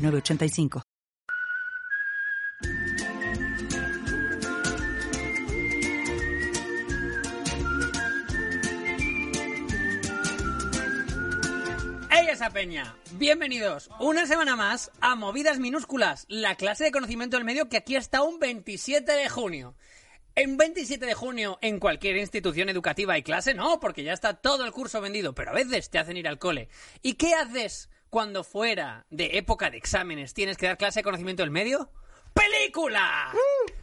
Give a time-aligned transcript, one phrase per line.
[0.00, 0.82] 906985.
[12.10, 12.96] ¡Hey esa peña!
[13.12, 17.96] Bienvenidos una semana más a Movidas Minúsculas, la clase de conocimiento del medio que aquí
[17.96, 19.74] está un 27 de junio.
[20.36, 24.64] En 27 de junio, en cualquier institución educativa hay clase, no, porque ya está todo
[24.64, 26.68] el curso vendido, pero a veces te hacen ir al cole.
[27.02, 31.42] ¿Y qué haces cuando fuera de época de exámenes tienes que dar clase de conocimiento
[31.42, 31.90] del medio?
[32.34, 33.32] ¡Película!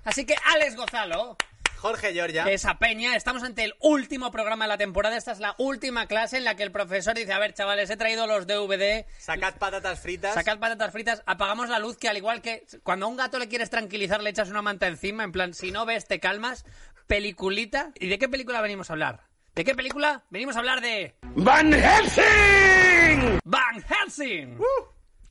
[0.04, 1.38] Así que, Alex Gozalo,
[1.78, 2.44] Jorge Giorgia.
[2.46, 5.16] esa peña, estamos ante el último programa de la temporada.
[5.16, 7.98] Esta es la última clase en la que el profesor dice: A ver, chavales, he
[7.98, 9.06] traído los DVD.
[9.20, 10.34] Sacad patatas fritas.
[10.34, 13.48] Sacad patatas fritas, apagamos la luz, que al igual que cuando a un gato le
[13.48, 16.66] quieres tranquilizar, le echas una manta encima, en plan, si no ves, te calmas.
[17.06, 17.92] Peliculita.
[18.00, 19.27] ¿Y de qué película venimos a hablar?
[19.58, 20.24] ¿De qué película?
[20.30, 21.16] Venimos a hablar de.
[21.36, 23.40] ¡Van Helsing!
[23.44, 24.58] ¡Van Helsing!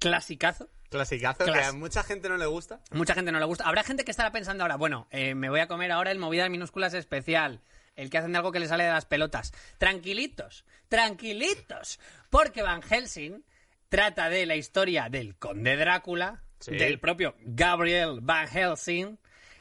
[0.00, 0.68] Clasicazo.
[0.90, 2.80] Clasicazo que Clas- a mucha gente no le gusta.
[2.90, 3.64] Mucha gente no le gusta.
[3.68, 6.50] Habrá gente que estará pensando ahora, bueno, eh, me voy a comer ahora el Movidas
[6.50, 7.60] Minúsculas especial.
[7.94, 9.52] El que hacen de algo que le sale de las pelotas.
[9.78, 11.98] Tranquilitos, tranquilitos.
[12.28, 13.44] Porque Van Helsing
[13.88, 16.72] trata de la historia del conde Drácula, Sí.
[16.76, 19.18] del propio Gabriel Van Helsing,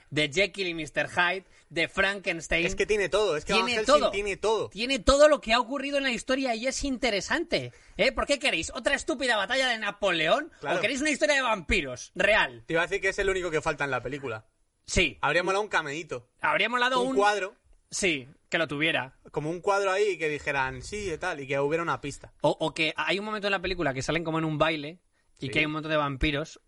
[0.10, 1.08] de Jekyll y Mr.
[1.10, 2.66] Hyde, de Frankenstein.
[2.66, 3.36] Es que tiene todo.
[3.38, 4.12] Es que tiene todo.
[4.12, 4.70] tiene todo.
[4.70, 7.72] Tiene todo lo que ha ocurrido en la historia y es interesante.
[7.98, 8.12] ¿Eh?
[8.12, 8.72] ¿Por qué queréis?
[8.76, 10.52] ¿Otra estúpida batalla de Napoleón?
[10.60, 10.78] Claro.
[10.78, 12.12] ¿O queréis una historia de vampiros?
[12.16, 12.64] Real.
[12.66, 14.46] Te iba a decir que es el único que falta en la película.
[14.86, 15.18] Sí.
[15.22, 16.30] Habría molado un camedito.
[16.42, 17.16] Habría molado Un, un...
[17.16, 17.56] cuadro.
[17.90, 19.18] Sí, que lo tuviera.
[19.32, 21.40] Como un cuadro ahí que dijeran sí y tal.
[21.40, 22.34] Y que hubiera una pista.
[22.42, 25.00] O, o que hay un momento en la película que salen como en un baile
[25.40, 25.50] y Sí.
[25.50, 26.60] que hay un montón de vampiros.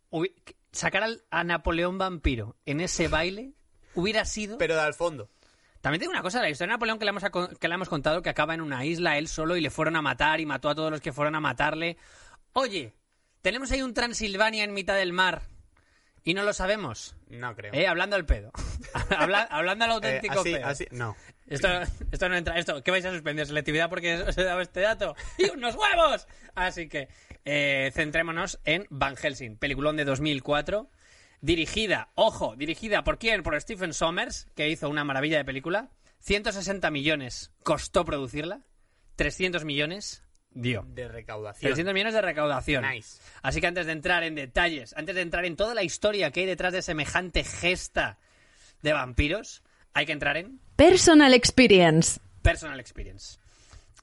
[0.71, 3.53] Sacar al- a Napoleón vampiro en ese baile
[3.99, 4.57] hubiera sido...
[4.57, 5.29] Pero al fondo.
[5.81, 7.23] También tengo una cosa, la historia de Napoleón que le, hemos,
[7.59, 10.01] que le hemos contado que acaba en una isla él solo y le fueron a
[10.01, 11.97] matar y mató a todos los que fueron a matarle.
[12.53, 12.93] Oye,
[13.41, 15.43] tenemos ahí un Transilvania en mitad del mar
[16.23, 17.15] y no lo sabemos.
[17.29, 17.73] No creo.
[17.73, 18.51] Eh, hablando al pedo.
[19.17, 20.65] Habla- hablando al Eh, auténtico así, pedo.
[20.67, 20.87] así.
[20.91, 21.15] No.
[21.45, 21.69] Esto,
[22.11, 22.57] esto no entra.
[22.59, 23.47] Esto, ¿Qué vais a suspender?
[23.47, 25.15] ¿Selectividad porque os he dado este dato?
[25.37, 26.27] ¡Y unos huevos!
[26.55, 27.07] Así que
[27.45, 30.89] eh, centrémonos en Van Helsing, peliculón de 2004.
[31.41, 33.43] Dirigida, ojo, dirigida por quién?
[33.43, 35.89] Por Stephen Sommers, que hizo una maravilla de película.
[36.19, 38.61] 160 millones costó producirla.
[39.15, 40.85] 300 millones dio.
[40.87, 41.69] De recaudación.
[41.69, 42.85] 300 millones de recaudación.
[42.89, 43.21] Nice.
[43.41, 46.41] Así que antes de entrar en detalles, antes de entrar en toda la historia que
[46.41, 48.17] hay detrás de semejante gesta
[48.81, 52.19] de vampiros, hay que entrar en Personal Experience.
[52.41, 53.39] Personal Experience.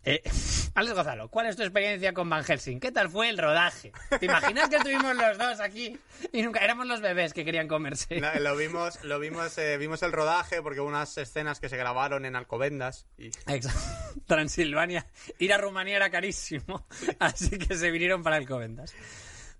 [0.05, 0.23] Eh,
[0.75, 2.81] Alex Gonzalo, ¿cuál es tu experiencia con Van Helsing?
[2.81, 3.93] ¿Qué tal fue el rodaje?
[4.19, 5.97] ¿Te imaginas que estuvimos los dos aquí
[6.33, 8.21] y nunca éramos los bebés que querían comerse?
[8.21, 11.77] No, lo vimos, lo vimos, eh, vimos el rodaje porque hubo unas escenas que se
[11.77, 13.69] grabaron en Alcobendas y Exacto.
[14.27, 15.07] Transilvania.
[15.39, 16.87] Ir a Rumanía era carísimo,
[17.19, 18.95] así que se vinieron para Alcobendas.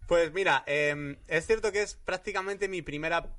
[0.07, 3.35] Pues mira, eh, es cierto que es prácticamente mi primera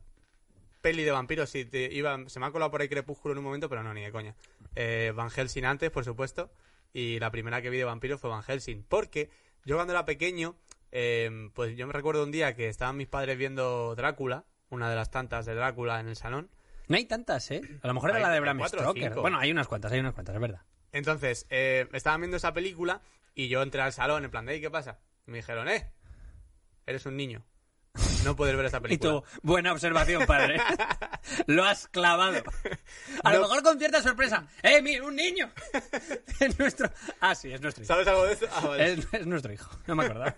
[0.81, 1.49] peli de vampiros.
[1.49, 3.93] Sí, te iba, se me ha colado por ahí Crepúsculo en un momento, pero no,
[3.93, 4.35] ni de coña.
[4.75, 6.51] Eh, Van Helsing antes, por supuesto.
[6.97, 8.85] Y la primera que vi de vampiros fue Van Helsing.
[8.87, 9.29] Porque
[9.65, 10.55] yo cuando era pequeño,
[10.93, 14.95] eh, pues yo me recuerdo un día que estaban mis padres viendo Drácula, una de
[14.95, 16.49] las tantas de Drácula en el salón.
[16.87, 17.61] No hay tantas, ¿eh?
[17.81, 19.09] A lo mejor era la de Bram Stoker.
[19.21, 20.61] Bueno, hay unas cuantas, hay unas cuantas, es verdad.
[20.93, 23.01] Entonces, eh, estaban viendo esa película
[23.33, 24.99] y yo entré al salón en plan "Ey, ¿qué pasa?
[25.27, 25.91] Y me dijeron, eh,
[26.85, 27.43] eres un niño.
[28.23, 29.11] No puedes ver esta Y película.
[29.11, 30.57] tú, buena observación, padre.
[31.47, 32.41] Lo has clavado.
[33.23, 34.47] A lo mejor con cierta sorpresa.
[34.63, 35.49] ¡Eh, mira, un niño!
[36.39, 36.89] Es nuestro...
[37.21, 37.93] Ah, sí, es nuestro hijo.
[37.93, 38.45] ¿Sabes algo de eso?
[38.51, 38.93] Ah, vale.
[38.93, 40.35] Es, es nuestro hijo, no me acordaba.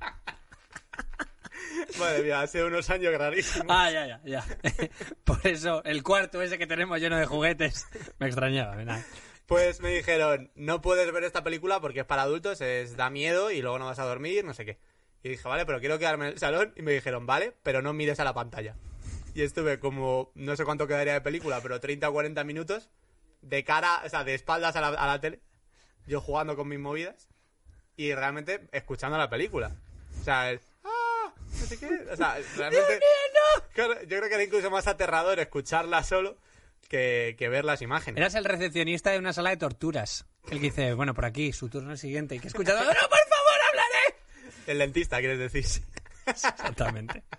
[1.98, 3.66] Madre mía, hace unos años rarísimos.
[3.68, 4.44] Ah, ya, ya, ya.
[5.24, 7.86] Por eso, el cuarto ese que tenemos lleno de juguetes,
[8.18, 8.76] me extrañaba.
[8.84, 9.04] nada.
[9.46, 13.50] Pues me dijeron, no puedes ver esta película porque es para adultos, es da miedo
[13.50, 14.78] y luego no vas a dormir, no sé qué.
[15.22, 16.72] Y dije, vale, pero quiero quedarme en el salón.
[16.76, 18.76] Y me dijeron, vale, pero no mires a la pantalla.
[19.34, 22.88] Y estuve como, no sé cuánto quedaría de película, pero 30 o 40 minutos
[23.42, 25.40] de cara, o sea, de espaldas a la, a la tele,
[26.06, 27.28] yo jugando con mis movidas
[27.96, 29.76] y realmente escuchando la película.
[30.20, 31.32] O sea, el, ¡ah!
[31.36, 31.88] No sé qué.
[32.10, 33.00] O sea, realmente.
[33.74, 36.36] Claro, yo creo que era incluso más aterrador escucharla solo
[36.88, 38.18] que, que ver las imágenes.
[38.18, 40.26] Eras el recepcionista de una sala de torturas.
[40.50, 42.34] El que dice, bueno, por aquí, su turno es siguiente.
[42.34, 43.27] Y que escuchado, ¡no, por!
[44.68, 45.64] El dentista, quieres decir.
[46.26, 47.24] Exactamente.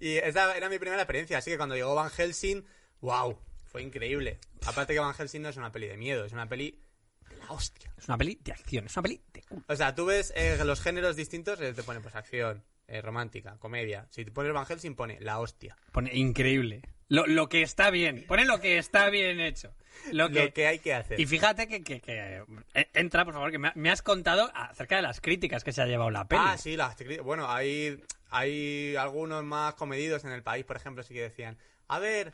[0.00, 2.64] Y esa era mi primera experiencia, así que cuando llegó Van Helsing,
[3.02, 4.40] wow, fue increíble.
[4.66, 6.82] Aparte que Van Helsing no es una peli de miedo, es una peli
[7.30, 7.92] de la hostia.
[7.96, 9.62] Es una peli de acción, es una peli de culo.
[9.68, 13.56] O sea, tú ves eh, los géneros distintos, eh, te pone pues acción, eh, romántica,
[13.58, 14.08] comedia.
[14.10, 15.76] Si te pones Van Helsing, pone la hostia.
[15.92, 16.82] Pone increíble.
[17.12, 18.24] Lo, lo que está bien.
[18.26, 19.74] Pone lo que está bien hecho.
[20.12, 21.20] Lo que, Lo que hay que hacer.
[21.20, 22.42] Y fíjate que, que- que-
[22.74, 25.82] eh, entra, por favor, que me, me has contado acerca de las críticas que se
[25.82, 26.42] ha llevado la peli.
[26.44, 31.02] Ah, sí, las cri- Bueno, hay, hay algunos más comedidos en el país, por ejemplo,
[31.02, 32.32] sí que decían, a ver,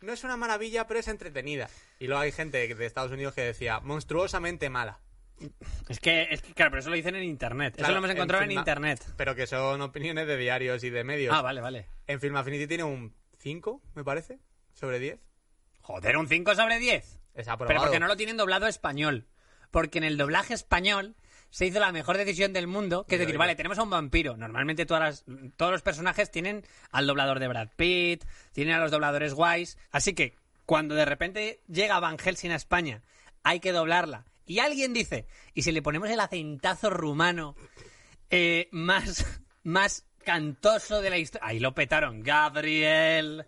[0.00, 1.70] no es una maravilla, pero es entretenida.
[2.00, 4.98] Y luego hay gente de Estados Unidos que decía, monstruosamente mala.
[5.88, 7.74] Es que, es que, claro, pero eso lo dicen en internet.
[7.78, 9.00] eso lo hemos encontrado en, Filma- internet.
[9.16, 11.32] Pero que son opiniones de diarios y de medios.
[11.34, 11.86] Ah, vale, vale.
[12.08, 14.38] En Film Affinity tiene un 5, me parece,
[14.74, 15.18] sobre 10.
[15.80, 17.18] Joder, un 5 sobre 10.
[17.34, 17.68] Es aprobado.
[17.68, 19.26] Pero porque no lo tienen doblado a español.
[19.70, 21.14] Porque en el doblaje español
[21.50, 24.36] se hizo la mejor decisión del mundo, que es decir, vale, tenemos a un vampiro.
[24.36, 28.90] Normalmente todas las- todos los personajes tienen al doblador de Brad Pitt, tienen a los
[28.90, 29.78] dobladores guays.
[29.90, 30.36] Así que
[30.66, 33.02] cuando de repente llega Van Helsing a España,
[33.42, 34.24] hay que doblarla.
[34.46, 37.54] Y alguien dice, ¿y si le ponemos el acentazo rumano
[38.30, 39.24] eh, más,
[39.62, 41.48] más cantoso de la historia?
[41.48, 42.22] Ahí lo petaron.
[42.22, 43.46] Gabriel.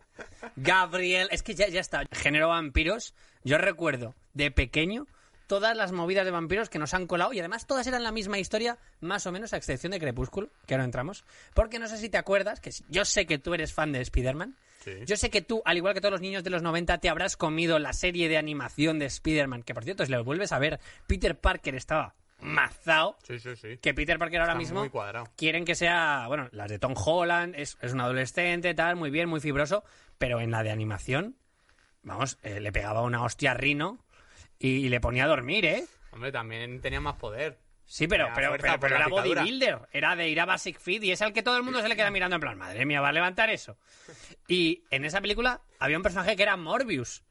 [0.56, 1.28] Gabriel.
[1.30, 2.04] Es que ya, ya está.
[2.10, 3.14] Género vampiros.
[3.44, 5.06] Yo recuerdo de pequeño
[5.46, 8.38] todas las movidas de vampiros que nos han colado y además todas eran la misma
[8.38, 11.24] historia, más o menos a excepción de Crepúsculo, que ahora entramos.
[11.52, 14.56] Porque no sé si te acuerdas, que yo sé que tú eres fan de Spider-Man.
[14.82, 14.92] Sí.
[15.04, 17.36] Yo sé que tú, al igual que todos los niños de los 90, te habrás
[17.36, 20.80] comido la serie de animación de Spider-Man, que por cierto, si lo vuelves a ver,
[21.06, 23.78] Peter Parker estaba mazao Sí, sí, sí.
[23.78, 25.28] que Peter Parker ahora Está mismo muy cuadrado.
[25.36, 29.28] quieren que sea, bueno, las de Tom Holland, es, es un adolescente, tal, muy bien,
[29.28, 29.84] muy fibroso,
[30.18, 31.36] pero en la de animación,
[32.02, 34.04] vamos, eh, le pegaba una hostia a Rino
[34.58, 35.84] y, y le ponía a dormir, ¿eh?
[36.12, 37.58] Hombre, también tenía más poder.
[37.86, 39.08] Sí, pero, pero, pero, era picadura.
[39.08, 41.88] bodybuilder, era de ir a Basic Fit y es al que todo el mundo se
[41.88, 43.76] le queda mirando en plan, madre mía, va a levantar eso.
[44.46, 47.24] Y en esa película había un personaje que era Morbius.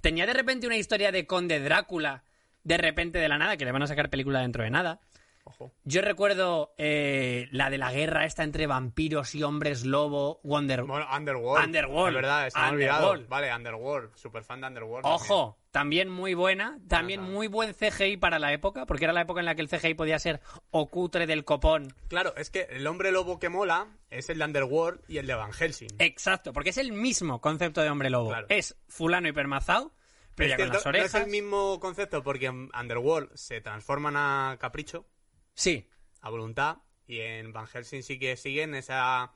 [0.00, 2.22] Tenía de repente una historia de Conde Drácula,
[2.66, 5.00] de repente de la nada, que le van a sacar película dentro de nada.
[5.44, 5.72] Ojo.
[5.84, 10.82] Yo recuerdo eh, la de la guerra esta entre vampiros y hombres lobo, Wonder...
[10.82, 11.64] Bueno, Underworld.
[11.64, 12.16] Underworld.
[12.16, 13.14] Es verdad, está olvidado.
[13.28, 14.16] Vale, Underworld.
[14.16, 15.06] Super fan de Underworld.
[15.06, 19.38] Ojo, también muy buena, también muy buen CGI para la época, porque era la época
[19.38, 20.40] en la que el CGI podía ser
[20.72, 21.94] o cutre del copón.
[22.08, 25.34] Claro, es que el hombre lobo que mola es el de Underworld y el de
[25.34, 25.90] Van Helsing.
[26.00, 28.30] Exacto, porque es el mismo concepto de hombre lobo.
[28.30, 28.48] Claro.
[28.50, 29.92] Es fulano hipermazado,
[30.36, 31.12] pero Es ya con cierto, las orejas.
[31.14, 35.08] No es el mismo concepto porque en Underworld se transforman a capricho,
[35.54, 35.88] Sí,
[36.20, 36.76] a voluntad,
[37.08, 39.32] y en Van Helsing sí que siguen esa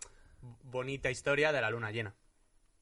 [0.65, 2.15] bonita historia de la luna llena.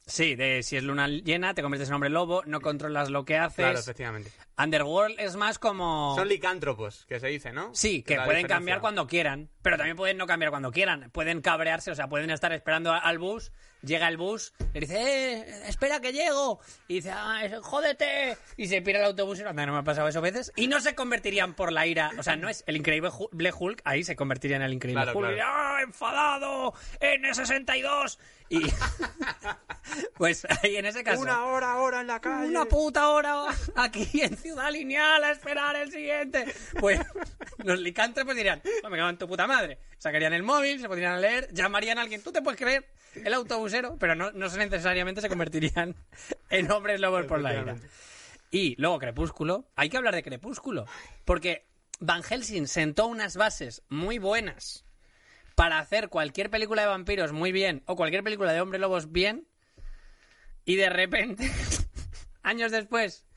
[0.06, 3.36] sí, de si es luna llena, te conviertes en hombre lobo, no controlas lo que
[3.38, 3.56] haces.
[3.56, 4.30] Claro, efectivamente.
[4.58, 6.14] Underworld es más como...
[6.16, 7.74] Son licántropos, que se dice, ¿no?
[7.74, 8.56] Sí, que pueden diferencia.
[8.56, 11.10] cambiar cuando quieran, pero también pueden no cambiar cuando quieran.
[11.12, 13.52] Pueden cabrearse, o sea, pueden estar esperando al bus,
[13.82, 14.96] llega el bus, le dice,
[15.38, 16.58] eh, espera que llego,
[16.88, 20.08] y dice, ah, jódete, y se pira el autobús y anda, no me ha pasado
[20.08, 23.10] eso veces, y no se convertirían por la ira, o sea, no es el increíble
[23.10, 25.52] Hu- Hulk, ahí se convertiría en el increíble Claro, Hulk, claro.
[25.54, 28.18] ¡ah, enfadado, N62,
[28.50, 28.62] y
[30.16, 31.20] pues ahí en ese caso...
[31.20, 32.48] Una hora, hora en la calle.
[32.48, 33.44] Una puta hora
[33.76, 36.46] aquí en Ciudad Lineal a esperar el siguiente.
[36.80, 36.98] Pues
[37.58, 39.78] los licántropos dirían, no me cago en tu puta madre.
[39.98, 43.98] Sacarían el móvil, se podrían leer, llamarían a alguien, tú te puedes creer, el autobusero,
[43.98, 45.94] pero no, no necesariamente se convertirían
[46.50, 47.60] en hombres lobos por la ira.
[47.72, 47.96] Efectivamente.
[48.50, 50.86] Y luego Crepúsculo, hay que hablar de Crepúsculo,
[51.26, 51.66] porque
[52.00, 54.86] Van Helsing sentó unas bases muy buenas
[55.56, 59.46] para hacer cualquier película de vampiros muy bien o cualquier película de hombres lobos bien
[60.64, 61.50] y de repente,
[62.42, 63.27] años después,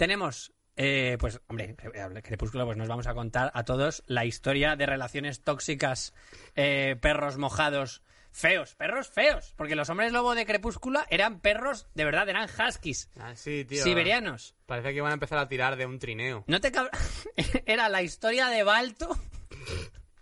[0.00, 4.74] tenemos, eh, pues, hombre, Cre- Crepúsculo, pues nos vamos a contar a todos la historia
[4.74, 6.14] de relaciones tóxicas,
[6.56, 8.02] eh, perros mojados,
[8.32, 13.10] feos, perros feos, porque los hombres lobo de Crepúsculo eran perros, de verdad, eran huskies,
[13.18, 13.84] Ah, sí, tío.
[13.84, 14.54] siberianos.
[14.64, 16.44] Parece que van a empezar a tirar de un trineo.
[16.46, 16.88] No te cab-
[17.66, 19.18] Era la historia de Balto.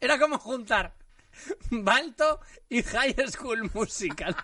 [0.00, 0.94] Era como juntar
[1.70, 4.34] Balto y High School Musical.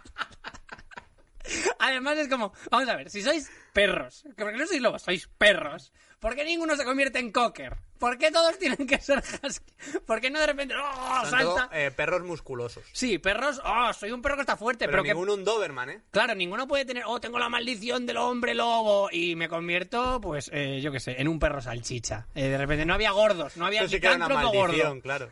[1.79, 5.29] Además es como, vamos a ver, si sois perros, que porque no sois lobos, sois
[5.39, 7.77] perros, ¿por qué ninguno se convierte en cocker?
[7.99, 9.73] ¿Por qué todos tienen que ser husky?
[10.07, 11.71] ¿Por qué no de repente, oh, Son todo, salta?
[11.79, 12.85] eh, perros musculosos.
[12.93, 15.91] Sí, perros, oh, soy un perro que está fuerte, Pero, pero, que ninguno un Doberman,
[15.91, 16.01] ¿eh?
[16.11, 20.51] Claro, ninguno puede tener, oh, tengo la maldición del hombre lobo y me convierto, pues,
[20.53, 22.27] eh, yo qué sé, en un perro salchicha.
[22.35, 24.89] Eh, de repente no había gordos, no había Eso sí que era una licántropo maldición,
[24.89, 25.03] gordo.
[25.03, 25.31] claro.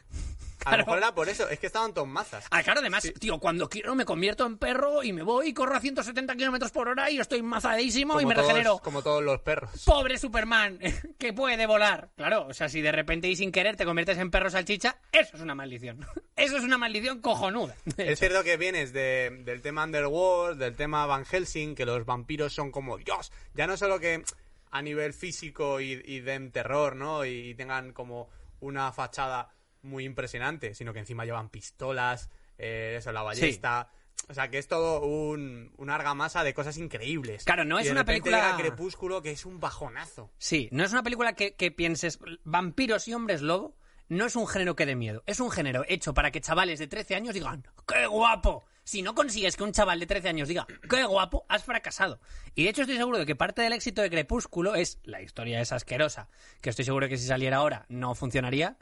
[0.65, 2.45] A lo mejor era por eso, es que estaban todos mazas.
[2.51, 5.75] Ah, claro, además, tío, cuando quiero me convierto en perro y me voy y corro
[5.77, 8.79] a 170 kilómetros por hora y estoy mazadísimo y me todos- regenero.
[8.79, 9.71] Como todos los perros.
[9.85, 10.79] Pobre Superman,
[11.19, 12.11] que puede volar.
[12.17, 15.37] Claro, o sea, si de repente y sin querer te conviertes en perro salchicha, eso
[15.37, 16.07] es una maldición.
[16.35, 17.77] Eso es una maldición cojonuda.
[17.99, 22.53] Es cierto que vienes de- del tema Underworld, del tema Van Helsing, que los vampiros
[22.55, 23.31] son como Dios.
[23.55, 24.25] Ya no solo que
[24.71, 27.27] a nivel físico y, y den terror, ¿no?
[27.27, 29.51] Y tengan como una fachada
[29.83, 33.89] muy impresionante, sino que encima llevan pistolas, eh, eso, la ballesta.
[34.29, 37.45] O sea, que es todo un, una argamasa de cosas increíbles.
[37.45, 40.31] Claro, no Y es de una película- llega Crepúsculo, que es un bajonazo.
[40.39, 43.77] Sí, no es una película que, que pienses vampiros y hombres lobo.
[44.09, 45.23] No es un género que dé miedo.
[45.27, 48.65] Es un género hecho para que chavales de 13 años digan ¡Qué guapo!
[48.85, 51.45] Si no consigues que un chaval de 13 años diga ¡Qué guapo!
[51.49, 52.21] Has fracasado.
[52.55, 55.61] Y de hecho estoy seguro de que parte del éxito de Crepúsculo es la historia
[55.61, 56.29] esa asquerosa,
[56.61, 58.77] que estoy seguro que si saliera ahora no funcionaría,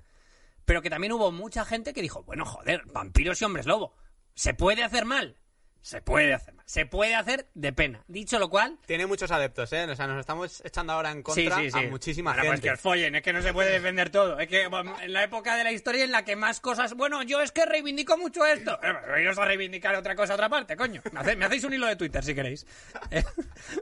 [0.64, 3.94] pero que también hubo mucha gente que dijo, bueno, joder, vampiros y hombres lobo,
[4.34, 5.36] ¿se puede hacer mal?
[5.82, 6.66] Se puede hacer mal.
[6.68, 8.04] Se puede hacer de pena.
[8.06, 9.84] Dicho lo cual, Tiene muchos adeptos, ¿eh?
[9.90, 11.86] O sea, nos estamos echando ahora en contra sí, sí, sí.
[11.86, 12.60] a muchísima pues gente.
[12.60, 14.38] que os follen, es que no se puede defender todo.
[14.38, 16.92] Es que en la época de la historia en la que más cosas.
[16.92, 18.78] Bueno, yo es que reivindico mucho esto.
[18.82, 21.00] Eh, iros a reivindicar otra cosa a otra parte, coño.
[21.12, 22.66] Me, hace- me hacéis un hilo de Twitter si queréis.
[23.10, 23.24] Eh,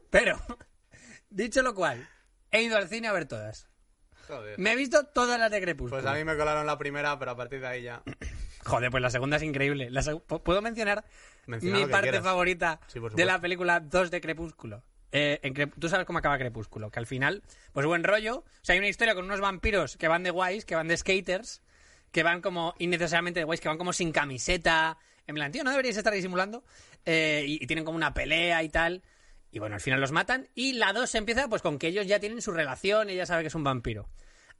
[0.08, 0.38] pero,
[1.30, 2.08] dicho lo cual,
[2.52, 3.68] he ido al cine a ver todas.
[4.28, 4.58] Joder.
[4.58, 6.00] Me he visto todas las de Crepúsculo.
[6.02, 8.02] Pues a mí me colaron la primera, pero a partir de ahí ya...
[8.64, 9.90] Joder, pues la segunda es increíble.
[9.90, 11.04] La seg- ¿Pu- ¿Puedo mencionar
[11.47, 12.23] Menciona mi parte quieras.
[12.25, 14.82] favorita Sí, de la película 2 de Crepúsculo?
[15.11, 17.42] Eh, en Crep- Tú sabes cómo acaba Crepúsculo, que al final,
[17.73, 18.38] pues buen rollo.
[18.40, 20.97] O sea, hay una historia con unos vampiros que van de guays, que van de
[20.99, 21.62] skaters,
[22.12, 24.99] que van como innecesariamente de guays, que van como sin camiseta.
[25.26, 26.62] En plan, tío, no deberíais estar disimulando.
[27.06, 29.02] Eh, y, y tienen como una pelea y tal.
[29.50, 30.49] Y bueno, al final los matan.
[30.55, 33.49] Y la 2 empieza pues con que ellos ya tienen su relación, ella sabe que
[33.49, 34.09] es un vampiro.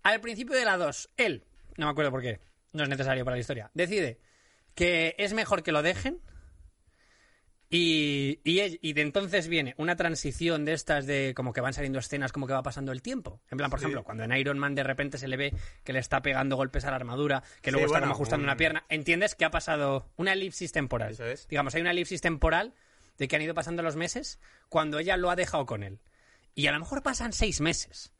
[0.03, 1.45] Al principio de la 2, él,
[1.77, 2.41] no me acuerdo por qué,
[2.73, 4.19] no es necesario para la historia, decide
[4.75, 6.21] que es mejor que lo dejen.
[7.71, 11.99] Y, y, y de entonces viene una transición de estas de como que van saliendo
[11.99, 13.43] escenas como que va pasando el tiempo.
[13.51, 13.85] En plan, por Sí.
[13.85, 15.53] ejemplo, cuando en Iron Man de repente se le ve
[15.85, 18.45] que le está pegando golpes a la armadura, que luego Sí, está bueno, como ajustando
[18.45, 21.13] un- una pierna, entiendes que ha pasado una elipsis temporal.
[21.13, 21.47] Eso es.
[21.49, 22.73] Digamos, hay una elipsis temporal
[23.19, 26.01] de que han ido pasando los meses cuando ella lo ha dejado con él.
[26.55, 28.13] Y a lo mejor pasan seis meses.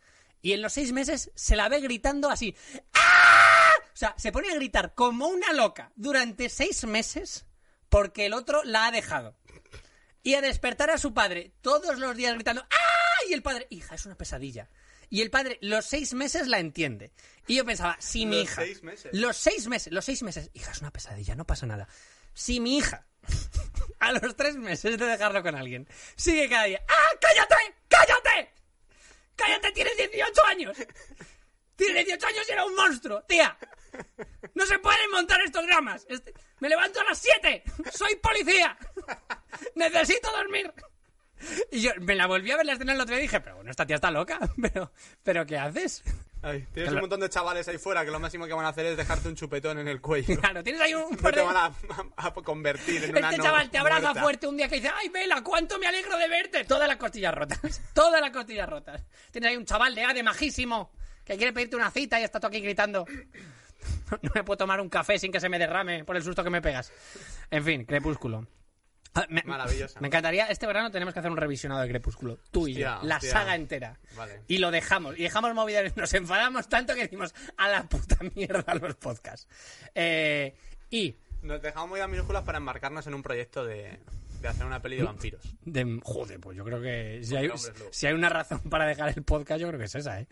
[0.43, 2.55] Y en los seis meses se la ve gritando así.
[2.95, 3.71] ¡Ah!
[3.93, 7.47] O sea, se pone a gritar como una loca durante seis meses
[7.89, 9.37] porque el otro la ha dejado.
[10.23, 13.25] Y a despertar a su padre todos los días gritando ¡Ah!
[13.29, 14.69] Y el padre, hija, es una pesadilla.
[15.11, 17.13] Y el padre los seis meses la entiende.
[17.47, 18.63] Y yo pensaba, si mi Los hija...
[18.63, 19.11] seis meses.
[19.15, 20.51] Los seis meses, los seis meses.
[20.55, 21.89] Hija, es una pesadilla, no pasa nada.
[22.39, 23.05] Si mi hija,
[23.99, 26.81] a los tres meses de dejarlo con alguien, sigue cada día.
[26.89, 27.57] ¡Ah, cállate!
[27.89, 28.53] ¡Cállate!
[29.35, 29.73] ¡Cállate!
[29.73, 30.77] ¡Tienes 18 años!
[31.75, 33.25] ¡Tienes 18 años y era un monstruo!
[33.25, 33.59] ¡Tía!
[34.55, 36.07] ¡No se pueden montar estos dramas!
[36.09, 37.65] Este- ¡Me levanto a las 7!
[37.93, 38.79] ¡Soy policía!
[39.75, 40.73] ¡Necesito dormir!
[41.73, 43.57] Y yo me la volví a ver la escena el otro día y dije, pero
[43.57, 44.39] bueno, esta tía está loca.
[44.63, 44.93] ¿Pero,
[45.25, 46.05] pero qué haces?
[46.41, 48.87] Ay, tienes un montón de chavales ahí fuera que lo máximo que van a hacer
[48.87, 50.39] es dejarte un chupetón en el cuello.
[50.41, 51.57] Claro, tienes ahí un No par te de- van
[52.17, 54.23] a, convertir en una Este no chaval te abraza muerta.
[54.23, 56.65] fuerte un día que dice, ¡ay, Vela, cuánto me alegro de verte!
[56.65, 57.81] Todas las costillas rotas.
[57.95, 59.03] Todas las costillas rotas.
[59.33, 60.93] Tienes ahí un chaval de ADE majísimo
[61.25, 63.05] que quiere pedirte una cita y está tú aquí gritando.
[64.23, 66.51] No me puedo tomar un café sin que se me derrame por el susto que
[66.51, 66.91] me pegas.
[67.51, 68.47] En fin, Crepúsculo.
[69.29, 70.01] Me, Maravillosa.
[70.01, 72.39] Me encantaría, este verano tenemos que hacer un revisionado de Crepúsculo.
[72.51, 72.99] Tú y yo.
[73.03, 73.31] La hostia.
[73.33, 73.99] saga entera.
[74.17, 74.43] Vale.
[74.49, 75.19] Y lo dejamos.
[75.19, 75.97] Y dejamos movidas.
[75.97, 79.49] Nos enfadamos tanto que decimos a la puta mierda los podcasts.
[79.95, 80.55] Eh,
[80.91, 83.99] y Nos dejamos muy a minúsculas para embarcarnos en un proyecto de,
[84.41, 85.43] de hacer una peli de vampiros.
[85.65, 87.51] De, joder, pues yo creo que si hay,
[87.91, 90.27] si una razón para dejar el podcast, yo creo que es esa, ¿eh?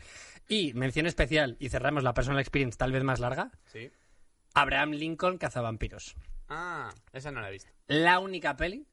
[0.48, 3.90] Y mención especial, y cerramos la personal experience tal vez más larga, ¿Sí?
[4.54, 6.14] Abraham Lincoln Cazavampiros.
[6.48, 7.70] Ah, esa no la he visto.
[7.86, 8.86] La única peli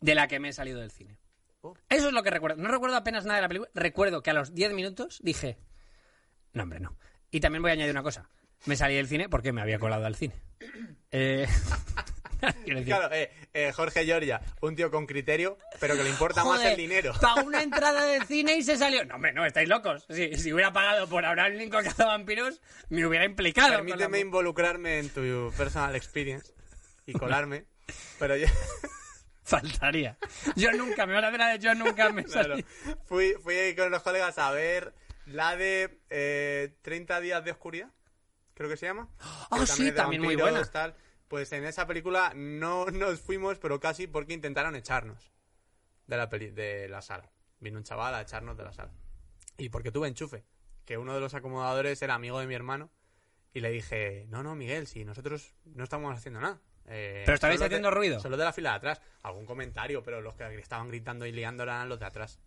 [0.00, 1.18] de la que me he salido del cine.
[1.62, 1.74] Oh.
[1.88, 2.62] Eso es lo que recuerdo.
[2.62, 3.70] No recuerdo apenas nada de la película.
[3.74, 5.58] Recuerdo que a los 10 minutos dije,
[6.52, 6.96] no, hombre, no.
[7.30, 8.28] Y también voy a añadir una cosa.
[8.66, 10.34] Me salí del cine porque me había colado al cine.
[11.10, 11.46] Eh,
[12.84, 16.76] Claro, eh, eh, Jorge Giorgia, un tío con criterio, pero que le importa más el
[16.76, 17.14] dinero.
[17.20, 19.04] Pagó una entrada de cine y se salió.
[19.06, 20.04] No, hombre, no, estáis locos.
[20.10, 22.60] Si, si hubiera pagado por Abraham Lincoln Cazavampiros,
[22.90, 23.70] me hubiera implicado.
[23.70, 26.52] la- Permíteme involucrarme en tu personal experience
[27.06, 27.66] y colarme,
[28.18, 28.46] pero yo...
[29.42, 30.18] Faltaría.
[30.56, 32.56] Yo nunca, me van a hacer la de yo nunca me Claro.
[32.56, 32.64] salí.
[33.04, 34.92] Fui, fui ahí con los colegas a ver
[35.26, 37.90] la de eh, 30 días de oscuridad,
[38.54, 39.08] creo que se llama.
[39.50, 40.64] Ah, sí, también muy buena.
[40.64, 40.96] tal.
[41.28, 45.32] Pues en esa película no nos fuimos, pero casi porque intentaron echarnos
[46.08, 47.30] de la, peli de la sala.
[47.60, 48.92] Vino un chaval a echarnos de la sala.
[49.58, 50.44] Y porque tuve enchufe,
[50.84, 52.90] que uno de los acomodadores era amigo de mi hermano.
[53.54, 56.60] Y le dije, no, no, Miguel, si nosotros no estamos haciendo nada.
[56.88, 58.20] Eh, Pero estabais de- haciendo ruido.
[58.20, 59.00] Solo de la fila de atrás.
[59.22, 62.38] Algún comentario, pero los que estaban gritando y liando eran los de atrás.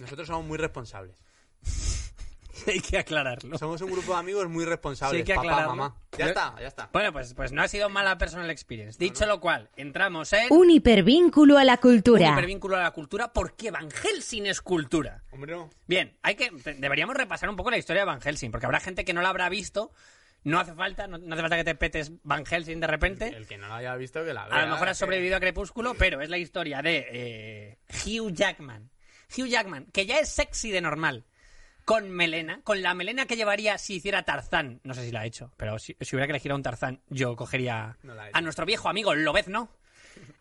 [0.00, 1.22] Nosotros somos muy responsables.
[2.66, 3.58] Hay que aclararlo.
[3.58, 5.18] Somos un grupo de amigos muy Sí, responsables.
[5.20, 5.76] hay que papá, aclararlo.
[5.76, 5.96] mamá.
[6.16, 6.88] Ya está, ya está.
[6.92, 8.96] Bueno, pues, pues no ha sido mala personal experience.
[8.98, 12.30] Dicho lo cual, entramos en Un hipervínculo a la un cultura.
[12.32, 15.24] hipervínculo a la cultura porque Van Helsing es cultura.
[15.32, 15.68] Hombre, no.
[15.88, 19.04] Bien, hay que deberíamos repasar un poco la historia de Van Helsing, porque habrá gente
[19.04, 19.90] que no la habrá visto.
[20.44, 23.28] No hace falta, no, no hace falta que te petes Van Helsing de repente.
[23.28, 24.58] El que no lo haya visto, que la vea.
[24.58, 28.90] A lo mejor has sobrevivido a Crepúsculo, pero es la historia de eh, Hugh Jackman.
[29.36, 31.24] Hugh Jackman, que ya es sexy de normal,
[31.86, 34.80] con melena, con la melena que llevaría si hiciera Tarzán.
[34.84, 37.00] No sé si la ha hecho, pero si, si hubiera que elegir a un Tarzán,
[37.08, 39.70] yo cogería No a nuestro viejo amigo Lobezno.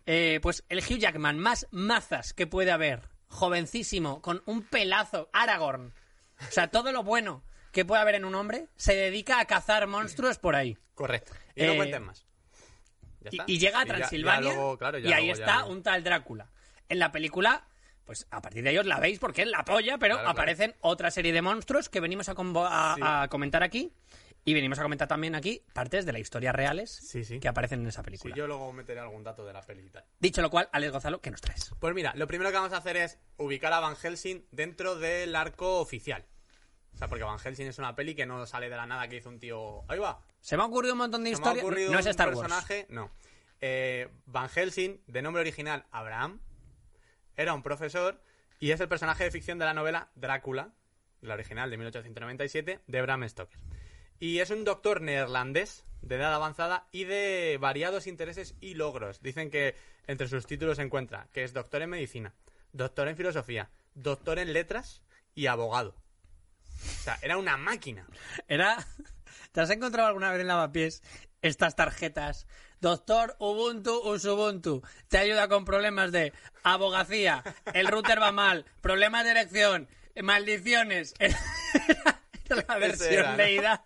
[0.05, 5.93] Eh, pues el Hugh Jackman más mazas que puede haber, jovencísimo, con un pelazo, Aragorn.
[6.41, 7.41] O sea, todo lo bueno
[7.73, 10.77] que puede haber en un hombre, se dedica a cazar monstruos por ahí.
[10.95, 11.33] Correcto.
[11.55, 12.25] Y no Eh, cuenten más.
[13.19, 13.43] Ya Y, está.
[13.47, 16.03] y llega a ya- ya Transilvania luego, claro, ya y ahí luego está un tal
[16.03, 16.49] Drácula.
[16.87, 17.67] En la película,
[18.05, 21.09] pues a partir de ellos la veis porque es la polla, pero Claro, aparecen otra
[21.09, 23.01] serie de monstruos que venimos a, convo- a- Sí.
[23.03, 23.91] a comentar aquí.
[24.45, 27.39] Y venimos a comentar también aquí partes de la historia reales Sí, sí.
[27.39, 28.35] que aparecen en esa Sí, película.
[28.35, 30.03] yo luego meteré algún dato de la tal.
[30.19, 31.71] Dicho lo cual, Alex Gonzalo, ¿qué nos traes?
[31.79, 35.33] Pues mira, lo primero que vamos a hacer es ubicar a Van Helsing dentro del
[35.37, 36.25] arco oficial.
[36.93, 39.17] O sea, porque Van Helsing es una peli que no sale de la nada que
[39.17, 39.83] hizo un tío.
[39.89, 40.21] Ahí va.
[40.41, 41.63] Se me ha ocurrido un montón de Se me ha historias.
[41.65, 42.39] ocurrido No es un Star Wars.
[42.39, 42.85] personaje.
[42.89, 43.09] No.
[43.61, 46.39] Eh, Van Helsing, de nombre original Abraham,
[47.35, 48.21] era un profesor
[48.59, 50.73] y es el personaje de ficción de la novela Drácula,
[51.21, 53.59] la original de 1897, de Bram Stoker.
[54.19, 59.21] Y es un doctor neerlandés de edad avanzada y de variados intereses y logros.
[59.21, 59.75] Dicen que
[60.07, 62.33] entre sus títulos se encuentra que es doctor en medicina,
[62.73, 65.01] doctor en filosofía, doctor en letras
[65.35, 65.95] y abogado.
[66.83, 68.05] O sea, era una máquina.
[68.47, 68.85] Era.
[69.51, 71.03] ¿Te has encontrado alguna vez en lavapiés
[71.41, 72.47] estas tarjetas?
[72.79, 74.81] Doctor Ubuntu Usubuntu.
[75.07, 77.43] Te ayuda con problemas de abogacía.
[77.73, 78.65] El router va mal.
[78.81, 79.87] Problemas de erección.
[80.21, 81.13] Maldiciones.
[81.19, 83.37] Era la versión era, ¿no?
[83.37, 83.85] leída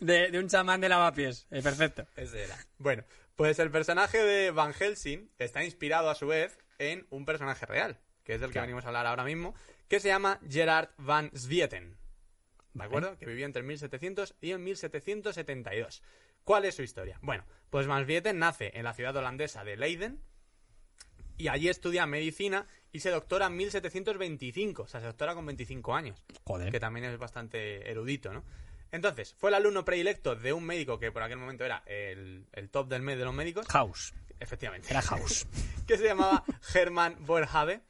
[0.00, 1.46] de, de un chamán de lavapiés.
[1.50, 2.06] Eh, perfecto.
[2.16, 2.56] Ese era.
[2.78, 7.66] Bueno, pues el personaje de Van Helsing está inspirado a su vez en un personaje
[7.66, 9.54] real, que es del que venimos a hablar ahora mismo,
[9.88, 11.96] que se llama Gerard Van Swieten.
[12.76, 13.16] ¿De acuerdo?
[13.18, 16.02] Que vivió entre el 1700 y el 1772.
[16.44, 17.18] ¿Cuál es su historia?
[17.22, 20.20] Bueno, pues Van Swieten nace en la ciudad holandesa de Leiden
[21.38, 24.82] y allí estudia medicina y se doctora en 1725.
[24.82, 26.70] O sea, se doctora con 25 años Joder.
[26.70, 28.44] que también es bastante erudito, ¿no?
[28.92, 32.70] Entonces, fue el alumno predilecto de un médico que por aquel momento era el, el
[32.70, 34.14] top del mes de los médicos, House.
[34.38, 35.46] efectivamente, Era House.
[35.86, 37.80] que se llamaba Hermann Boerhaave,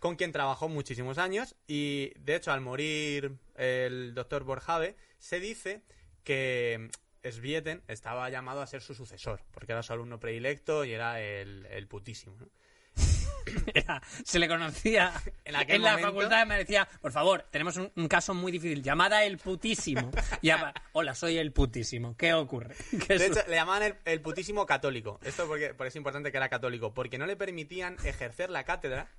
[0.00, 5.82] con quien trabajó muchísimos años y, de hecho, al morir el doctor Boerhaave, se dice
[6.24, 6.90] que
[7.28, 11.66] Svieten estaba llamado a ser su sucesor, porque era su alumno predilecto y era el,
[11.66, 12.48] el putísimo, ¿no?
[13.74, 15.12] Era- se le conocía
[15.44, 18.82] En aquel la momento- facultad me decía, por favor, tenemos un, un caso muy difícil,
[18.82, 20.10] llamada el putísimo.
[20.42, 20.50] Y
[20.92, 22.16] Hola, soy el putísimo.
[22.16, 22.74] ¿Qué ocurre?
[23.06, 25.18] ¿Qué De hecho, le llamaban el, el putísimo católico.
[25.22, 26.92] Esto porque, porque es importante que era católico.
[26.94, 29.10] Porque no le permitían ejercer la cátedra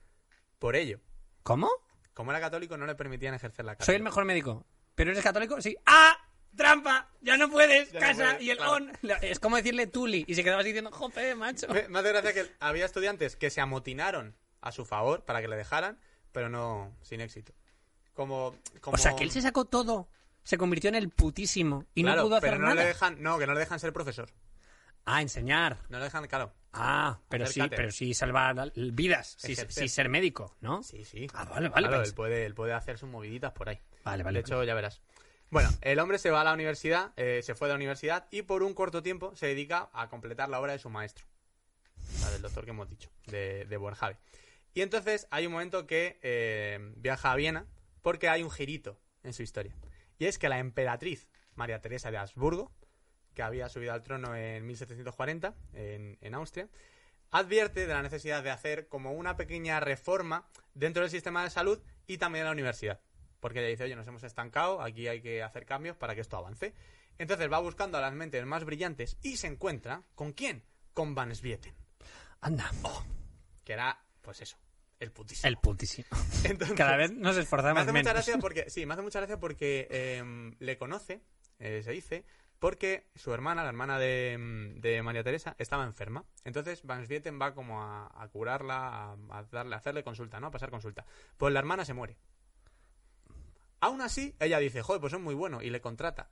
[0.60, 0.99] por ello.
[1.43, 1.69] ¿Cómo?
[2.19, 3.86] Como era católico, no le permitían ejercer la cátedra.
[3.86, 4.65] Soy el mejor médico.
[4.93, 5.62] ¿Pero eres católico?
[5.62, 5.77] Sí.
[5.86, 6.17] ¡Ah!
[6.53, 7.08] ¡Trampa!
[7.21, 7.93] ¡Ya no puedes!
[7.93, 8.23] Ya no ¡Casa!
[8.25, 8.73] puedes, y el claro.
[8.73, 8.91] on.
[9.21, 10.25] Es como decirle Tuli.
[10.27, 11.69] Y se quedaba así diciendo, jope, macho.
[11.69, 15.47] Me, me hace gracia que había estudiantes que se amotinaron a su favor para que
[15.47, 15.97] le dejaran,
[16.34, 17.53] pero no sin éxito.
[18.13, 18.95] Como, como...
[18.95, 20.10] O sea, que él se sacó todo.
[20.43, 21.86] Se convirtió en el putísimo.
[21.95, 22.82] Y Claro, no pudo hacer pero no nada.
[22.82, 24.29] le dejan, no, que no le dejan ser profesor.
[25.05, 25.77] Ah, enseñar.
[25.88, 26.51] No le dejan, claro.
[26.73, 29.36] Ah, pero sí, pero sí salvar vidas.
[29.38, 30.84] Sí, sí ser médico, ¿no?
[30.84, 31.27] Sí, sí.
[31.34, 33.79] Ah, vale, vale, Claro, él puede, él puede hacer sus moviditas por ahí.
[34.03, 34.38] Vale, vale.
[34.38, 35.01] De hecho, ya verás.
[35.49, 38.43] Bueno, el hombre se va a la universidad, eh, se fue de la universidad y
[38.43, 41.25] por un corto tiempo se dedica a completar la obra de su maestro.
[42.21, 44.17] La del doctor que hemos dicho, de, de.
[44.75, 47.65] Y entonces hay un momento que eh, viaja a Viena
[48.03, 49.75] porque hay un girito en su historia.
[50.19, 52.71] Y es que la emperatriz María Teresa de Habsburgo,
[53.39, 56.67] que había subido al trono en 1740 en, en Austria,
[57.32, 61.80] advierte de la necesidad de hacer como una pequeña reforma dentro del sistema de salud
[62.06, 62.99] y también en la universidad.
[63.39, 66.36] Porque ella dice, oye, nos hemos estancado, aquí hay que hacer cambios para que esto
[66.36, 66.73] avance.
[67.17, 70.65] Entonces va buscando a las mentes más brillantes y se encuentra ¿con quién?
[70.93, 71.73] Con Van Swieten,
[72.41, 72.69] Anda.
[73.63, 74.58] que era, pues eso,
[74.99, 75.47] el putísimo.
[75.47, 76.08] El putísimo.
[76.43, 78.04] Entonces, Cada vez nos me esforzamos hace menos.
[78.04, 81.21] mucha gracia porque, sí, me hace mucha gracia porque em, le conoce,
[81.60, 82.25] eh, se dice,
[82.59, 86.25] porque su hermana, la hermana de, em, de María Teresa, estaba enferma.
[86.43, 90.47] Entonces Van Swieten va como a, a curarla, a, a darle, a hacerle consulta, ¿no?
[90.47, 91.05] A pasar consulta.
[91.37, 92.17] Pues la hermana se muere.
[93.81, 96.29] Aún así, ella dice, joder, pues es muy bueno, y le contrata.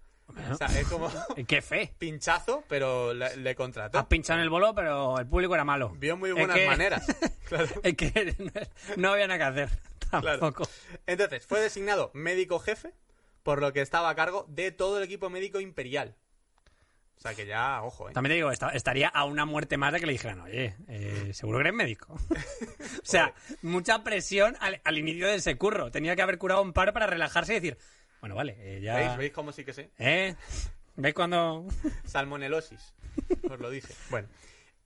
[0.52, 1.10] O sea, es como
[1.48, 1.94] ¡Qué fe!
[1.98, 3.98] pinchazo, pero le, le contrató.
[3.98, 5.92] Has pinchado en el bolo, pero el público era malo.
[5.98, 7.06] Vio muy Es buenas que- maneras.
[7.48, 7.68] Claro.
[7.82, 8.36] Es que
[8.98, 9.80] no había nada que hacer.
[10.10, 10.40] Claro.
[10.40, 10.70] Tampoco.
[11.06, 12.94] Entonces, fue designado médico jefe,
[13.48, 16.18] por lo que estaba a cargo de todo el equipo médico imperial.
[17.16, 18.12] O sea que ya, ojo, ¿eh?
[18.12, 21.32] También te digo, esta- estaría a una muerte más de que le dijeran, oye, eh,
[21.34, 22.14] seguro que eres médico.
[22.30, 25.92] o sea, mucha presión al, al inicio de ese curro.
[25.92, 27.78] Tenía que haber curado un par para relajarse y decir,
[28.20, 28.96] bueno, vale, eh, ya...
[28.98, 29.16] ¿Veis?
[29.18, 29.92] ¿Veis cómo sí que sé?
[29.98, 30.36] ¿Eh?
[30.98, 31.66] ¿Veis cuando...?
[32.04, 32.94] Salmonelosis.
[33.50, 33.94] Os lo dije.
[34.10, 34.28] Bueno.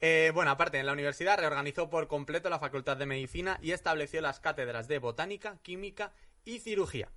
[0.02, 4.21] Eh, bueno, aparte, en la universidad reorganizó por completo la Facultad de Medicina y estableció
[4.21, 6.12] las cátedras de Botánica, Química
[6.45, 7.10] y Cirugía.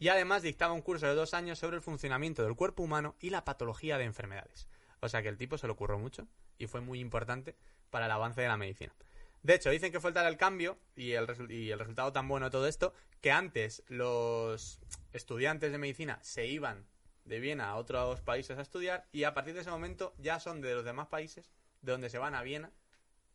[0.00, 3.30] Y además dictaba un curso de dos años sobre el funcionamiento del cuerpo humano y
[3.30, 4.66] la patología de enfermedades.
[5.00, 6.26] O sea que el tipo se lo ocurrió mucho
[6.58, 7.54] y fue muy importante
[7.90, 8.94] para el avance de la medicina.
[9.42, 12.46] De hecho, dicen que fue tal el cambio y el, y el resultado tan bueno
[12.46, 14.80] de todo esto que antes los
[15.12, 16.86] estudiantes de medicina se iban
[17.26, 20.62] de Viena a otros países a estudiar y a partir de ese momento ya son
[20.62, 21.50] de los demás países
[21.82, 22.72] de donde se van a Viena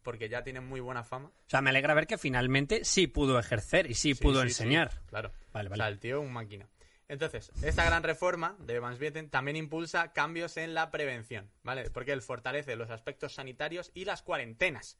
[0.05, 1.27] porque ya tienen muy buena fama.
[1.27, 4.49] O sea, me alegra ver que finalmente sí pudo ejercer y sí, Sí, pudo sí,
[4.49, 5.01] sí, enseñar.
[5.07, 5.33] claro.
[5.51, 5.81] Vale, O vale.
[5.81, 6.69] sea, el tío un máquina.
[7.07, 11.89] Entonces, esta gran reforma de Van Swieten también impulsa cambios en la prevención, ¿vale?
[11.91, 14.97] Porque él fortalece los aspectos sanitarios y las cuarentenas.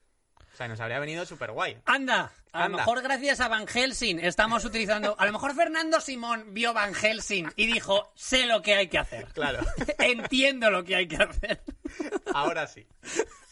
[0.56, 1.78] O sea, nos habría venido súper guay.
[1.84, 5.14] Anda, a lo mejor gracias a Van Helsing estamos utilizando.
[5.20, 8.98] A lo mejor Fernando Simón vio Van Helsing y dijo: Sé lo que hay que
[8.98, 9.26] hacer.
[9.34, 9.60] Claro.
[10.00, 11.62] Entiendo lo que hay que hacer.
[12.34, 12.88] Ahora sí.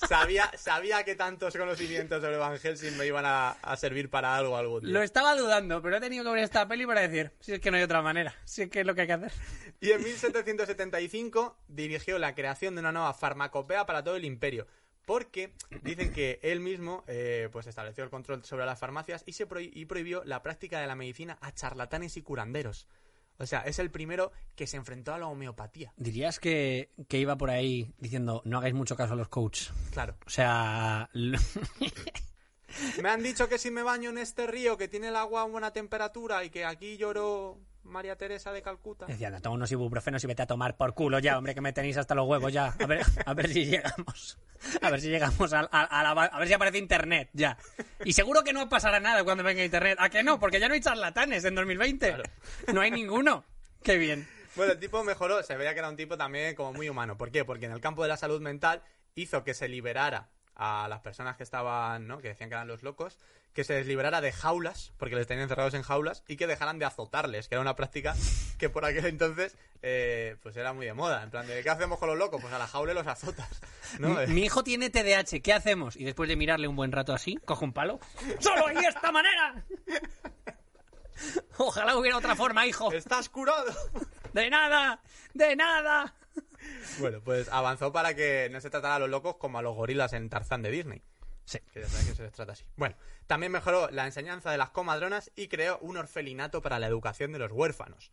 [0.07, 4.55] Sabía, sabía que tantos conocimientos sobre Van Helsing me iban a, a servir para algo
[4.55, 4.93] algún día.
[4.93, 7.69] Lo estaba dudando, pero he tenido que ver esta peli para decir: Si es que
[7.69, 9.33] no hay otra manera, si es que es lo que hay que hacer.
[9.81, 14.67] Y en 1775 dirigió la creación de una nueva farmacopea para todo el imperio.
[15.05, 19.45] Porque dicen que él mismo eh, pues estableció el control sobre las farmacias y, se
[19.59, 22.87] y prohibió la práctica de la medicina a charlatanes y curanderos.
[23.39, 25.91] O sea, es el primero que se enfrentó a la homeopatía.
[25.97, 29.73] Dirías que, que iba por ahí diciendo: No hagáis mucho caso a los coaches.
[29.91, 30.15] Claro.
[30.25, 31.09] O sea,
[33.01, 35.45] Me han dicho que si me baño en este río que tiene el agua a
[35.45, 39.05] buena temperatura y que aquí lloró María Teresa de Calcuta.
[39.05, 41.73] decía, "No, toma unos ibuprofenos y vete a tomar por culo ya, hombre, que me
[41.73, 42.67] tenéis hasta los huevos ya.
[42.79, 44.37] A ver, a ver si llegamos.
[44.81, 47.57] A ver si llegamos a, a- a la- a ver si aparece internet ya.
[48.05, 49.97] Y seguro que no pasará nada cuando venga internet.
[49.99, 50.39] ¿A que no?
[50.39, 52.15] Porque ya no hay charlatanes en 2020.
[52.73, 53.43] No hay ninguno.
[53.83, 54.27] Qué bien.
[54.55, 57.17] Bueno, el tipo mejoró, se veía que era un tipo también como muy humano.
[57.17, 57.43] ¿Por qué?
[57.43, 58.81] Porque en el campo de la salud mental
[59.15, 62.19] hizo que se liberara a las personas que estaban, ¿no?
[62.19, 63.17] Que decían que eran los locos,
[63.53, 66.79] que se les liberara de jaulas, porque les tenían encerrados en jaulas, y que dejaran
[66.79, 68.15] de azotarles, que era una práctica
[68.57, 71.23] que por aquel entonces, eh, pues era muy de moda.
[71.23, 72.41] En plan, de, ¿qué hacemos con los locos?
[72.41, 73.61] Pues a la jaula los azotas,
[73.99, 74.09] ¿no?
[74.27, 75.95] Mi, mi hijo tiene TDAH, ¿qué hacemos?
[75.95, 77.99] Y después de mirarle un buen rato así, coge un palo.
[78.39, 79.63] ¡Solo hay esta manera!
[81.57, 82.91] Ojalá hubiera otra forma, hijo.
[82.91, 83.71] ¡Estás curado!
[84.33, 84.99] ¡De nada!
[85.33, 86.13] ¡De nada!
[86.99, 90.13] Bueno, pues avanzó para que no se tratara a los locos como a los gorilas
[90.13, 91.01] en Tarzán de Disney.
[91.45, 91.59] Sí.
[91.73, 92.65] Que ya sabes que se les trata así.
[92.75, 92.95] Bueno,
[93.27, 97.39] también mejoró la enseñanza de las comadronas y creó un orfelinato para la educación de
[97.39, 98.11] los huérfanos.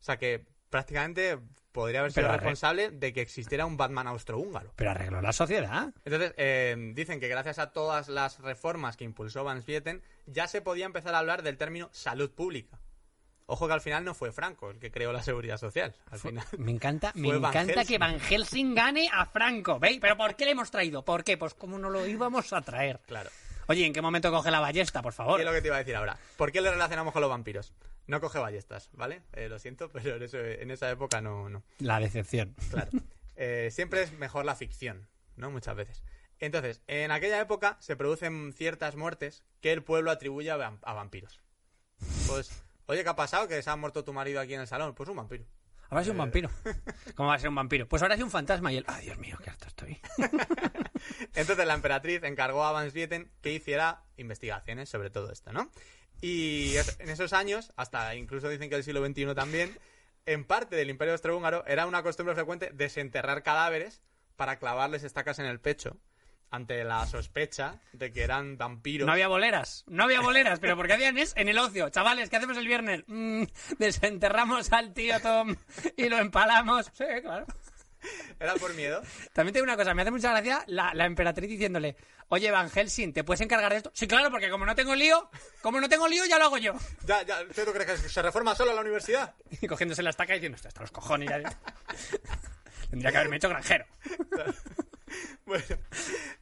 [0.00, 1.38] O sea que prácticamente
[1.72, 4.72] podría haber sido Pero responsable de que existiera un Batman austrohúngaro.
[4.76, 5.92] Pero arregló la sociedad.
[6.04, 10.62] Entonces, eh, dicen que gracias a todas las reformas que impulsó Van Swieten, ya se
[10.62, 12.78] podía empezar a hablar del término salud pública.
[13.50, 15.94] Ojo que al final no fue Franco el que creó la seguridad social.
[16.10, 16.44] Al final.
[16.58, 19.78] Me encanta, me encanta que Van Helsing gane a Franco.
[19.80, 19.98] ¿Veis?
[20.00, 21.04] ¿Pero por qué le hemos traído?
[21.04, 21.36] ¿Por qué?
[21.36, 23.00] Pues como no lo íbamos a traer.
[23.06, 23.30] Claro.
[23.66, 25.36] Oye, ¿en qué momento coge la ballesta, por favor?
[25.36, 26.16] ¿Qué es lo que te iba a decir ahora?
[26.36, 27.72] ¿Por qué le relacionamos con los vampiros?
[28.06, 29.22] No coge ballestas, ¿vale?
[29.32, 31.62] Eh, lo siento, pero en, eso- en esa época no, no.
[31.78, 32.54] La decepción.
[32.70, 32.90] Claro.
[33.36, 35.50] Eh, siempre es mejor la ficción, ¿no?
[35.50, 36.02] Muchas veces.
[36.38, 41.40] Entonces, en aquella época se producen ciertas muertes que el pueblo atribuye a, a vampiros.
[42.26, 42.50] Pues,
[42.90, 43.46] oye, ¿qué ha pasado?
[43.46, 44.94] Que se ha muerto tu marido aquí en el salón.
[44.94, 45.44] Pues un vampiro.
[45.88, 46.50] Ahora es un vampiro.
[47.14, 47.88] ¿Cómo va a ser un vampiro?
[47.88, 48.84] Pues ahora es un fantasma y él...
[48.86, 50.00] ¡Ay, Dios mío, qué harto estoy!
[51.34, 55.70] Entonces la emperatriz encargó a Van Swieten que hiciera investigaciones sobre todo esto, ¿no?
[56.20, 59.76] Y en esos años, hasta incluso dicen que el siglo XXI también,
[60.26, 64.02] en parte del Imperio Austrohúngaro era una costumbre frecuente desenterrar cadáveres
[64.36, 65.96] para clavarles estacas en el pecho
[66.50, 69.06] ante la sospecha de que eran vampiros.
[69.06, 71.88] No había boleras, no había boleras, pero ¿por qué hacían es en el ocio?
[71.90, 73.04] Chavales, ¿qué hacemos el viernes?
[73.06, 73.44] Mm,
[73.78, 75.56] desenterramos al tío Tom
[75.96, 76.90] y lo empalamos.
[76.92, 77.46] Sí, claro.
[78.38, 79.02] Era por miedo.
[79.32, 81.96] También tengo una cosa, me hace mucha gracia la, la emperatriz diciéndole,
[82.28, 83.90] oye Van Helsing, ¿te puedes encargar de esto?
[83.94, 86.72] Sí, claro, porque como no tengo lío, como no tengo lío, ya lo hago yo.
[87.04, 89.34] Ya, ya, ¿tú crees que se reforma solo la universidad?
[89.60, 91.42] Y cogiéndose la estaca y diciendo, hasta los cojones ya.
[92.90, 93.84] Tendría que haberme hecho granjero.
[95.46, 95.64] Bueno,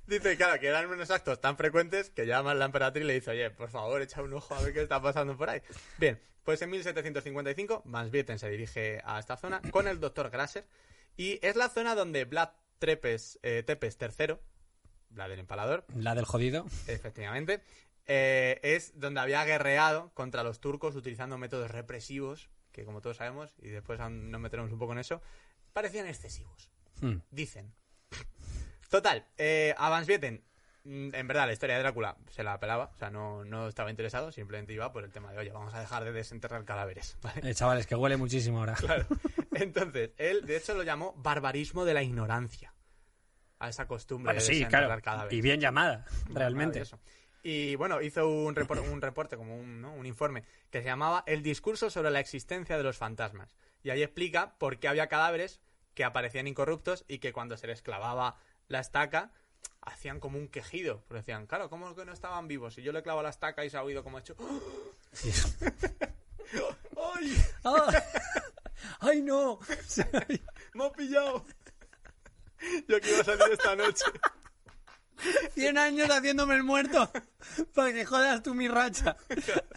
[0.07, 3.31] dice, claro, que eran unos actos tan frecuentes que llama la emperatriz y le dice,
[3.31, 5.63] oye, por favor, echa un ojo a ver qué está pasando por ahí.
[5.97, 10.67] Bien, pues en 1755, Van Vieten se dirige a esta zona con el doctor Grasser
[11.17, 14.37] y es la zona donde Vlad Trepes, eh, Tepes III,
[15.15, 16.67] la del empalador, La del jodido.
[16.87, 17.63] efectivamente,
[18.07, 23.55] eh, es donde había guerreado contra los turcos utilizando métodos represivos, que como todos sabemos,
[23.59, 25.21] y después nos meteremos un poco en eso,
[25.73, 26.71] parecían excesivos.
[27.01, 27.19] Hmm.
[27.31, 27.73] Dicen.
[28.89, 29.75] Total, eh,
[30.85, 33.91] mm, en verdad, la historia de Drácula se la pelaba, o sea, no, no estaba
[33.91, 37.49] interesado, simplemente iba por el tema de, oye, vamos a dejar de desenterrar cadáveres, ¿vale?
[37.51, 38.75] Eh, chavales, que huele muchísimo ahora.
[38.75, 39.07] Claro.
[39.55, 42.73] Entonces, él, de hecho, lo llamó barbarismo de la ignorancia.
[43.61, 45.03] A esa costumbre Bueno, de sí, desenterrar claro.
[45.03, 45.37] cadáveres.
[45.37, 46.83] Y bien llamada, realmente.
[47.43, 49.93] Y bueno, hizo un, repor- un reporte, como un, ¿no?
[49.95, 53.57] un informe, que se llamaba El discurso sobre la existencia de los fantasmas.
[53.83, 55.61] Y ahí explica por qué había cadáveres
[55.95, 58.37] que aparecían incorruptos y que cuando se les clavaba
[58.69, 59.33] la estaca
[59.83, 61.03] hacían como un quejido.
[61.09, 62.75] Porque decían, claro, ¿cómo que no estaban vivos?
[62.75, 64.37] Si yo le clavo la estaca y se ha oído como ha hecho...
[65.13, 65.33] Sí.
[67.15, 67.45] ¡Ay!
[67.65, 67.91] ¡Ah!
[69.01, 69.59] ¡Ay, no!
[70.75, 71.45] ¡Me ha pillado!
[72.89, 74.05] Yo que iba a salir esta noche.
[75.55, 77.11] 100 años haciéndome el muerto
[77.75, 79.17] para que jodas tú mi racha.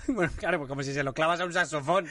[0.08, 2.08] Bueno, claro, pues como si se lo clavas a un saxofón.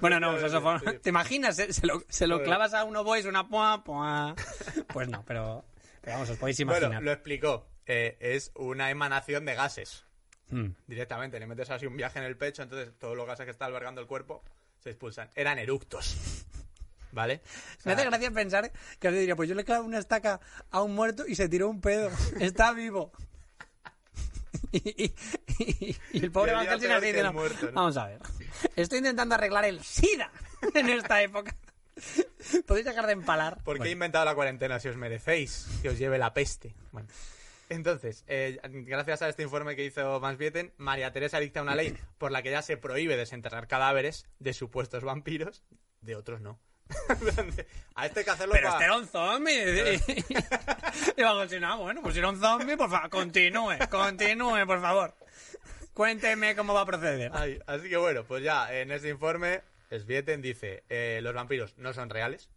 [0.00, 1.00] Bueno, no, un saxofón.
[1.02, 1.58] ¿Te imaginas?
[1.58, 1.72] eh?
[1.72, 4.34] Se lo, se lo clavas a un oboe, una poa, poa.
[4.92, 5.64] Pues no, pero,
[6.02, 6.90] pero vamos, os podéis imaginar.
[6.90, 7.66] Bueno, lo explicó.
[7.86, 10.04] Eh, es una emanación de gases.
[10.50, 10.74] Hmm.
[10.86, 11.40] directamente.
[11.40, 14.02] Le metes así un viaje en el pecho, entonces todos los gases que está albergando
[14.02, 14.44] el cuerpo
[14.80, 15.30] se expulsan.
[15.34, 16.44] Eran eructos.
[17.12, 17.40] ¿Vale?
[17.84, 20.82] O Me hace gracia pensar que os diría, pues yo le clavo una estaca a
[20.82, 22.10] un muerto y se tiró un pedo.
[22.40, 23.12] Está vivo.
[24.74, 25.14] Y, y-
[25.58, 27.12] y- y el pobre Van Helsing así
[27.72, 28.18] vamos a ver,
[28.74, 30.30] estoy intentando arreglar el SIDA
[30.74, 31.54] en esta época.
[32.66, 33.62] Podéis dejar de empalar.
[33.62, 36.74] ¿Por qué he Bueno, inventado la cuarentena si os merecéis que os lleve la peste?
[36.92, 37.08] Bueno.
[37.68, 41.96] Entonces, eh, gracias a este informe que hizo Van Vieten, María Teresa dicta una ley
[42.18, 45.62] por la que ya se prohíbe desenterrar cadáveres de supuestos vampiros,
[46.02, 46.58] de otros no.
[47.94, 49.94] a este hay que hacerlo Pero pa- este era un zombie.
[51.16, 54.80] Y Van Helsing, ah, bueno, pues si era un zombie, por favor, continúe, continúe, por
[54.82, 55.14] favor.
[55.94, 57.30] Cuénteme cómo va a proceder.
[57.34, 59.62] Ay, así que bueno, pues ya en ese informe,
[59.98, 62.50] Svieten dice, eh, los vampiros no son reales,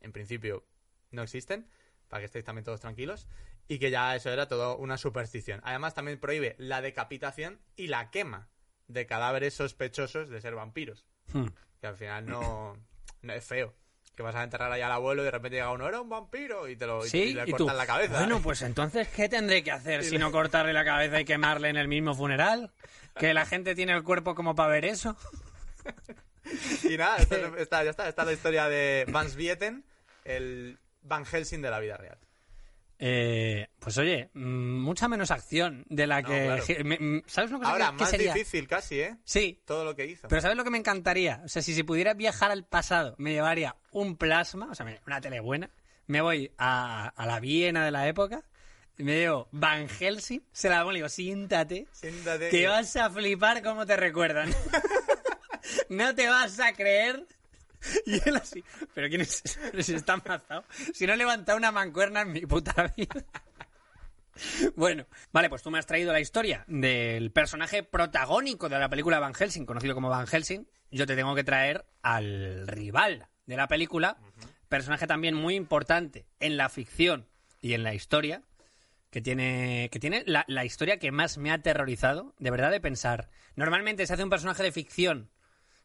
[0.00, 0.64] en principio
[1.10, 1.68] no existen,
[2.08, 3.28] para que estéis también todos tranquilos,
[3.68, 5.60] y que ya eso era todo una superstición.
[5.64, 8.48] Además también prohíbe la decapitación y la quema
[8.88, 11.46] de cadáveres sospechosos de ser vampiros, Hmm.
[11.80, 12.76] que al final no,
[13.22, 13.74] no es feo.
[14.16, 16.68] Que vas a enterrar ahí al abuelo y de repente llega uno, era un vampiro,
[16.68, 18.18] y te lo y- Sí, y le y cortan la cabeza.
[18.18, 21.76] Bueno, pues entonces, ¿qué tendré que hacer si no cortarle la cabeza y quemarle en
[21.78, 22.72] el mismo funeral?
[23.18, 25.16] ¿Que la gente tiene el cuerpo como para ver eso?
[26.88, 29.84] Y nada, esto es- está, ya está, esta es la historia de Van Vieten,
[30.24, 32.18] el Van Helsing de la vida real.
[33.04, 36.44] Eh, pues oye, mm, mucha menos acción de la No, que...
[36.44, 36.64] claro.
[37.00, 38.32] mm, ¿Sabes una cosa Ahora, que, que más sería?
[38.34, 39.16] difícil casi, ¿eh?
[39.24, 40.28] Sí, Todo lo que hizo.
[40.28, 41.40] pero ¿sabes lo que me encantaría?
[41.44, 45.20] O sea, si, si pudiera viajar al pasado, me llevaría un plasma, o sea, una
[45.20, 45.70] tele buena,
[46.06, 48.44] me voy a, a la Viena de la época,
[48.96, 52.94] y me llevo Van Helsing, se la pongo y digo, siéntate, Siéntate que que- vas
[52.94, 54.48] a flipar cómo te recuerdan.
[55.88, 57.26] no te vas a creer.
[58.06, 58.62] Y él así,
[58.94, 59.42] ¿pero quién es?
[59.70, 60.22] Pero si está.
[60.94, 63.24] Si no he levantado una mancuerna en mi puta vida.
[64.76, 69.18] Bueno, vale, pues tú me has traído la historia del personaje protagónico de la película
[69.18, 70.66] Van Helsing, conocido como Van Helsing.
[70.90, 74.18] Yo te tengo que traer al rival de la película,
[74.68, 77.28] personaje también muy importante en la ficción
[77.60, 78.42] y en la historia,
[79.10, 82.80] que tiene, que tiene la, la historia que más me ha aterrorizado, de verdad, de
[82.80, 83.28] pensar.
[83.54, 85.30] Normalmente se hace un personaje de ficción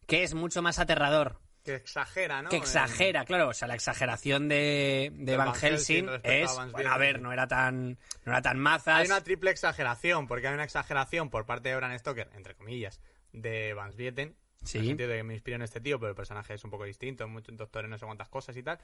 [0.07, 2.49] que es mucho más aterrador, Que exagera, ¿no?
[2.49, 6.71] que exagera, claro, o sea, la exageración de, de Van Van Helsing a es, Van
[6.71, 9.01] bueno, a ver, no era tan, no era tan mazas.
[9.01, 13.01] Hay una triple exageración, porque hay una exageración por parte de Bram Stoker, entre comillas,
[13.33, 14.35] de Van Vieten.
[14.63, 14.79] Sí.
[14.79, 16.71] En el sentido de que me inspiró en este tío, pero el personaje es un
[16.71, 18.79] poco distinto, muchos doctores, no sé cuántas cosas y tal.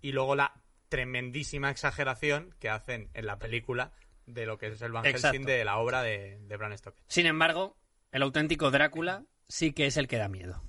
[0.00, 0.54] Y luego la
[0.88, 3.92] tremendísima exageración que hacen en la película
[4.26, 5.28] de lo que es el Van Exacto.
[5.34, 7.02] Helsing de la obra de, de Bram Stoker.
[7.08, 7.76] Sin embargo,
[8.12, 10.62] el auténtico Drácula sí que es el que da miedo.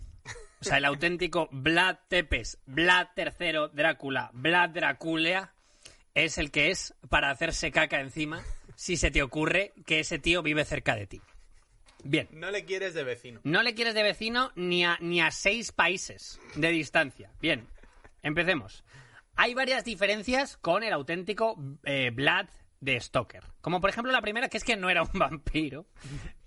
[0.61, 5.53] O sea, el auténtico Vlad Tepes, Vlad III Drácula, Vlad Draculea,
[6.15, 8.43] es el que es para hacerse caca encima
[8.75, 11.21] si se te ocurre que ese tío vive cerca de ti.
[12.03, 13.41] Bien, No le quieres de vecino.
[13.43, 17.31] no le quieres de vecino ni a, ni a seis países de distancia.
[17.41, 17.67] Bien,
[18.21, 18.83] empecemos.
[19.35, 22.47] Hay varias diferencias con el auténtico eh, Vlad
[22.81, 23.43] de Stoker.
[23.61, 25.85] Como por ejemplo la primera, que es que no era un vampiro,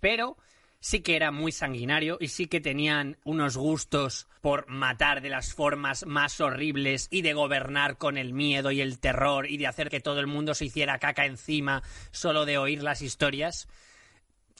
[0.00, 0.36] pero
[0.82, 5.54] sí que era muy sanguinario y sí que tenían unos gustos por matar de las
[5.54, 9.88] formas más horribles y de gobernar con el miedo y el terror y de hacer
[9.88, 13.68] que todo el mundo se hiciera caca encima solo de oír las historias.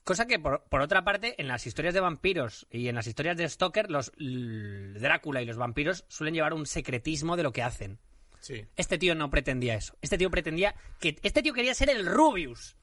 [0.05, 3.37] Cosa que, por, por otra parte, en las historias de vampiros y en las historias
[3.37, 7.99] de Stoker, los Drácula y los vampiros suelen llevar un secretismo de lo que hacen.
[8.41, 8.65] Sí.
[8.77, 9.97] Este tío no pretendía eso.
[10.03, 11.17] Este tío pretendía que...
[11.23, 12.77] Este tío quería ser el Rubius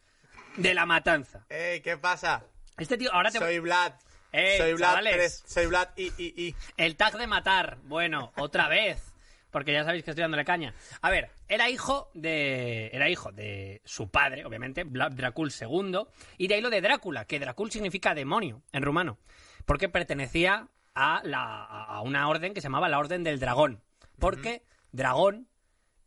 [0.58, 1.46] de la matanza.
[1.50, 2.46] ¡Ey, qué pasa!
[2.80, 3.14] Este tío...
[3.14, 3.40] Ahora te...
[3.40, 3.94] Soy Vlad.
[4.32, 5.14] ¡Ey, soy Vlad chavales!
[5.14, 5.44] Pérez.
[5.46, 6.56] Soy Vlad y, y, y.
[6.78, 7.78] El tag de matar.
[7.84, 9.14] Bueno, otra vez.
[9.52, 10.76] Porque ya sabéis que estoy dándole caña.
[11.02, 12.90] A ver, era hijo de.
[12.94, 16.02] Era hijo de su padre, obviamente, Vlad Dracul II.
[16.38, 19.18] Y de ahí lo de Drácula, que Dracul significa demonio en rumano.
[19.66, 23.82] Porque pertenecía a, la, a una orden que se llamaba la Orden del Dragón.
[24.20, 25.48] Porque dragón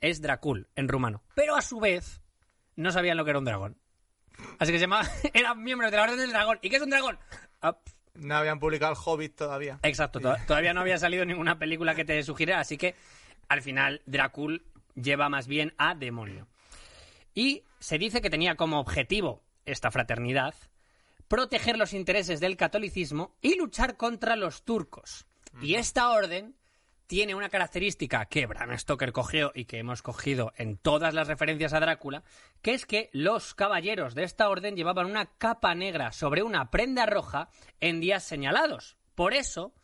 [0.01, 1.23] es Dracul en rumano.
[1.35, 2.23] Pero a su vez,
[2.77, 3.82] no sabían lo que era un dragón.
[4.59, 5.09] Así que se llamaba.
[5.35, 6.59] Era miembro de la Orden del Dragón.
[6.63, 7.19] ¿Y qué es un dragón?
[7.61, 7.77] Ah,
[8.15, 9.79] No habían publicado el Hobbit todavía.
[9.83, 12.95] Exacto, to- todavía no había salido ninguna película que te sugiriera, así que
[13.49, 14.65] al final Dracul
[14.95, 16.47] lleva más bien a demonio.
[17.35, 20.55] Y se dice que tenía como objetivo esta fraternidad
[21.29, 25.27] proteger los intereses del catolicismo y luchar contra los turcos.
[25.63, 26.55] Y esta orden
[27.07, 31.73] tiene una característica que Bram Stoker cogió y que hemos cogido en todas las referencias
[31.73, 32.23] a Drácula,
[32.63, 37.07] que es que los caballeros de esta orden llevaban una capa negra sobre una prenda
[37.07, 37.49] roja
[37.81, 38.97] en días señalados.
[39.15, 39.75] Por eso,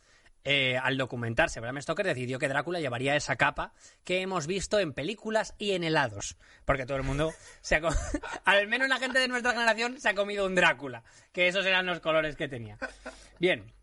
[0.43, 4.93] eh, al documentarse, Bram Stoker decidió que Drácula llevaría esa capa que hemos visto en
[4.93, 6.37] películas y en helados.
[6.65, 7.81] Porque todo el mundo, se ha
[8.45, 11.03] al menos la gente de nuestra generación, se ha comido un Drácula.
[11.31, 12.77] Que esos eran los colores que tenía.
[13.39, 13.73] Bien,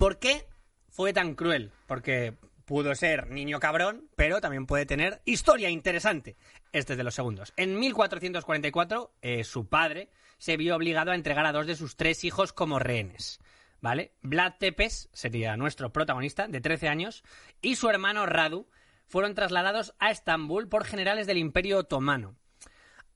[0.00, 0.46] ¿Por qué
[0.88, 1.72] fue tan cruel?
[1.86, 2.32] Porque
[2.70, 6.36] pudo ser niño cabrón, pero también puede tener historia interesante.
[6.70, 7.52] Este es de los segundos.
[7.56, 12.22] En 1444, eh, su padre se vio obligado a entregar a dos de sus tres
[12.22, 13.40] hijos como rehenes.
[13.80, 14.12] ¿Vale?
[14.22, 17.24] Vlad Tepes sería nuestro protagonista, de 13 años,
[17.60, 18.68] y su hermano Radu
[19.08, 22.36] fueron trasladados a Estambul por generales del Imperio Otomano.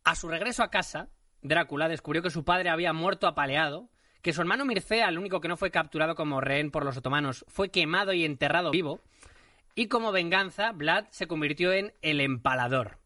[0.02, 1.10] A su regreso a casa,
[1.42, 3.88] Drácula descubrió que su padre había muerto apaleado,
[4.20, 7.44] que su hermano Mircea, el único que no fue capturado como rehén por los otomanos,
[7.46, 9.00] fue quemado y enterrado vivo,
[9.74, 12.98] y como venganza, Vlad se convirtió en el empalador.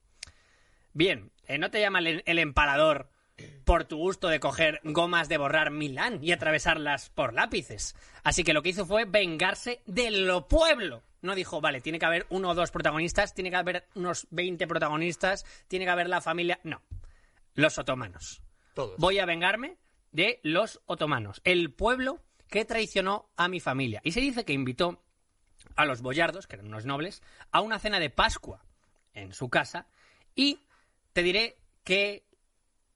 [0.93, 3.11] Bien, eh, no te llama el, el empalador
[3.65, 7.95] por tu gusto de coger gomas de borrar Milán y atravesarlas por lápices.
[8.25, 11.03] Así que lo que hizo fue vengarse de lo pueblo.
[11.21, 14.67] No dijo, vale, tiene que haber uno o dos protagonistas, tiene que haber unos 20
[14.67, 16.61] protagonistas, tiene que haber la familia.
[16.63, 16.83] No,
[17.55, 18.43] los otomanos.
[18.75, 18.97] Todos.
[18.99, 19.77] Voy a vengarme
[20.13, 24.01] de los otomanos, el pueblo que traicionó a mi familia.
[24.05, 25.03] Y se dice que invitó
[25.79, 28.65] a los boyardos, que eran unos nobles, a una cena de Pascua
[29.15, 29.87] en su casa.
[30.35, 30.59] Y
[31.13, 32.25] te diré que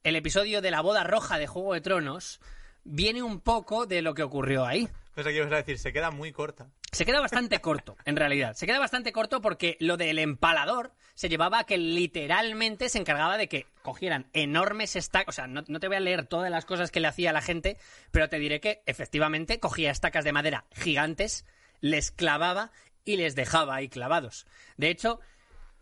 [0.03, 2.40] el episodio de la boda roja de Juego de Tronos
[2.83, 4.88] viene un poco de lo que ocurrió ahí.
[5.14, 6.71] Pensé que ibas a decir, se queda muy corta.
[6.90, 8.55] Se queda bastante corto, en realidad.
[8.55, 13.38] Se queda bastante corto porque lo del empalador se llevaba a que literalmente se encargaba
[13.38, 15.35] de que cogieran enormes estacas.
[15.35, 17.33] O sea, no, no te voy a leer todas las cosas que le hacía a
[17.33, 17.79] la gente,
[18.11, 21.47] pero te diré que efectivamente cogía estacas de madera gigantes,
[21.83, 22.73] les clavaba
[23.05, 24.47] y les dejaba ahí clavados.
[24.79, 25.21] De hecho,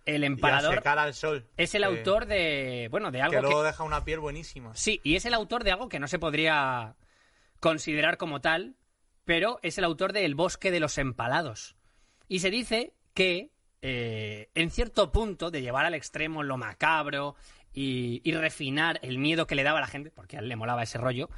[0.06, 1.46] el secar al sol.
[1.56, 2.88] es el autor de.
[2.90, 3.66] Bueno, de Que algo luego que.
[3.68, 4.74] deja una piel buenísima.
[4.74, 6.96] Sí, y es el autor de algo que no se podría
[7.60, 8.74] considerar como tal,
[9.24, 11.76] pero es el autor de El bosque de los empalados.
[12.26, 13.50] Y se dice que,
[13.82, 17.36] eh, en cierto punto, de llevar al extremo lo macabro
[17.72, 20.56] y, y refinar el miedo que le daba a la gente, porque a él le
[20.56, 21.28] molaba ese rollo,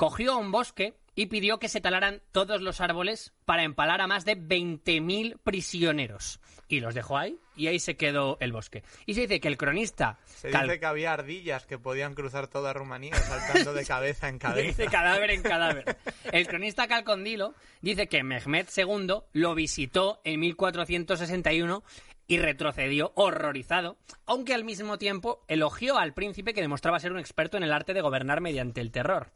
[0.00, 4.24] cogió un bosque y pidió que se talaran todos los árboles para empalar a más
[4.24, 6.40] de 20.000 prisioneros.
[6.68, 8.82] Y los dejó ahí, y ahí se quedó el bosque.
[9.04, 10.18] Y se dice que el cronista...
[10.24, 14.38] Se Cal- dice que había ardillas que podían cruzar toda Rumanía saltando de cabeza en
[14.38, 14.68] cabeza.
[14.68, 15.98] Dice cadáver en cadáver.
[16.32, 21.84] El cronista Calcondilo dice que Mehmed II lo visitó en 1461
[22.26, 27.58] y retrocedió horrorizado, aunque al mismo tiempo elogió al príncipe que demostraba ser un experto
[27.58, 29.32] en el arte de gobernar mediante el terror.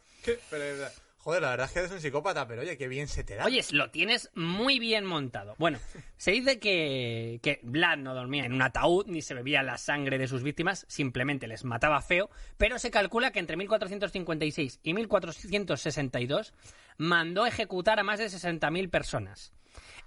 [0.50, 3.36] Pero, joder, la verdad es que eres un psicópata, pero oye, qué bien se te
[3.36, 3.44] da.
[3.44, 5.54] Oye, lo tienes muy bien montado.
[5.58, 5.78] Bueno,
[6.16, 10.18] se dice que, que Vlad no dormía en un ataúd ni se bebía la sangre
[10.18, 16.54] de sus víctimas, simplemente les mataba feo, pero se calcula que entre 1456 y 1462
[16.98, 19.52] mandó ejecutar a más de 60.000 personas.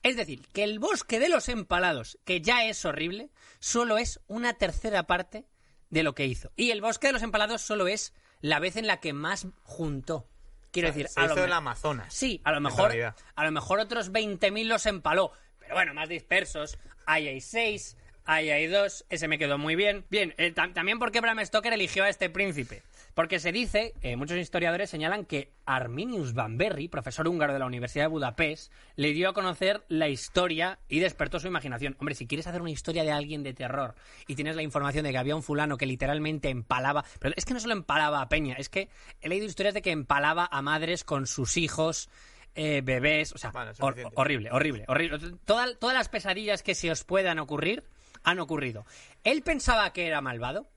[0.04, 4.54] Es decir, que el bosque de los empalados, que ya es horrible, solo es una
[4.54, 5.46] tercera parte
[5.90, 6.52] de lo que hizo.
[6.56, 10.28] Y el bosque de los empalados solo es la vez en la que más juntó.
[10.72, 12.14] Quiero decir, se a lo hizo me- en el Amazonas.
[12.14, 12.92] Sí, a lo mejor,
[13.36, 15.32] a lo mejor otros 20.000 los empaló.
[15.60, 16.78] Pero bueno, más dispersos.
[17.06, 19.06] Ahí hay seis, ahí hay dos.
[19.10, 20.06] Ese me quedó muy bien.
[20.10, 22.84] Bien, eh, tam- también porque Bram Stoker eligió a este príncipe.
[23.18, 27.66] Porque se dice, eh, muchos historiadores señalan que Arminius Van Berry, profesor húngaro de la
[27.66, 31.96] Universidad de Budapest, le dio a conocer la historia y despertó su imaginación.
[32.00, 33.96] Hombre, si quieres hacer una historia de alguien de terror
[34.28, 37.56] y tienes la información de que había un fulano que literalmente empalaba, pero es que
[37.56, 38.88] no solo empalaba a Peña, es que
[39.20, 42.12] he leído historias de que empalaba a madres con sus hijos,
[42.54, 44.14] eh, bebés, o sea, Bueno, hor- suficiente.
[44.16, 45.18] horrible, horrible, horrible.
[45.44, 47.84] Toda- todas las pesadillas que se os puedan ocurrir
[48.24, 48.86] han ocurrido.
[49.24, 50.70] Él pensaba que era malvado.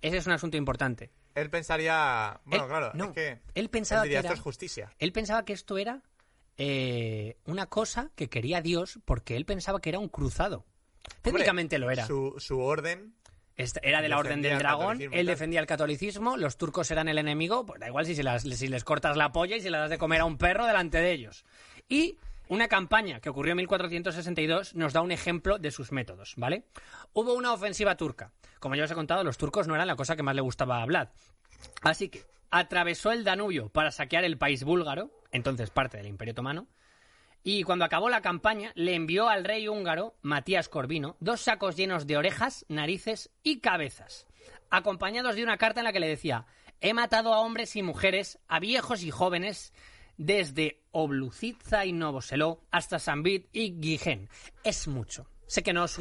[0.00, 1.10] Ese es un asunto importante.
[1.40, 2.40] Él pensaría.
[2.44, 3.38] Bueno, Él- claro, no, es que.
[3.54, 4.92] él pensaba diría, que era- esto es justicia.
[4.98, 6.02] Él pensaba que esto era
[6.56, 10.64] eh, una cosa que quería Dios porque él pensaba que era un cruzado.
[11.22, 12.06] Técnicamente Hombre, lo era.
[12.06, 13.14] Su, su orden.
[13.82, 17.18] Era de la Orden del el Dragón, él defendía el catolicismo, los turcos eran el
[17.18, 19.78] enemigo, pues da igual si, se las- si les cortas la polla y si le
[19.78, 21.44] das de comer a un perro delante de ellos.
[21.88, 22.18] Y
[22.48, 26.64] una campaña que ocurrió en 1462 nos da un ejemplo de sus métodos, ¿vale?
[27.12, 28.32] Hubo una ofensiva turca.
[28.60, 30.82] Como ya os he contado, los turcos no eran la cosa que más le gustaba
[30.82, 31.08] a Vlad.
[31.82, 36.68] Así que atravesó el Danubio para saquear el país búlgaro, entonces parte del Imperio Otomano,
[37.44, 42.06] y cuando acabó la campaña, le envió al rey húngaro, Matías Corvino, dos sacos llenos
[42.06, 44.26] de orejas, narices y cabezas,
[44.70, 46.46] acompañados de una carta en la que le decía:
[46.80, 49.72] He matado a hombres y mujeres, a viejos y jóvenes,
[50.18, 54.28] desde Obluciza y Novoseló hasta Sambit y Guijén.
[54.62, 55.26] Es mucho.
[55.46, 55.98] Sé que no es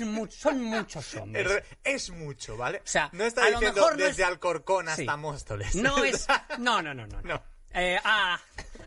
[0.00, 1.62] mucho, son muchos hombres.
[1.84, 2.78] Es, mucho, ¿vale?
[2.78, 4.92] O sea, no está a lo diciendo mejor no desde es- Alcorcón Sí.
[5.02, 5.74] hasta Móstoles.
[5.74, 6.26] No es.
[6.58, 7.20] No, no, no, no.
[7.20, 7.42] No.
[7.74, 8.40] Eh, ha,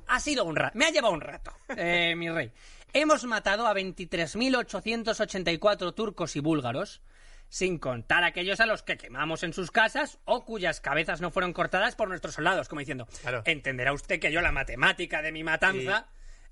[0.07, 0.75] ha sido un rato.
[0.77, 2.51] Me ha llevado un rato, eh, mi rey.
[2.91, 7.01] Hemos matado a 23.884 turcos y búlgaros,
[7.53, 11.53] sin contar aquellos a los que quemamos en sus casas o cuyas cabezas no fueron
[11.53, 13.43] cortadas por nuestros soldados, como diciendo, Claro.
[13.45, 16.07] entenderá usted que yo la matemática de mi matanza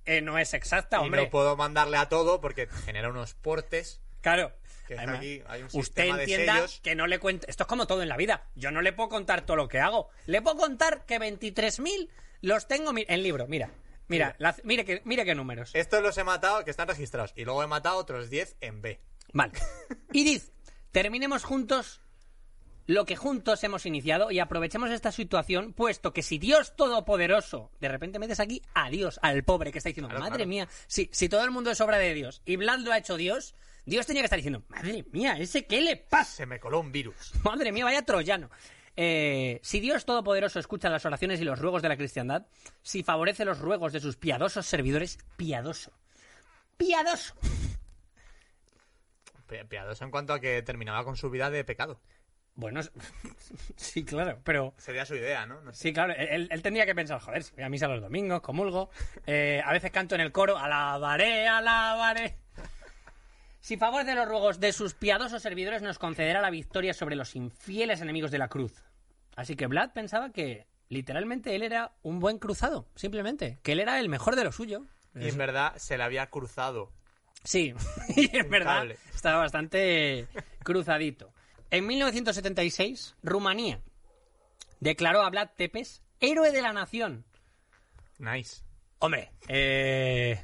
[0.05, 1.23] eh, no es exacta, Y hombre.
[1.23, 3.99] no puedo mandarle a todo porque genera unos portes.
[4.21, 4.53] Claro.
[4.87, 7.47] Que Además, aquí hay un usted de entienda que no le cuento.
[7.49, 8.43] Esto es como todo en la vida.
[8.53, 10.09] Yo no le puedo contar todo lo que hago.
[10.27, 12.09] Le puedo contar que 23.000
[12.41, 13.47] los tengo en libro.
[13.47, 13.71] Mira,
[14.07, 15.71] mira, la- mire, que, mire qué números.
[15.73, 17.33] Estos los he matado, que están registrados.
[17.35, 18.99] Y luego he matado otros 10 en B.
[19.33, 19.53] Vale.
[20.13, 20.51] Y dice,
[20.91, 22.01] terminemos juntos
[22.87, 27.87] lo que juntos hemos iniciado y aprovechemos esta situación, puesto que si Dios Todopoderoso, de
[27.87, 30.49] repente metes aquí a Dios, al pobre que está diciendo, Claro, madre claro.
[30.49, 33.17] mía, si, si todo el mundo es obra de Dios y Vlad lo ha hecho
[33.17, 36.37] Dios, Dios tenía que estar diciendo, madre mía, ¿ese qué le pasa?
[36.37, 37.33] Se me coló un virus.
[37.43, 38.49] Madre mía, vaya troyano.
[38.97, 42.45] Eh, si Dios Todopoderoso escucha las oraciones y los ruegos de la cristiandad,
[42.83, 45.91] si favorece los ruegos de sus piadosos servidores, piadoso.
[46.77, 47.35] Piadoso.
[49.51, 51.99] Pi- Piadoso en cuanto a que terminaba con su vida de pecado.
[52.55, 52.81] Bueno,
[53.75, 54.73] sí, claro, pero...
[54.77, 55.61] Sería su idea, ¿no?
[55.61, 55.79] No sé.
[55.83, 58.89] Sí, claro, él, él tendría que pensar, joder, voy a misa los domingos, comulgo,
[59.25, 62.37] eh, a veces canto en el coro, alabaré, alabaré.
[63.59, 68.01] Si favorece los ruegos de sus piadosos servidores, nos concederá la victoria sobre los infieles
[68.01, 68.83] enemigos de la cruz.
[69.35, 73.99] Así que Vlad pensaba que, literalmente, él era un buen cruzado, simplemente, que él era
[73.99, 74.85] el mejor de lo suyo.
[75.15, 76.91] Y en verdad se le había cruzado.
[77.43, 77.73] Sí,
[78.15, 80.27] y en verdad estaba bastante
[80.63, 81.33] cruzadito.
[81.69, 83.81] En 1976, Rumanía
[84.79, 87.25] declaró a Vlad Tepes héroe de la nación.
[88.19, 88.63] Nice.
[88.99, 90.39] Hombre, eh,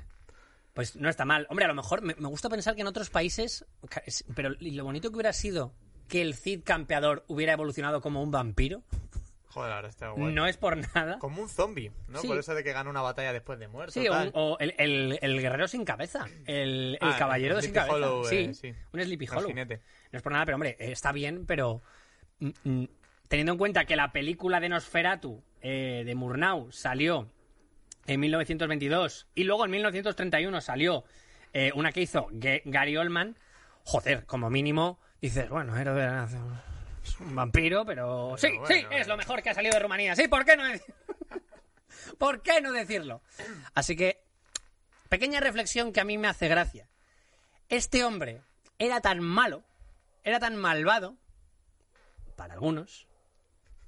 [0.74, 1.46] pues no está mal.
[1.50, 3.66] Hombre, a lo mejor me, me gusta pensar que en otros países,
[4.06, 5.74] es- pero lo bonito que hubiera sido
[6.08, 8.84] que el Cid campeador hubiera evolucionado como un vampiro,
[9.58, 10.34] Joder, ahora está guay.
[10.34, 11.18] no es por nada.
[11.20, 12.22] Como un zombie, ¿no?
[12.22, 12.28] Sí.
[12.28, 13.92] Por eso de que gana una batalla después de muerto.
[13.92, 14.28] Sí, tal.
[14.28, 17.96] un- o el, el- el guerrero sin cabeza, el, el Ah, caballero sin cabeza.
[17.96, 18.74] Hollow, sí, eh, sí.
[18.94, 19.52] un Sleepy Hollow.
[19.54, 19.64] No
[20.12, 21.82] es por nada, pero hombre, eh, está bien, pero
[22.40, 22.86] mm, mm,
[23.28, 27.28] teniendo en cuenta que la película de Nosferatu eh, de Murnau salió
[28.06, 31.04] en 1922 y luego en 1931 salió
[31.54, 33.38] eh, una que hizo Gary Oldman,
[33.84, 36.62] joder, como mínimo dices, bueno, héroe de la nación,
[37.10, 38.98] es un vampiro, pero sí, bueno, sí, bueno.
[38.98, 40.16] es lo mejor que ha salido de Rumanía.
[40.16, 40.94] Sí, ¿por qué no decir-
[42.18, 43.22] ¿Por qué no decirlo?
[43.74, 44.24] Así que
[45.10, 46.88] pequeña reflexión que a mí me hace gracia.
[47.70, 48.42] Este hombre
[48.80, 49.64] era tan malo,
[50.24, 51.16] era tan malvado,
[52.36, 53.08] para algunos,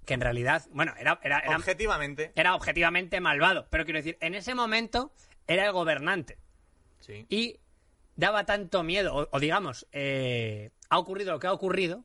[0.05, 4.33] que en realidad, bueno, era, era, era, Objetivamente, era objetivamente malvado, pero quiero decir, en
[4.35, 5.11] ese momento
[5.47, 6.37] era el gobernante
[6.99, 7.25] sí.
[7.29, 7.59] y
[8.15, 12.03] daba tanto miedo, o, o digamos, eh, ha ocurrido lo que ha ocurrido,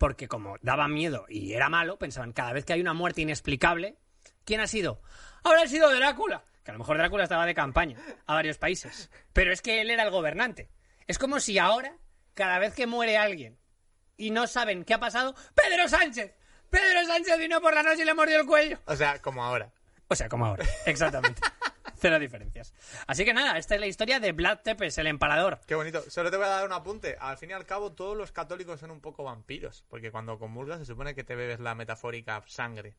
[0.00, 3.98] porque como daba miedo y era malo, pensaban, cada vez que hay una muerte inexplicable,
[4.46, 5.02] ¿quién ha sido?
[5.44, 6.42] Habrá sido Drácula.
[6.64, 9.10] Que a lo mejor Drácula estaba de campaña a varios países.
[9.34, 10.70] Pero es que él era el gobernante.
[11.06, 11.98] Es como si ahora,
[12.32, 13.58] cada vez que muere alguien
[14.16, 16.34] y no saben qué ha pasado, ¡Pedro Sánchez!
[16.70, 18.80] Pedro Sánchez vino por la noche y le mordió el cuello.
[18.86, 19.70] O sea, como ahora.
[20.08, 20.64] O sea, como ahora.
[20.86, 21.42] Exactamente.
[22.00, 22.72] Cero diferencias.
[23.06, 25.60] Así que nada, esta es la historia de Vlad Tepes, el empalador.
[25.66, 26.02] Qué bonito.
[26.08, 27.16] Solo te voy a dar un apunte.
[27.20, 29.84] Al fin y al cabo, todos los católicos son un poco vampiros.
[29.88, 32.94] Porque cuando comulgas se supone que te bebes la metafórica sangre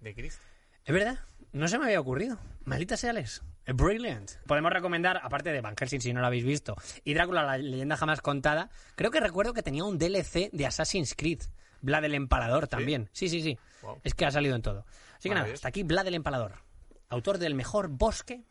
[0.00, 0.42] de Cristo.
[0.84, 1.18] Es verdad,
[1.52, 2.38] no se me había ocurrido.
[2.64, 3.42] Maldita sea Alex.
[3.66, 4.32] Brilliant.
[4.46, 6.74] Podemos recomendar, aparte de Van Helsing, si no lo habéis visto,
[7.04, 11.14] y Drácula, la leyenda jamás contada, creo que recuerdo que tenía un DLC de Assassin's
[11.14, 11.42] Creed.
[11.82, 13.08] Vlad el Empalador también.
[13.12, 13.58] Sí, sí, sí.
[13.82, 14.00] Wow.
[14.02, 14.86] Es que ha salido en todo.
[15.18, 16.54] Así que nada, hasta aquí Vlad el Empalador.
[17.10, 18.42] Autor del mejor bosque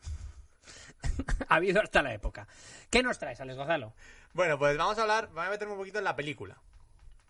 [1.48, 2.46] ha habido hasta la época.
[2.90, 3.94] ¿Qué nos traes, Alex Gonzalo?
[4.32, 6.60] Bueno, pues vamos a hablar, vamos a meterme un poquito en la película.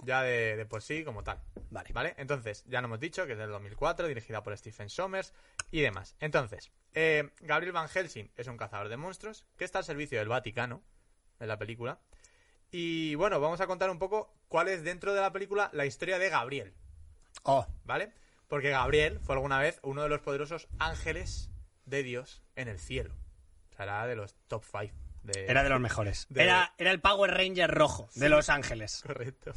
[0.03, 1.41] Ya de, de por sí, como tal.
[1.70, 1.91] Vale.
[1.93, 2.14] ¿Vale?
[2.16, 5.33] Entonces, ya lo hemos dicho, que es del 2004, dirigida por Stephen Sommers
[5.70, 6.16] y demás.
[6.20, 10.28] Entonces, eh, Gabriel Van Helsing es un cazador de monstruos que está al servicio del
[10.28, 10.83] Vaticano
[11.39, 12.01] en la película.
[12.72, 16.18] Y bueno, vamos a contar un poco cuál es dentro de la película la historia
[16.18, 16.74] de Gabriel,
[17.45, 18.12] Oh, ¿vale?
[18.51, 21.48] Porque Gabriel fue alguna vez uno de los poderosos ángeles
[21.86, 23.14] de Dios en el cielo.
[23.72, 24.92] O sea, era de los top 5.
[25.22, 25.46] De...
[25.46, 26.26] era de los mejores.
[26.30, 29.03] De- Era, era el Power Ranger rojo de Los Ángeles.
[29.07, 29.53] Correcto.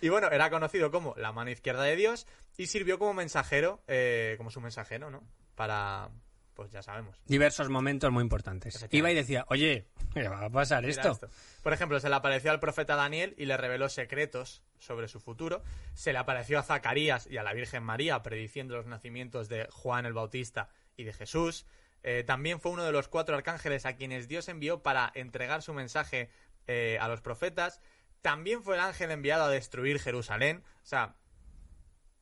[0.00, 4.34] Y bueno, era conocido como la mano izquierda de Dios y sirvió como mensajero, eh,
[4.38, 5.22] como su mensajero, ¿no?
[5.54, 6.10] Para,
[6.56, 7.20] pues ya sabemos.
[7.26, 8.84] Diversos momentos muy importantes.
[8.90, 11.20] Iba y decía, oye, ¿qué va a pasar esto?
[11.62, 15.62] Por ejemplo, se le apareció al profeta Daniel y le reveló secretos sobre su futuro.
[15.94, 20.06] Se le apareció a Zacarías y a la Virgen María prediciendo los nacimientos de Juan
[20.06, 21.66] el Bautista y de Jesús.
[22.02, 25.74] Eh, también fue uno de los cuatro arcángeles a quienes Dios envió para entregar su
[25.74, 26.30] mensaje
[26.66, 27.80] eh, a los profetas.
[28.22, 30.64] También fue el ángel enviado a destruir Jerusalén.
[30.82, 31.16] O sea,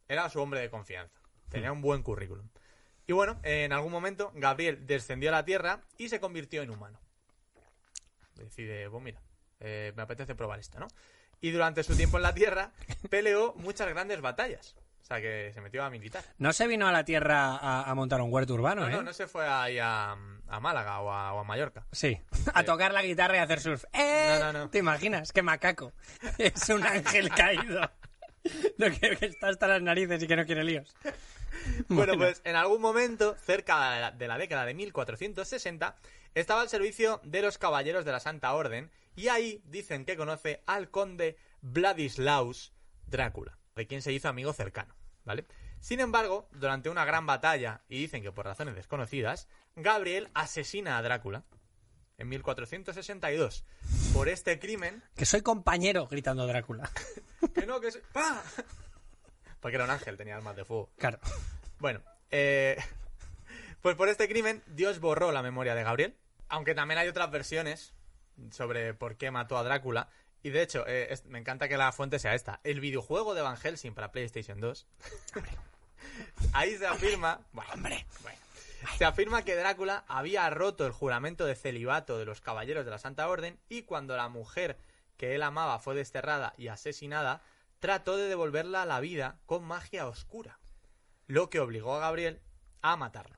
[0.08, 1.20] era su hombre de confianza.
[1.48, 2.48] Tenía un buen currículum.
[3.06, 6.98] Y bueno, en algún momento Gabriel descendió a la tierra y se convirtió en humano.
[8.36, 9.20] Decide, pues mira,
[9.60, 10.88] eh, me apetece probar esto, ¿no?
[11.40, 12.72] Y durante su tiempo en la tierra
[13.10, 14.74] peleó muchas grandes batallas.
[15.02, 16.24] O sea, que se metió a militar.
[16.38, 18.90] No se vino a la Tierra a, a montar un huerto urbano, No, ¿eh?
[18.92, 21.84] no, no se fue ahí a, a Málaga o a, o a Mallorca.
[21.92, 22.18] Sí,
[22.54, 23.84] a tocar la guitarra y a hacer surf.
[23.92, 24.38] ¡Eh!
[24.40, 24.70] No, no, no.
[24.70, 25.30] ¿Te imaginas?
[25.30, 25.92] ¡Qué macaco!
[26.38, 27.82] Es un ángel caído.
[28.78, 30.96] Lo que, que está hasta las narices y que no quiere líos.
[31.88, 35.96] Bueno, pues en algún momento, cerca de la, de la década de 1460,
[36.34, 40.62] estaba al servicio de los caballeros de la Santa Orden y ahí dicen que conoce
[40.66, 42.72] al conde Vladislaus
[43.06, 44.94] Drácula, de quien se hizo amigo cercano,
[45.24, 45.46] ¿vale?
[45.80, 51.02] Sin embargo, durante una gran batalla, y dicen que por razones desconocidas, Gabriel asesina a
[51.02, 51.44] Drácula
[52.16, 53.64] en 1462.
[54.12, 56.90] Por este crimen, Que soy compañero, gritando Drácula.
[57.54, 58.00] que no, que se...
[58.12, 58.42] ¡Pah!
[59.64, 60.90] Porque era un ángel, tenía armas de fuego.
[60.98, 61.18] Claro.
[61.78, 62.76] Bueno, eh,
[63.80, 66.18] pues por este crimen Dios borró la memoria de Gabriel,
[66.50, 67.94] aunque también hay otras versiones
[68.50, 70.10] sobre por qué mató a Drácula.
[70.42, 72.60] Y de hecho, eh, es- me encanta que la fuente sea esta.
[72.62, 74.86] El videojuego de Van Helsing para PlayStation 2.
[76.52, 77.40] Ahí se afirma...
[77.52, 78.06] Bueno, Hombre.
[78.20, 78.38] bueno.
[78.98, 82.98] Se afirma que Drácula había roto el juramento de celibato de los caballeros de la
[82.98, 84.76] Santa Orden y cuando la mujer
[85.16, 87.40] que él amaba fue desterrada y asesinada,
[87.84, 90.58] trató de devolverla a la vida con magia oscura,
[91.26, 92.40] lo que obligó a Gabriel
[92.80, 93.36] a matarlo.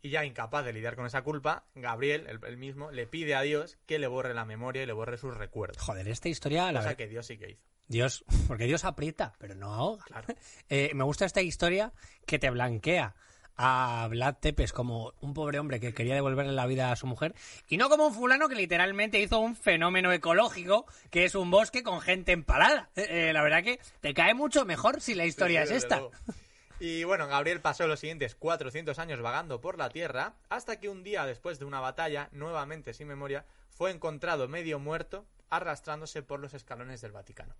[0.00, 3.42] Y ya incapaz de lidiar con esa culpa, Gabriel, él, él mismo, le pide a
[3.42, 5.82] Dios que le borre la memoria y le borre sus recuerdos.
[5.82, 7.62] Joder, esta historia, la Cosa que Dios sí que hizo.
[7.88, 10.02] Dios, porque Dios aprieta, pero no ahoga.
[10.06, 10.28] Claro.
[10.70, 11.92] Eh, me gusta esta historia
[12.24, 13.16] que te blanquea
[13.58, 17.34] a Vlad Tepes como un pobre hombre que quería devolverle la vida a su mujer
[17.68, 21.82] y no como un fulano que literalmente hizo un fenómeno ecológico que es un bosque
[21.82, 22.88] con gente empalada.
[22.94, 26.00] Eh, eh, la verdad que te cae mucho mejor si la historia es esta.
[26.80, 31.02] Y bueno, Gabriel pasó los siguientes 400 años vagando por la Tierra, hasta que un
[31.02, 36.54] día después de una batalla, nuevamente sin memoria, fue encontrado medio muerto, arrastrándose por los
[36.54, 37.56] escalones del Vaticano.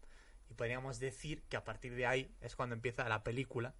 [0.48, 3.74] Y podríamos decir que a partir de ahí es cuando empieza la película,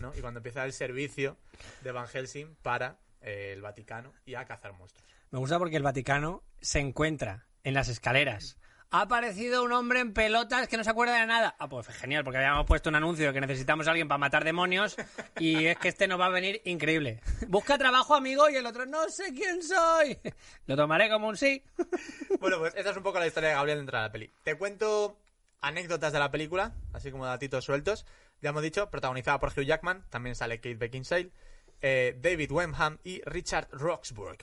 [0.00, 0.12] ¿no?
[0.16, 1.36] Y cuando empieza el servicio
[1.82, 5.08] de Van Helsing para eh, el Vaticano y a cazar monstruos.
[5.30, 8.58] Me gusta porque el Vaticano se encuentra en las escaleras.
[8.90, 11.54] Ha aparecido un hombre en pelotas que no se acuerda de nada.
[11.58, 14.44] Ah, pues genial, porque habíamos puesto un anuncio de que necesitamos a alguien para matar
[14.44, 14.96] demonios
[15.38, 17.20] y es que este nos va a venir increíble.
[17.48, 20.18] Busca trabajo, amigo, y el otro, no sé quién soy.
[20.66, 21.62] Lo tomaré como un sí.
[22.40, 24.32] Bueno, pues esa es un poco la historia de Gabriel dentro de la peli.
[24.42, 25.18] Te cuento
[25.60, 28.06] anécdotas de la película, así como datitos sueltos.
[28.40, 31.32] Ya hemos dicho, protagonizada por Hugh Jackman, también sale Kate Beckinsale,
[31.80, 34.38] eh, David Wenham y Richard Roxburgh.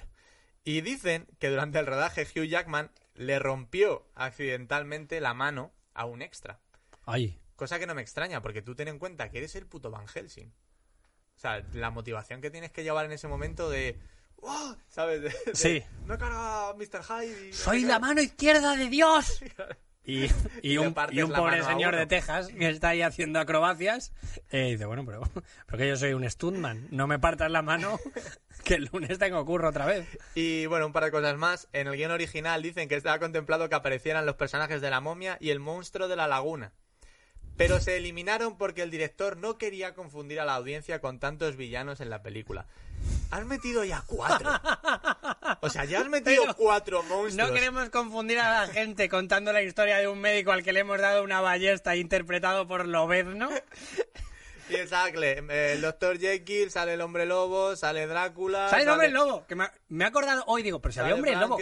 [0.63, 6.21] Y dicen que durante el rodaje Hugh Jackman le rompió accidentalmente la mano a un
[6.21, 6.59] extra.
[7.05, 9.89] Ay, Cosa que no me extraña, porque tú ten en cuenta que eres el puto
[9.89, 10.49] Van Helsing.
[11.35, 13.97] O sea, la motivación que tienes que llevar en ese momento de...
[14.41, 14.75] ¡Wow!
[14.89, 15.21] ¿Sabes?
[15.23, 15.83] De- de, Sí.
[16.05, 17.01] No carga a Mr.
[17.03, 17.99] Hyde y soy la qué".
[18.01, 19.41] mano izquierda de Dios.
[20.61, 24.13] y, un, y pobre señor de Texas que está ahí haciendo acrobacias.
[24.51, 25.21] eh, dice, bueno, pero
[25.67, 27.99] porque yo soy un stuntman, no me partas la mano
[28.63, 30.07] que el lunes tengo curro otra vez.
[30.35, 31.67] Y bueno, un par de cosas más.
[31.73, 35.37] En el guion original dicen que estaba contemplado que aparecieran los personajes de la momia
[35.39, 36.71] y el monstruo de la laguna.
[37.57, 42.01] Pero se eliminaron porque el director no quería confundir a la audiencia con tantos villanos
[42.01, 42.67] en la película.
[43.31, 44.51] Has metido ya cuatro.
[45.61, 47.35] O sea, ya has metido Pero cuatro monstruos.
[47.35, 50.81] No queremos confundir a la gente contando la historia de un médico al que le
[50.81, 53.49] hemos dado una ballesta interpretado por Lobezno.
[54.67, 56.17] Y exacto, eh, el Dr.
[56.17, 58.67] Jekyll, sale el hombre lobo, sale Drácula.
[58.67, 59.45] ¿Sale el hombre lobo?
[59.45, 61.59] Que me, ha- me he acordado hoy, digo, pero si había hombre lobo.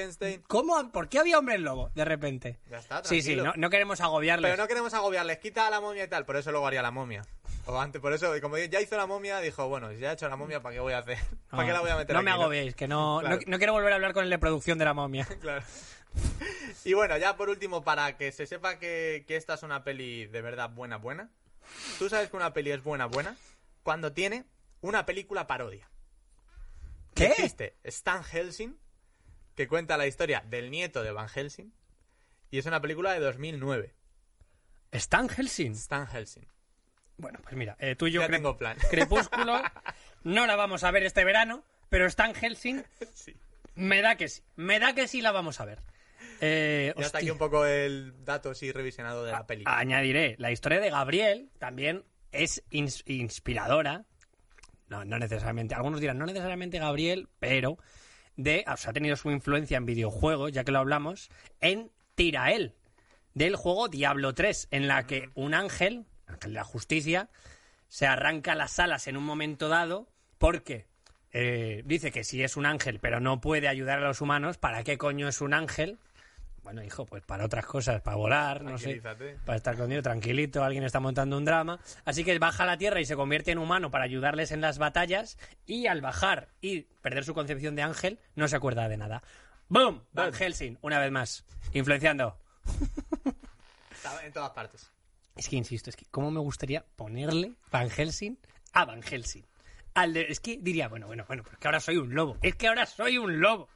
[0.48, 0.90] ¿Cómo?
[0.90, 2.60] ¿Por qué había hombre lobo de repente?
[2.72, 3.44] Ya está, Sí, sí, tranquilo.
[3.44, 4.50] no, no queremos agobiarles.
[4.52, 6.92] Pero no queremos agobiarles, quita a la momia y tal, por eso luego haría la
[6.92, 7.24] momia.
[7.66, 10.28] O antes, por eso, como ya hizo la momia, dijo, bueno, si ya he hecho
[10.28, 11.18] la momia, ¿para qué voy a hacer?
[11.50, 13.36] ¿Para qué la voy a meter No aquí, me agobiéis, que no, Claro.
[13.38, 15.26] no, no quiero volver a hablar con el de producción de la momia.
[15.42, 15.64] Claro.
[16.86, 20.26] Y bueno, ya por último, para que se sepa que, que esta es una peli
[20.26, 21.30] de verdad buena, buena.
[21.98, 23.38] ¿Tú sabes que una peli es buena, buena?
[23.84, 24.44] Cuando tiene
[24.82, 25.90] una película parodia.
[27.16, 27.28] ¿Qué?
[27.28, 28.78] Existe Stan Helsing,
[29.56, 31.74] que cuenta la historia del nieto de Van Helsing.
[32.52, 33.96] Y es una película de 2009.
[34.92, 35.72] Stan Helsing.
[35.72, 36.46] Stan Helsing.
[37.18, 38.78] Bueno, pues mira, eh, tú y yo Ya tengo plan.
[38.90, 39.62] Crepúsculo
[40.24, 42.84] no la vamos a ver este verano, pero Stan Helsing
[43.14, 43.36] Sí.
[43.76, 44.42] me da que sí.
[44.56, 45.80] Me da que sí la vamos a ver.
[46.42, 49.78] Eh, Ya está aquí un poco el dato así revisionado de la película.
[49.78, 54.06] Añadiré, la historia de Gabriel también es ins- inspiradora.
[54.90, 55.76] No, no necesariamente.
[55.76, 57.78] Algunos dirán, no necesariamente Gabriel, pero
[58.36, 61.30] de, o sea, ha tenido su influencia en videojuegos, ya que lo hablamos,
[61.62, 62.76] en Tirael,
[63.34, 66.06] del juego Diablo 3, en la que un ángel,
[66.48, 67.30] la justicia,
[67.88, 70.08] se arranca las alas en un momento dado
[70.38, 70.88] porque
[71.32, 74.84] eh, dice que si es un ángel pero no puede ayudar a los humanos, ¿para
[74.84, 76.00] qué coño es un ángel?
[76.64, 79.02] Bueno, hijo, pues para otras cosas, para volar, no sé,
[79.46, 81.80] para estar conmigo tranquilito, alguien está montando un drama.
[82.06, 84.78] Así que baja a la Tierra y se convierte en humano para ayudarles en las
[84.78, 89.24] batallas y al bajar y perder su concepción de ángel, no se acuerda de nada.
[89.68, 90.04] ¡Boom!
[90.14, 90.32] Van.
[90.32, 92.38] Helsing, una vez más, influenciando.
[93.92, 94.90] Está en todas partes.
[95.36, 98.38] Es que insisto, es que cómo me gustaría ponerle Van Helsing
[98.74, 99.46] a Van Helsing.
[99.96, 102.38] Al de- es que diría, bueno, bueno, bueno, pero es que ahora soy un lobo.
[102.42, 103.70] Es que ahora soy un lobo.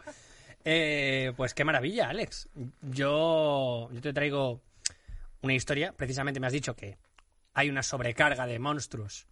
[0.66, 2.50] Eh, pues qué maravilla, Alex.
[2.82, 4.62] Yo, yo te traigo
[5.42, 5.94] una historia.
[5.94, 6.98] Precisamente me has dicho que
[7.54, 9.28] hay una sobrecarga de monstruos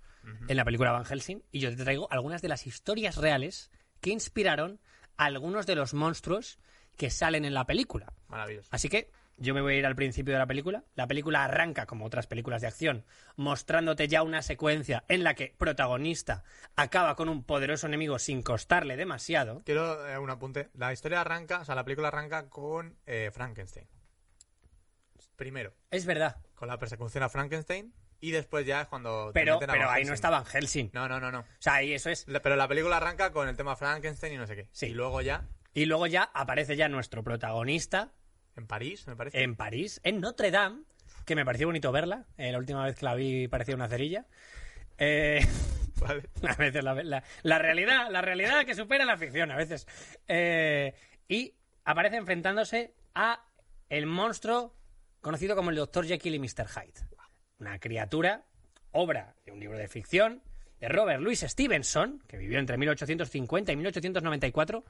[0.47, 1.43] en la película Van Helsing.
[1.51, 3.69] Y yo te traigo algunas de las historias reales
[4.01, 4.80] que inspiraron
[5.17, 6.57] a algunos de los monstruos
[6.97, 8.13] que salen en la película.
[8.28, 8.69] Maravilloso.
[8.71, 10.83] Así que yo me voy a ir al principio de la película.
[10.95, 13.05] La película arranca, como otras películas de acción,
[13.36, 16.43] mostrándote ya una secuencia en la que protagonista
[16.75, 19.61] acaba con un poderoso enemigo sin costarle demasiado.
[19.65, 20.69] Quiero eh, un apunte.
[20.73, 23.88] La historia arranca, o sea, la película arranca con eh, Frankenstein.
[25.36, 27.93] Primero, Es verdad, con la persecución a Frankenstein.
[28.21, 29.27] Y después ya es cuando.
[29.27, 30.91] te pero, meten a pero ahí no estaba Van Helsing.
[30.93, 31.39] No, no, no, no.
[31.39, 32.25] O sea, ahí eso es.
[32.25, 34.69] Pero la película arranca con el tema Frankenstein y no sé qué.
[34.71, 34.88] Sí.
[34.88, 38.13] Y luego ya, Y luego ya aparece ya nuestro protagonista
[38.58, 39.41] en París, me parece.
[39.43, 40.84] en París, en Notre Dame,
[41.26, 42.26] que me pareció bonito verla.
[42.38, 44.26] Eh, la última vez que la vi parecía una cerilla.
[44.97, 45.45] Eh,
[45.99, 46.24] Vale.
[46.47, 49.88] A veces la, la- la realidad, la realidad que supera la ficción, a veces.
[50.28, 50.93] Eh,
[51.28, 51.53] y
[51.86, 53.43] aparece enfrentándose a
[53.89, 54.76] el monstruo
[55.22, 56.06] conocido como el Dr.
[56.06, 56.68] Jekyll y Mr.
[56.68, 56.93] Hyde.
[57.60, 58.43] Una criatura,
[58.91, 60.41] obra de un libro de ficción
[60.80, 64.84] de Robert Louis Stevenson, que vivió entre 1850 y 1894,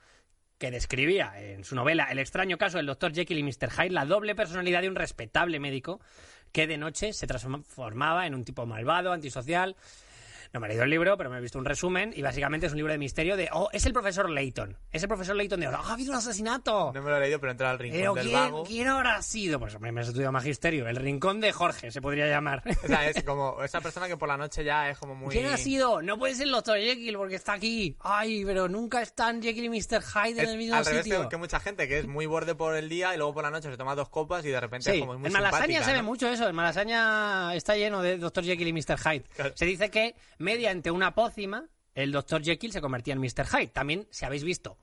[0.58, 3.14] que describía en su novela El extraño caso del Dr.
[3.14, 3.70] Jekyll y Mr.
[3.70, 6.00] Hyde la doble personalidad de un respetable médico
[6.52, 9.76] que de noche se transformaba en un tipo malvado, antisocial.
[10.56, 12.72] No me he leído el libro, pero me he visto un resumen y básicamente es
[12.72, 14.78] un libro de misterio de, oh, es el profesor Layton.
[14.90, 16.94] Es el profesor Layton de, oh, ha habido un asesinato.
[16.94, 18.64] No me lo he leído, pero entra al rincón Pero del ¿quién, vago.
[18.64, 19.60] quién habrá sido?
[19.60, 20.88] Pues hombre, me has estudiado magisterio.
[20.88, 22.64] El rincón de Jorge se podría llamar.
[22.86, 25.34] O sea, es como esa persona que por la noche ya es como muy.
[25.36, 26.02] ¿Quién ha sido?
[26.02, 26.78] No puede ser el Dr.
[26.78, 27.98] Jekyll porque está aquí.
[28.00, 30.02] Ay, pero nunca están Jekyll y Mr.
[30.04, 31.24] Hyde en Es el mismo al revés sitio.
[31.24, 33.52] que, que mucha gente que es muy borde por el día y luego por la
[33.52, 35.92] noche se toma dos copas y de repente es Sí, como muy en Malasaña se
[35.92, 36.48] ve mucho eso.
[36.48, 38.46] En Malasaña está lleno de Dr.
[38.46, 38.98] Jekyll y Mr.
[38.98, 39.24] Hyde.
[39.36, 39.52] Claro.
[39.56, 41.66] Se dice que mediante una pócima
[41.96, 42.44] el Dr.
[42.44, 43.46] Jekyll se convertía en Mr.
[43.48, 43.68] Hyde.
[43.68, 44.78] También, si habéis visto,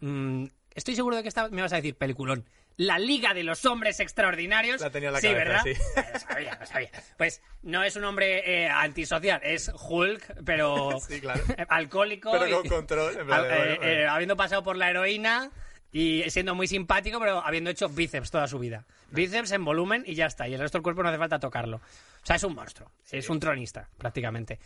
[0.00, 2.48] mm, estoy seguro de que esta, me vas a decir peliculón.
[2.76, 4.80] La Liga de los Hombres Extraordinarios.
[4.80, 5.62] La tenía en la sí, cabeza, ¿verdad?
[5.64, 5.74] sí.
[6.12, 6.90] Lo sabía, lo sabía.
[7.16, 11.40] Pues no es un hombre eh, antisocial, es Hulk, pero Sí, claro.
[11.68, 12.32] alcohólico.
[12.32, 13.16] Pero y- con control.
[13.16, 13.92] en plan de, bueno, eh, bueno.
[13.92, 15.50] eh, habiendo pasado por la heroína
[15.92, 18.84] y siendo muy simpático, pero habiendo hecho bíceps toda su vida.
[19.12, 20.48] Bíceps en volumen y ya está.
[20.48, 21.76] Y el resto del cuerpo no hace falta tocarlo.
[21.76, 22.90] O sea, es un monstruo.
[23.12, 24.58] Es un tronista, prácticamente.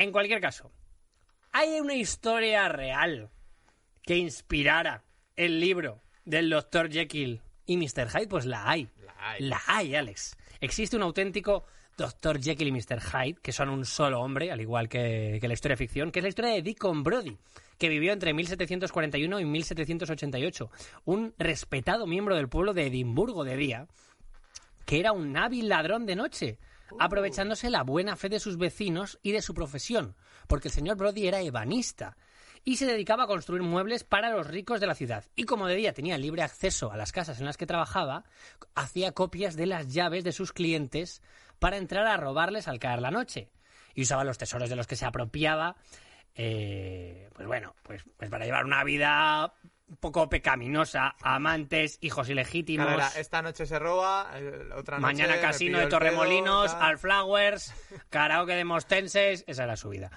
[0.00, 0.72] En cualquier caso,
[1.52, 3.28] hay una historia real
[4.02, 5.04] que inspirara
[5.36, 6.90] el libro del Dr.
[6.90, 8.08] Jekyll y Mr.
[8.08, 8.88] Hyde, pues la hay.
[9.04, 9.42] La hay.
[9.42, 10.38] La hay, Alex.
[10.58, 11.66] Existe un auténtico
[11.98, 12.40] Dr.
[12.40, 12.98] Jekyll y Mr.
[12.98, 16.20] Hyde, que son un solo hombre, al igual que, que la historia de ficción, que
[16.20, 17.36] es la historia de Deacon Brody,
[17.76, 20.70] que vivió entre 1741 y 1788.
[21.04, 23.86] Un respetado miembro del pueblo de Edimburgo de día,
[24.86, 26.58] que era un hábil ladrón de noche,
[26.98, 30.16] aprovechándose la buena fe de sus vecinos y de su profesión,
[30.46, 32.16] porque el señor Brody era ebanista
[32.64, 35.24] y se dedicaba a construir muebles para los ricos de la ciudad.
[35.36, 38.24] Y como de día tenía libre acceso a las casas en las que trabajaba,
[38.74, 41.22] hacía copias de las llaves de sus clientes
[41.58, 43.50] para entrar a robarles al caer la noche.
[43.94, 45.76] Y usaba los tesoros de los que se apropiaba,
[46.34, 49.52] eh, pues bueno, pues, pues para llevar una vida
[49.90, 52.86] un poco pecaminosa, amantes, hijos ilegítimos.
[52.86, 54.30] Claro, era, esta noche se roba,
[54.76, 56.82] otra noche Mañana casino de pedo, Torremolinos, tal.
[56.82, 57.74] al Flowers,
[58.08, 60.10] karaoke de Mostenses, esa era su vida.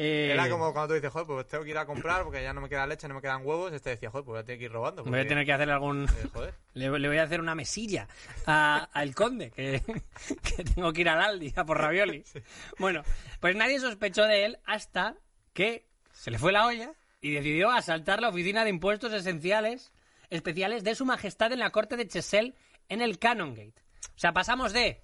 [0.00, 2.52] Eh, Era como cuando tú dices, joder, pues tengo que ir a comprar porque ya
[2.52, 3.72] no me queda leche, no me quedan huevos.
[3.72, 5.02] Este decía, joder, pues voy a tener que ir robando.
[5.02, 6.04] Voy a tener que hacer algún...
[6.04, 6.54] eh, joder.
[6.74, 8.06] Le, le voy a hacer una mesilla
[8.46, 9.82] a- al conde, que,
[10.56, 12.22] que tengo que ir al Aldi a por ravioli.
[12.78, 13.02] Bueno,
[13.40, 15.16] pues nadie sospechó de él hasta
[15.52, 19.92] que se le fue la olla y decidió asaltar la oficina de impuestos esenciales
[20.30, 22.54] especiales de su majestad en la corte de Chessel
[22.88, 23.74] en el Canongate.
[24.08, 25.02] O sea, pasamos de...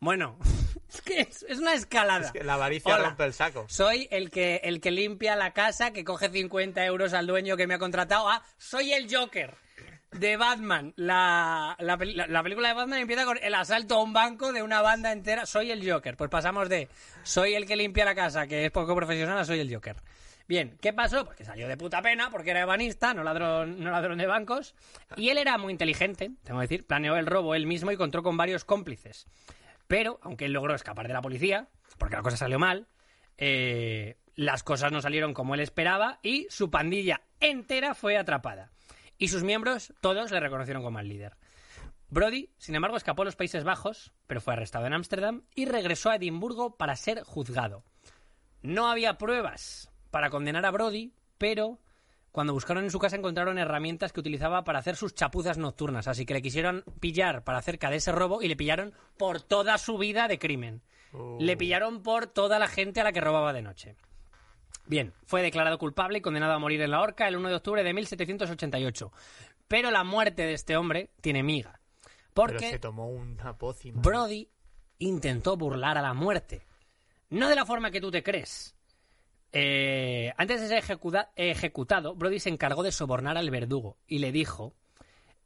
[0.00, 0.38] Bueno,
[0.92, 2.26] es que es, es una escalada.
[2.26, 3.08] Es que la avaricia Hola.
[3.10, 3.66] rompe el saco.
[3.68, 7.66] Soy el que, el que limpia la casa, que coge 50 euros al dueño que
[7.66, 8.28] me ha contratado.
[8.28, 9.54] Ah, soy el Joker
[10.10, 10.92] de Batman.
[10.96, 14.82] La, la- la película de Batman empieza con el asalto a un banco de una
[14.82, 15.46] banda entera.
[15.46, 16.16] Soy el Joker.
[16.16, 16.88] Pues pasamos de
[17.22, 19.96] soy el que limpia la casa, que es poco profesional, a soy el Joker.
[20.52, 21.24] Bien, ¿qué pasó?
[21.24, 24.74] Pues que salió de puta pena porque era ebanista, no ladrón, no ladrón de bancos.
[25.16, 28.22] Y él era muy inteligente, tengo que decir, planeó el robo él mismo y contó
[28.22, 29.26] con varios cómplices.
[29.86, 32.86] Pero, aunque él logró escapar de la policía, porque la cosa salió mal,
[33.38, 38.72] eh, las cosas no salieron como él esperaba y su pandilla entera fue atrapada.
[39.16, 41.38] Y sus miembros, todos, le reconocieron como el líder.
[42.10, 46.10] Brody, sin embargo, escapó a los Países Bajos, pero fue arrestado en Ámsterdam y regresó
[46.10, 47.86] a Edimburgo para ser juzgado.
[48.60, 51.80] No había pruebas para condenar a Brody, pero
[52.30, 56.24] cuando buscaron en su casa encontraron herramientas que utilizaba para hacer sus chapuzas nocturnas, así
[56.24, 59.98] que le quisieron pillar para acerca de ese robo y le pillaron por toda su
[59.98, 60.82] vida de crimen.
[61.40, 63.96] Le pillaron por toda la gente a la que robaba de noche.
[64.86, 67.82] Bien, fue declarado culpable y condenado a morir en la horca el 1 de octubre
[67.82, 69.12] de 1788.
[69.66, 71.80] Pero la muerte de este hombre tiene miga.
[72.02, 74.00] Pero Porque se tomó una pócima.
[74.02, 74.48] Brody
[74.98, 76.66] intentó burlar a la muerte.
[77.30, 78.74] No de la forma que tú te crees.
[79.52, 84.32] Eh, antes de ser ejecuta- ejecutado, Brody se encargó de sobornar al verdugo y le
[84.32, 84.74] dijo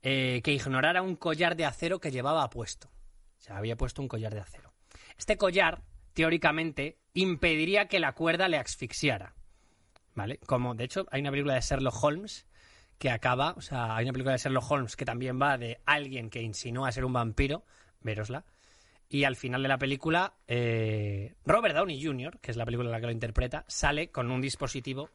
[0.02, 2.88] eh, que ignorara un collar de acero que llevaba puesto.
[2.88, 4.72] O sea, había puesto un collar de acero.
[5.18, 5.82] Este collar,
[6.12, 9.34] teóricamente, impediría que la cuerda le asfixiara.
[10.14, 10.38] ¿Vale?
[10.46, 12.46] Como, de hecho, hay una película de Sherlock Holmes
[12.98, 16.30] que acaba, o sea, hay una película de Sherlock Holmes que también va de alguien
[16.30, 17.64] que insinúa ser un vampiro,
[18.00, 18.44] verosla,
[19.08, 22.92] y al final de la película, eh, Robert Downey Jr., que es la película en
[22.92, 25.10] la que lo interpreta, sale con un dispositivo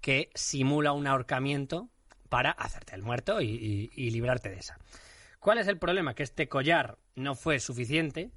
[0.00, 1.88] que simula un ahorcamiento
[2.28, 4.78] para hacerte el muerto y, y- y librarte de esa.
[5.38, 6.14] ¿Cuál es el problema?
[6.14, 8.30] Que este collar no fue suficiente,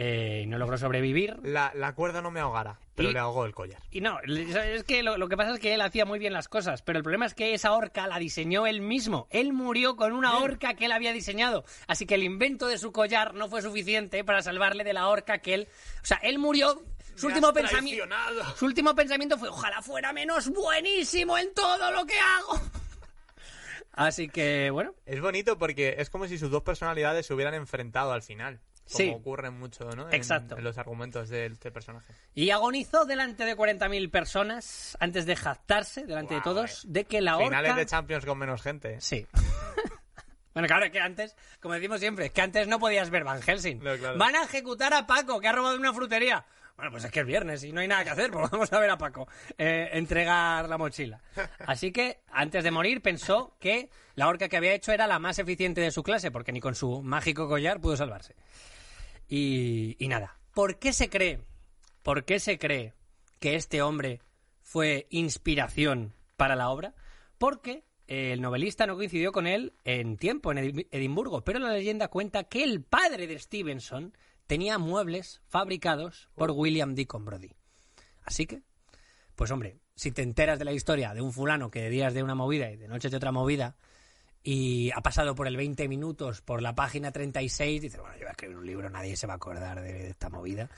[0.00, 3.52] eh, no logró sobrevivir, La, la cuerda no me ahogara, pero Y- le ahogó el
[3.52, 3.82] collar.
[3.90, 6.46] y no, es que lo, lo que pasa es que él hacía muy bien las
[6.48, 9.26] cosas, pero el problema es que esa horca la diseñó él mismo.
[9.30, 11.64] Él murió con una horca que él había diseñado.
[11.88, 15.38] Así que el invento de su collar no fue suficiente para salvarle de la horca
[15.38, 15.68] que él...
[16.00, 16.80] O sea, él murió...
[17.16, 18.04] Su Me último, pensamiento,
[18.54, 22.60] su último pensamiento fue, ojalá fuera menos buenísimo en todo lo que hago.
[23.92, 28.12] Así que, bueno, Es bonito porque es como si sus dos personalidades se hubieran enfrentado
[28.12, 28.60] al final.
[28.90, 29.10] Como Sí.
[29.14, 30.08] ocurre mucho, ¿no?
[30.08, 30.56] En- Exacto.
[30.56, 32.12] En, los argumentos de este personaje.
[32.34, 37.36] y agonizó delante de 40.000 personas antes de jactarse, delante de todos, de que la
[37.36, 37.48] horca...
[37.48, 38.94] Finales de Champions con menos gente.
[38.94, 39.00] ¿eh?
[39.00, 39.26] Sí.
[40.54, 43.42] bueno, claro, es que antes, como decimos siempre, es que antes no podías ver Van
[43.42, 43.78] Helsing.
[43.82, 44.16] No, claro.
[44.18, 46.44] Van a ejecutar a Paco, que ha robado una frutería.
[46.76, 48.78] Bueno, pues es que es viernes y no hay nada que hacer, pues vamos a
[48.78, 49.28] ver a Paco
[49.58, 51.20] eh, entregar la mochila.
[51.66, 55.38] Así que, antes de morir, pensó que la horca que había hecho era la más
[55.40, 58.34] eficiente de su clase, porque ni con su mágico collar pudo salvarse.
[59.28, 60.38] Y, y nada.
[60.54, 61.40] ¿Por qué se cree?
[62.02, 62.94] ¿Por qué se cree
[63.38, 64.20] que este hombre
[64.62, 66.94] fue inspiración para la obra?
[67.36, 72.08] Porque el novelista no coincidió con él en tiempo en Edi- Edimburgo, pero la leyenda
[72.08, 74.16] cuenta que el padre de Stevenson
[74.46, 77.52] tenía muebles fabricados por William Deacon Brody.
[78.24, 78.62] Así que,
[79.36, 82.22] pues hombre, si te enteras de la historia de un fulano que de días de
[82.22, 83.76] una movida y de noches de otra movida,
[84.42, 88.28] y ha pasado por el 20 minutos por la página 36, dices, bueno, yo voy
[88.28, 90.68] a escribir un libro, nadie se va a acordar de esta movida.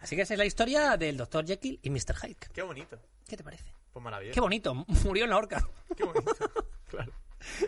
[0.00, 1.46] Así que esa es la historia del Dr.
[1.46, 2.16] Jekyll y Mr.
[2.22, 2.36] Hyde.
[2.52, 2.98] Qué bonito.
[3.28, 3.64] ¿Qué te parece?
[3.92, 4.34] Pues maravilloso.
[4.34, 5.64] Qué bonito, murió en la horca.
[5.96, 6.32] Qué bonito.
[6.88, 7.12] claro.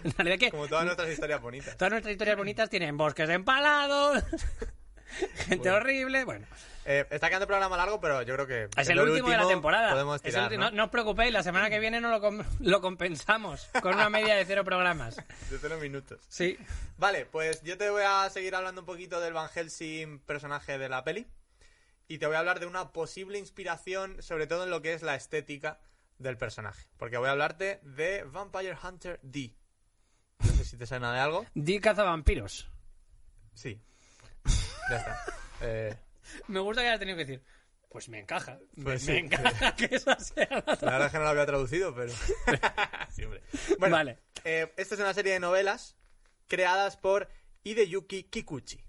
[0.05, 1.77] En realidad que Como todas nuestras historias bonitas.
[1.77, 4.23] todas nuestras historias bonitas tienen bosques empalados,
[5.47, 6.47] gente horrible, bueno.
[6.85, 8.69] Eh, está quedando el programa largo, pero yo creo que.
[8.77, 10.01] Es el último, de la temporada.
[10.15, 10.59] El tirar, ¿no?
[10.59, 14.11] no, no os preocupéis, la semana que viene no lo, com- lo compensamos con una
[14.11, 15.17] media de cero programas.
[15.51, 16.21] De cero minutos.
[16.29, 16.59] Sí.
[16.99, 20.89] Vale, pues yo te voy a seguir hablando un poquito del Van Helsing personaje de
[20.89, 21.27] la peli.
[22.09, 25.03] Y te voy a hablar de una posible inspiración, sobre todo en lo que es
[25.03, 25.79] la estética
[26.19, 26.85] del personaje.
[26.99, 29.55] Porque voy a hablarte de Vampire Hunter D.
[30.41, 31.47] No sé si te suena de algo.
[31.55, 32.69] Di cazavampiros.
[33.55, 33.81] Sí.
[34.93, 35.25] Ya está.
[35.63, 35.97] Eh,
[36.49, 37.43] Me gusta que hayas tenido que decir.
[37.89, 38.59] Pues me encaja.
[38.83, 41.47] Pues me sí, encaja que esa sea la la verdad es que no lo había
[41.47, 42.13] traducido, pero.
[43.79, 44.19] Bueno, Vale.
[44.45, 45.97] eh, esta es una serie de novelas
[46.49, 47.29] creadas por
[47.65, 48.83] Hideyuki Kikuchi,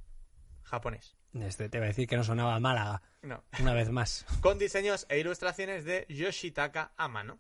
[0.63, 1.15] japonés.
[1.33, 3.01] Este te voy a decir que no sonaba a Málaga.
[3.21, 3.43] No.
[3.59, 4.25] Una vez más.
[4.41, 7.39] con diseños e ilustraciones de Yoshitaka Amano.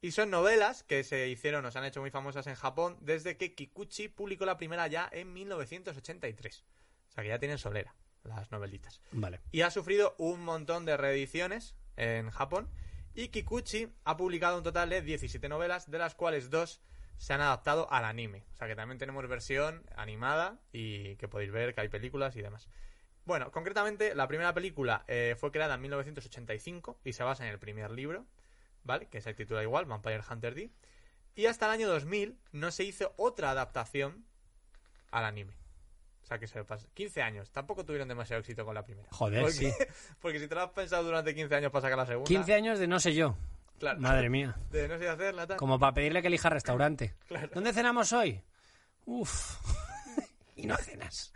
[0.00, 3.36] Y son novelas que se hicieron o se han hecho muy famosas en Japón desde
[3.36, 6.64] que Kikuchi publicó la primera ya en 1983.
[7.08, 7.94] O sea que ya tienen solera
[8.24, 9.00] las novelitas.
[9.12, 9.40] Vale.
[9.50, 12.68] Y ha sufrido un montón de reediciones en Japón.
[13.14, 16.80] Y Kikuchi ha publicado un total de 17 novelas, de las cuales dos
[17.18, 18.44] se han adaptado al anime.
[18.54, 22.42] O sea que también tenemos versión animada y que podéis ver que hay películas y
[22.42, 22.68] demás.
[23.24, 27.58] Bueno, concretamente, la primera película eh, fue creada en 1985 y se basa en el
[27.58, 28.26] primer libro,
[28.82, 29.06] ¿vale?
[29.06, 30.70] Que se titula igual, Vampire Hunter D.
[31.34, 34.24] Y hasta el año 2000 no se hizo otra adaptación
[35.12, 35.61] al anime.
[36.32, 37.50] Sea que se pasó 15 años.
[37.50, 39.08] Tampoco tuvieron demasiado éxito con la primera.
[39.10, 39.72] Joder, porque, sí.
[40.20, 42.28] Porque si te lo has pensado durante 15 años para sacar la segunda.
[42.28, 43.36] 15 años de no sé yo.
[43.78, 44.00] Claro.
[44.00, 44.56] Madre mía.
[44.70, 45.56] De no sé hacerla, tal.
[45.56, 47.14] Como para pedirle que elija restaurante.
[47.26, 47.50] Claro.
[47.52, 48.42] ¿Dónde cenamos hoy?
[49.04, 49.58] Uf.
[50.56, 51.32] y no cenas.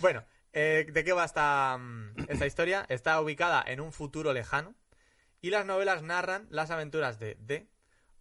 [0.00, 2.86] Bueno, eh, ¿de qué va esta, mm, esta historia?
[2.88, 4.74] Está ubicada en un futuro lejano
[5.40, 7.68] y las novelas narran las aventuras de D,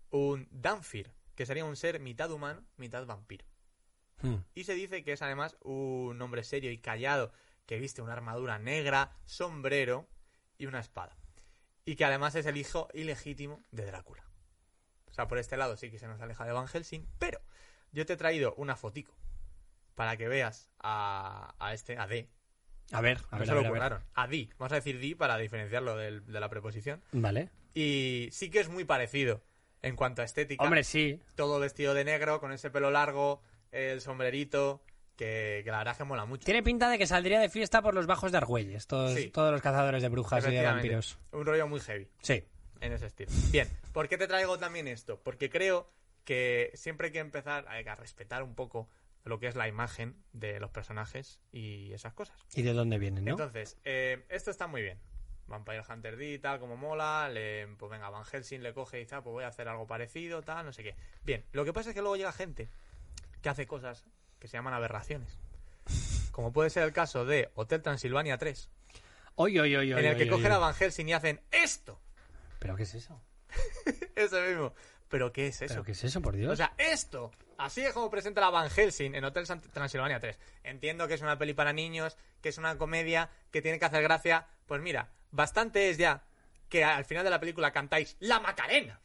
[0.09, 3.45] un Danfir, que sería un ser mitad humano, mitad vampiro.
[4.21, 4.37] Hmm.
[4.55, 7.31] Y se dice que es además un hombre serio y callado
[7.65, 10.07] que viste una armadura negra, sombrero
[10.57, 11.17] y una espada.
[11.85, 14.23] Y que además es el hijo ilegítimo de Drácula.
[15.09, 17.39] O sea, por este lado sí que se nos aleja de Van Helsing, pero
[17.91, 19.15] yo te he traído una fotico
[19.95, 22.29] para que veas a, a este, a D.
[22.91, 24.01] A ver, a No ver, se a lo a ver.
[24.13, 24.49] A D.
[24.57, 27.01] Vamos a decir D para diferenciarlo del- de la preposición.
[27.11, 27.49] Vale.
[27.73, 29.43] Y sí que es muy parecido
[29.81, 30.63] en cuanto a estética.
[30.63, 31.21] Hombre, sí.
[31.35, 33.41] Todo vestido de negro, con ese pelo largo,
[33.71, 34.81] el sombrerito,
[35.15, 36.45] que, que la verdad es que mola mucho.
[36.45, 38.87] Tiene pinta de que saldría de fiesta por los bajos de Argüelles.
[38.87, 39.29] Todos, Sí.
[39.29, 41.17] todos los cazadores de brujas y de vampiros.
[41.31, 42.43] Un rollo muy heavy Sí.
[42.81, 43.31] en ese estilo.
[43.51, 45.19] Bien, ¿por qué te traigo también esto?
[45.23, 45.89] Porque creo
[46.23, 48.89] que siempre hay que empezar a, a respetar un poco
[49.23, 52.37] lo que es la imagen de los personajes y esas cosas.
[52.53, 53.31] ¿Y de dónde vienen, no?
[53.31, 54.99] Entonces, eh, esto está muy bien.
[55.47, 57.29] Vampire Hunter D tal, como mola.
[57.31, 59.87] Le, pues venga, Van Helsing le coge y dice, ah, pues voy a hacer algo
[59.87, 60.95] parecido, tal, no sé qué.
[61.23, 62.69] Bien, lo que pasa es que luego llega gente
[63.47, 64.03] que hace cosas
[64.39, 65.39] que se llaman aberraciones.
[66.31, 68.69] Como puede ser el caso de Hotel Transilvania 3,
[69.35, 72.01] Oy, oy, oy, oy, en el que cogen a Van Helsing y hacen esto.
[72.59, 73.21] ¿Pero qué es eso?
[74.15, 74.73] Eso mismo.
[75.07, 75.75] ¿Pero qué es eso?
[75.75, 76.51] ¿Pero qué es eso, por Dios?
[76.51, 80.37] O sea, esto, así es como presenta la Van Helsing en Hotel Transilvania 3.
[80.63, 84.03] Entiendo que es una peli para niños, que es una comedia, que tiene que hacer
[84.03, 84.47] gracia.
[84.65, 86.25] Pues mira, bastante es ya
[86.67, 88.99] que al final de la película cantáis La Macarena.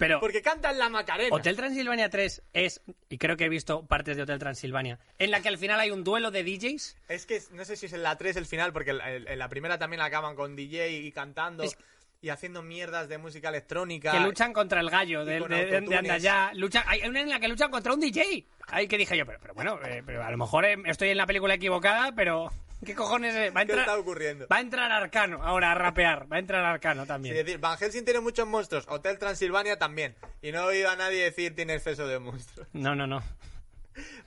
[0.00, 1.32] Pero Porque cantan La Macarena.
[1.36, 2.80] Hotel Transilvania 3 es,
[3.10, 5.90] y creo que he visto partes de Hotel Transilvania, en la que al final hay
[5.90, 6.96] un duelo de DJs.
[7.08, 9.78] Es que no sé si es en la 3 el final, porque en la primera
[9.78, 11.76] también acaban con DJ y cantando Es-
[12.22, 14.12] y haciendo mierdas de música electrónica.
[14.12, 15.96] Que luchan contra el gallo de, de, de-.
[15.96, 16.50] Andallá.
[16.54, 18.44] Luchan, hay una en la que luchan contra un DJ.
[18.68, 21.16] Ahí que dije yo, pero, pero bueno, eh, pero a lo mejor eh, estoy en
[21.18, 22.50] la película equivocada, pero
[22.84, 23.34] ¿qué cojones?
[23.34, 23.50] eh?
[23.50, 24.46] Va a ¿Qué entrar, está ocurriendo?
[24.50, 26.30] va a entrar Arcano ahora a rapear.
[26.32, 27.34] Va a entrar Arcano Es también.
[27.34, 30.14] decir, Van Helsing tiene muchos monstruos, Hotel Transilvania también.
[30.42, 32.68] Y no he oído a nadie decir tiene exceso de monstruos.
[32.72, 33.22] No, no, no.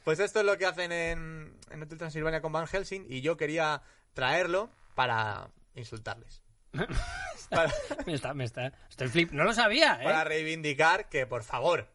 [0.04, 3.38] Pues esto es lo que hacen en, en Hotel Transilvania con Van Helsing y yo
[3.38, 3.82] quería
[4.14, 6.44] traerlo para insultarles.
[7.50, 7.72] para,
[8.06, 8.72] Me está, me está.
[8.90, 9.32] Estoy flip.
[9.32, 10.04] No lo sabía, ¿eh?
[10.04, 11.88] para reivindicar que, por favor,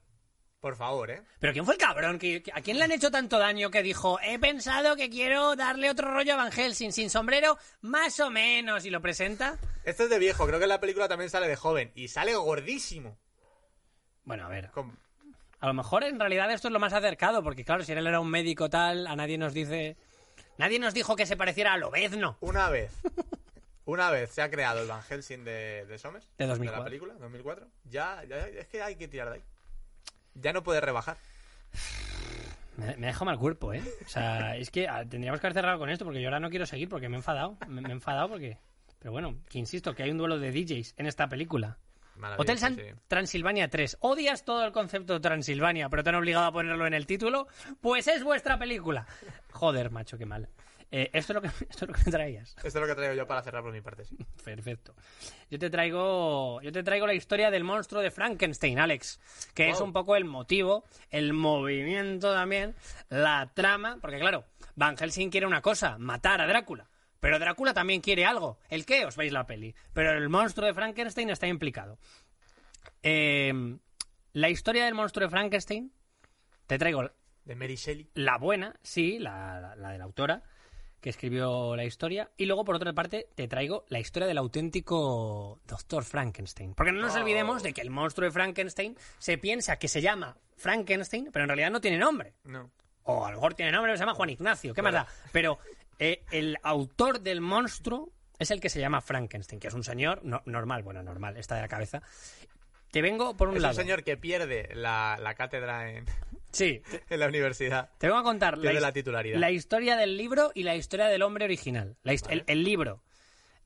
[0.60, 1.22] por favor, ¿eh?
[1.38, 2.18] Pero ¿quién fue el cabrón?
[2.18, 5.88] ¿Que- ¿A quién le han hecho tanto daño que dijo, he pensado que quiero darle
[5.90, 9.56] otro rollo a Van Helsing sin sombrero, más o menos, y lo presenta?
[9.84, 12.34] Esto es de viejo, creo que en la película también sale de joven y sale
[12.34, 13.16] gordísimo.
[14.24, 14.70] Bueno, a ver.
[14.72, 14.98] Con-
[15.60, 18.18] A lo mejor en realidad esto es lo más acercado, porque claro, si él era
[18.20, 19.96] un médico tal, a nadie nos dice...
[20.56, 22.36] Nadie nos dijo que se pareciera a Lobezno.
[22.40, 22.90] Una vez,
[23.84, 26.78] una vez se ha creado el Van Helsing de, de Somers, De 2004.
[26.82, 29.42] la película, 2004, ya, ya, es que hay que tirar de ahí.
[30.40, 31.16] Ya no puedes rebajar.
[32.76, 33.82] Me, me deja mal cuerpo, ¿eh?
[34.06, 36.50] O sea, es que ah, tendríamos que haber cerrado con esto, porque yo ahora no
[36.50, 37.56] quiero seguir, porque me he enfadado.
[37.66, 38.58] Me, me he enfadado porque...
[38.98, 41.78] Pero bueno, que insisto, que hay un duelo de DJs en esta película.
[42.36, 42.82] Hotel San sí.
[43.06, 43.98] Transilvania 3.
[44.00, 47.46] ¿Odias todo el concepto de Transilvania, pero te han obligado a ponerlo en el título?
[47.80, 49.06] Pues es vuestra película.
[49.52, 50.48] Joder, macho, qué mal.
[50.90, 52.56] Eh, esto, es lo que, esto es lo que me traías.
[52.56, 54.16] Esto es lo que traigo yo para cerrar por mi parte, sí.
[54.44, 54.94] Perfecto.
[55.50, 59.20] Yo te traigo, yo te traigo la historia del monstruo de Frankenstein, Alex,
[59.54, 62.74] que es un poco el motivo, el movimiento también,
[63.10, 64.44] la trama, porque claro,
[64.76, 66.88] Van Helsing quiere una cosa, matar a Drácula.
[67.20, 68.58] Pero Drácula también quiere algo.
[68.70, 69.04] ¿El qué?
[69.04, 69.74] Os veis la peli.
[69.92, 71.98] Pero el monstruo de Frankenstein está implicado.
[73.02, 73.52] Eh,
[74.32, 75.92] la historia del monstruo de Frankenstein,
[76.66, 77.10] te traigo
[77.44, 78.08] De Mary Shelley.
[78.14, 80.42] la buena, sí, la, la- la de la autora
[81.08, 82.28] que escribió la historia.
[82.36, 86.74] Y luego, por otra parte, te traigo la historia del auténtico Doctor Frankenstein.
[86.74, 87.20] Porque no nos Oh.
[87.20, 91.48] olvidemos de que el monstruo de Frankenstein se piensa que se llama Frankenstein, pero en
[91.48, 92.34] realidad no tiene nombre.
[92.44, 92.70] No.
[93.04, 95.06] O a lo mejor tiene nombre, pero se llama Juan Ignacio, ¿qué más da?
[95.32, 95.58] Pero
[95.98, 100.20] eh, el autor del monstruo es el que se llama Frankenstein, que es un señor
[100.24, 102.02] no- normal, bueno, normal, está de la cabeza.
[102.90, 103.72] Te vengo por un Es lado.
[103.76, 106.04] un señor que pierde la, la cátedra en,
[106.50, 107.90] Sí, en la universidad.
[107.98, 109.38] Te vengo a contar la, la titularidad.
[109.38, 111.96] la historia del libro y la historia del hombre original.
[112.02, 113.02] La his- el, el libro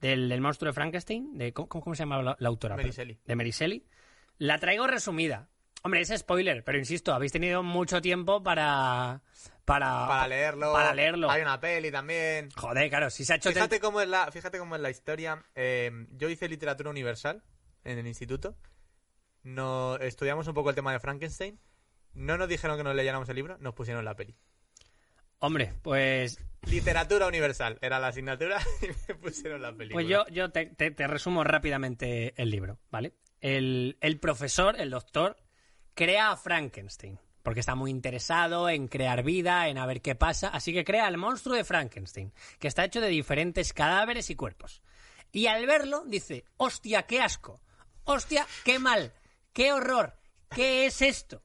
[0.00, 2.76] del, del monstruo de Frankenstein, de, ¿cómo, cómo se llama la, la autora?
[2.76, 3.18] Shelley.
[3.24, 3.86] De Shelley.
[4.38, 5.48] La traigo resumida.
[5.84, 9.20] Hombre, es spoiler, pero insisto, habéis tenido mucho tiempo para...
[9.64, 10.72] Para, Para leerlo.
[10.72, 11.30] Para leerlo.
[11.30, 12.50] Hay una peli también.
[12.56, 13.50] Joder, claro, si se ha hecho...
[13.50, 15.44] Fíjate cómo es la, fíjate cómo es la historia.
[15.54, 17.42] Eh, yo hice literatura universal
[17.84, 18.56] en el instituto.
[19.44, 21.58] No, estudiamos un poco el tema de Frankenstein.
[22.14, 24.34] No nos dijeron que nos leyéramos el libro, nos pusieron la peli.
[25.38, 26.38] Hombre, pues
[26.68, 29.94] Literatura universal era la asignatura y me pusieron la película.
[29.94, 33.14] Pues yo, yo te, te- te resumo rápidamente el libro, ¿vale?
[33.40, 35.36] El, el profesor, el doctor,
[35.94, 40.46] crea a Frankenstein, porque está muy interesado en crear vida, en a ver qué pasa,
[40.48, 44.80] así que crea al monstruo de Frankenstein, que está hecho de diferentes cadáveres y cuerpos.
[45.32, 47.60] Y al verlo dice, hostia, qué asco,
[48.04, 49.12] hostia, qué mal,
[49.52, 50.16] qué horror,
[50.54, 51.42] ¿qué es esto?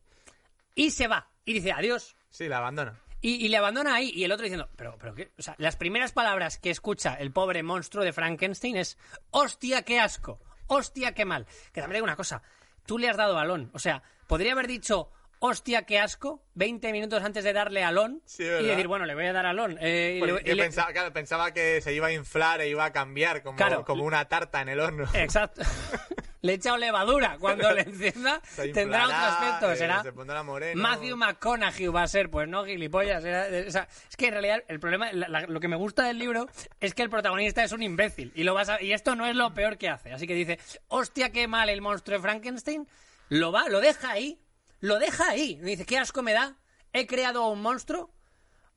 [0.78, 3.02] Y se va, y dice, adiós, Sí, la abandona.
[3.20, 4.12] y, y le abandona ahí.
[4.14, 5.32] Y el otro diciendo, pero, pero qué.
[5.38, 8.98] O sea, las primeras palabras que escucha el pobre monstruo de Frankenstein es,
[9.32, 10.40] hostia, qué asco.
[10.68, 11.48] Hostia, qué mal.
[11.74, 12.44] Que también digo una cosa.
[12.86, 13.72] Tú le has dado balón.
[13.74, 15.10] O sea, podría haber dicho,
[15.40, 18.22] hostia, qué asco, 20 minutos antes de darle alón.
[18.26, 19.78] Sí, y decir, bueno, le voy a dar alón.
[19.82, 22.70] eh, y le- Porque y le- pensaba, claro, pensaba que se iba a inflar e
[22.70, 23.84] iba a cambiar como, Claro.
[23.84, 25.08] como una tarta en el horno.
[25.16, 25.62] Exacto.
[26.42, 27.38] le he echado levadura.
[27.40, 29.72] Cuando le encienda, Se tendrá otro aspecto.
[29.72, 30.04] eh, será.
[30.04, 30.82] Se pondrá moreno.
[30.82, 33.24] Matthew McConaughey va a ser, pues no, gilipollas.
[33.26, 36.04] era- o sea, es que en realidad el problema, la- la- lo que me gusta
[36.04, 36.48] del libro
[36.80, 39.36] es que el protagonista es un imbécil y lo vas a- y esto no es
[39.36, 40.12] lo peor que hace.
[40.14, 42.88] Así que dice, hostia, qué mal el monstruo de Frankenstein,
[43.30, 44.40] lo va, lo deja ahí,
[44.80, 45.56] lo deja ahí.
[45.62, 46.56] Dice, qué asco me da,
[46.94, 48.12] he creado a un monstruo,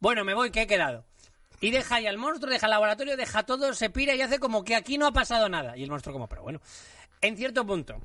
[0.00, 1.04] bueno, me voy, que he quedado.
[1.62, 4.64] Y deja ahí al monstruo, deja el laboratorio, deja todo, se pira y hace como
[4.64, 5.76] que aquí no ha pasado nada.
[5.76, 6.58] Y el monstruo como, pero bueno,
[7.20, 8.00] en cierto punto,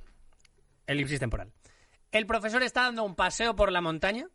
[0.88, 1.52] elipsis temporal.
[2.12, 4.28] El profesor está dando un paseo por la montaña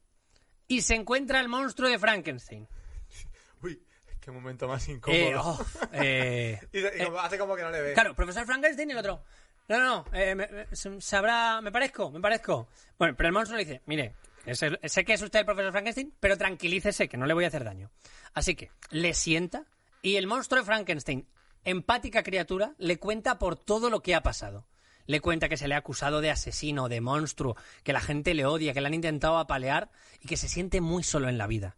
[0.68, 2.68] y se encuentra el monstruo de Frankenstein.
[3.62, 3.83] Uy,
[4.20, 5.18] qué momento más incómodo.
[5.20, 5.59] Eh, oh,
[5.93, 7.93] eh, Y, como- hace como que no le ve.
[7.95, 9.24] claro, profesor Frankenstein y el otro.
[9.68, 10.66] No, no, no, eh, me,
[11.01, 12.68] sabrá, me parezco, me parezco.
[12.99, 14.14] Bueno, pero el monstruo le dice, mire,
[14.55, 17.62] sé que es usted el profesor Frankenstein, pero tranquilícese que no le voy a hacer
[17.62, 17.89] daño.
[18.35, 19.66] Así que le sienta
[20.03, 21.24] y el monstruo de Frankenstein,
[21.62, 24.66] empática criatura, le cuenta por todo lo que ha pasado.
[25.11, 28.47] Le cuenta que se le ha acusado de asesino, de monstruo, que la gente le
[28.47, 29.91] odia, que le han intentado apalear
[30.21, 31.77] y que se siente muy solo en la vida.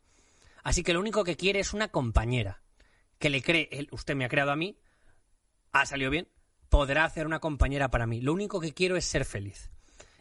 [0.62, 2.60] Así que lo único que quiere es una compañera
[3.18, 4.76] que le cree, él, usted me ha creado a mí,
[5.72, 6.28] ha salido bien,
[6.68, 8.20] podrá hacer una compañera para mí.
[8.20, 9.70] Lo único que quiero es ser feliz.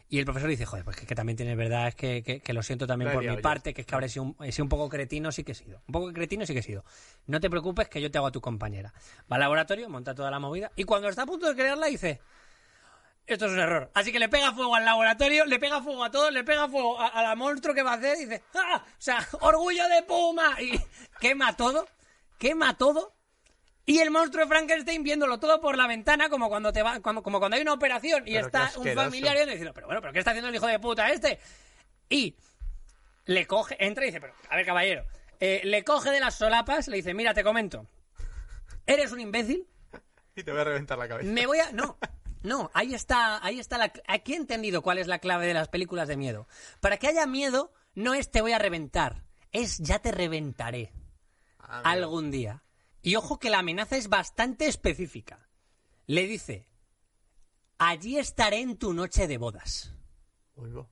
[0.08, 2.52] Y el profesor dice, joder, pues que, que también tiene verdad, es que, que- que
[2.52, 4.64] lo siento también por mi parte, que es que ahora he sido, un, he sido
[4.64, 5.82] un poco cretino, sí que he sido.
[5.86, 6.84] Un poco cretino, sí que he sido.
[7.26, 8.92] No te preocupes que yo te hago a tu compañera.
[9.30, 12.20] Va al laboratorio, monta toda la movida, y cuando está a punto de crearla dice,
[13.26, 13.90] esto es un error.
[13.94, 17.00] Así que le pega fuego al laboratorio, le pega fuego a todo, le pega fuego
[17.00, 18.84] a, a la monstruo que va a hacer y dice, ¡ah!
[18.84, 20.60] O sea, orgullo de Puma.
[20.60, 20.80] Y
[21.20, 21.88] quema todo,
[22.38, 23.14] quema todo.
[23.84, 27.22] Y el monstruo de Frankenstein viéndolo todo por la ventana, como cuando te va, como,
[27.22, 30.00] como cuando hay una operación y Pero está un familiar viendo y diciendo, pero bueno,
[30.00, 31.40] pero ¿qué está haciendo el hijo de puta este?
[32.08, 32.36] Y
[33.24, 35.04] le coge, entra y dice, pero, a ver, caballero,
[35.40, 37.86] eh, le coge de las solapas, le dice, mira, te comento,
[38.86, 39.66] eres un imbécil,
[40.36, 41.28] Y te voy a reventar la cabeza.
[41.28, 41.72] me voy a.
[41.72, 41.98] No,
[42.42, 43.92] no, ahí está, ahí está la.
[44.06, 46.48] Aquí he entendido cuál es la clave de las películas de miedo.
[46.80, 50.92] Para que haya miedo, no es te voy a reventar, es ya te reventaré
[51.58, 52.62] Ah, algún día.
[53.00, 55.48] Y ojo que la amenaza es bastante específica.
[56.06, 56.68] Le dice:
[57.78, 59.94] Allí estaré en tu noche de bodas.
[60.54, 60.91] Bo.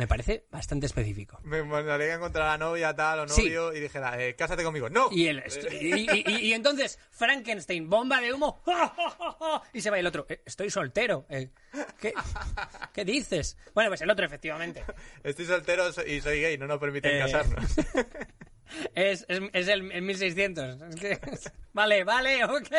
[0.00, 1.38] Me parece bastante específico.
[1.44, 3.42] Me mandaría a encontrar a la novia, tal, o Sí.
[3.42, 4.88] novio, y dijera, eh, cásate conmigo.
[4.88, 5.08] ¡No!
[5.12, 8.62] Y, él, esto- y, y- y- y entonces Frankenstein, bomba de humo,
[9.74, 11.26] y se va el otro, "Eh, estoy soltero.
[11.28, 11.50] eh,
[12.00, 12.14] ¿qué,
[12.94, 13.58] ¿Qué dices?
[13.74, 14.82] Bueno, pues el otro, efectivamente.
[15.22, 17.64] Estoy soltero so- y soy gay, no nos permiten Eh, casarnos.
[18.94, 20.80] Es, es, es el, el 1600.
[20.82, 21.18] Es que-
[21.72, 22.70] vale, vale, ok.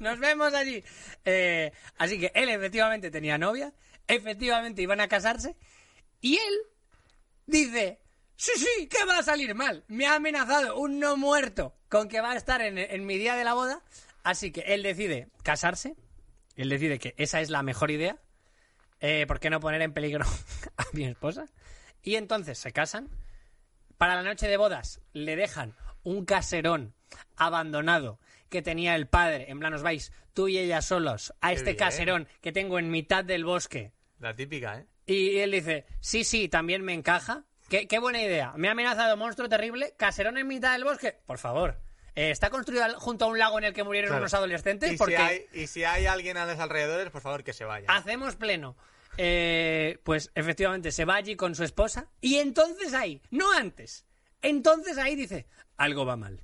[0.00, 0.82] Nos vemos allí.
[1.24, 3.72] Eh, así que él efectivamente tenía novia,
[4.08, 5.54] efectivamente iban a casarse,
[6.24, 6.54] y él
[7.46, 8.00] dice,
[8.34, 9.84] sí, sí, que va a salir mal.
[9.88, 13.34] Me ha amenazado un no muerto con que va a estar en, en mi día
[13.34, 13.82] de la boda.
[14.22, 15.96] Así que él decide casarse,
[16.56, 18.16] él decide que esa es la mejor idea.
[19.00, 20.24] Eh, ¿Por qué no poner en peligro
[20.78, 21.44] a mi esposa?
[22.02, 23.10] Y entonces se casan.
[23.98, 26.94] Para la noche de bodas le dejan un caserón
[27.36, 28.18] abandonado
[28.48, 29.50] que tenía el padre.
[29.50, 31.76] En plan, os vais tú y ella solos a Qué este bien.
[31.76, 33.92] caserón que tengo en mitad del bosque.
[34.20, 34.86] La típica, ¿eh?
[35.06, 37.44] Y él dice, sí, sí, también me encaja.
[37.68, 38.52] Qué, qué buena idea.
[38.56, 39.94] Me ha amenazado monstruo terrible.
[39.96, 41.18] Caserón en mitad del bosque.
[41.26, 41.80] Por favor.
[42.14, 44.22] Eh, está construido al- junto a un lago en el que murieron Claro.
[44.22, 47.42] unos adolescentes Y, porque si hay, y si hay alguien a los alrededores, por favor,
[47.42, 47.86] que se vaya.
[47.88, 48.76] hacemos pleno.
[49.16, 54.04] Eh, pues efectivamente se va allí con su esposa y entonces ahí, no antes,
[54.42, 55.46] entonces ahí dice,
[55.76, 56.40] algo va mal.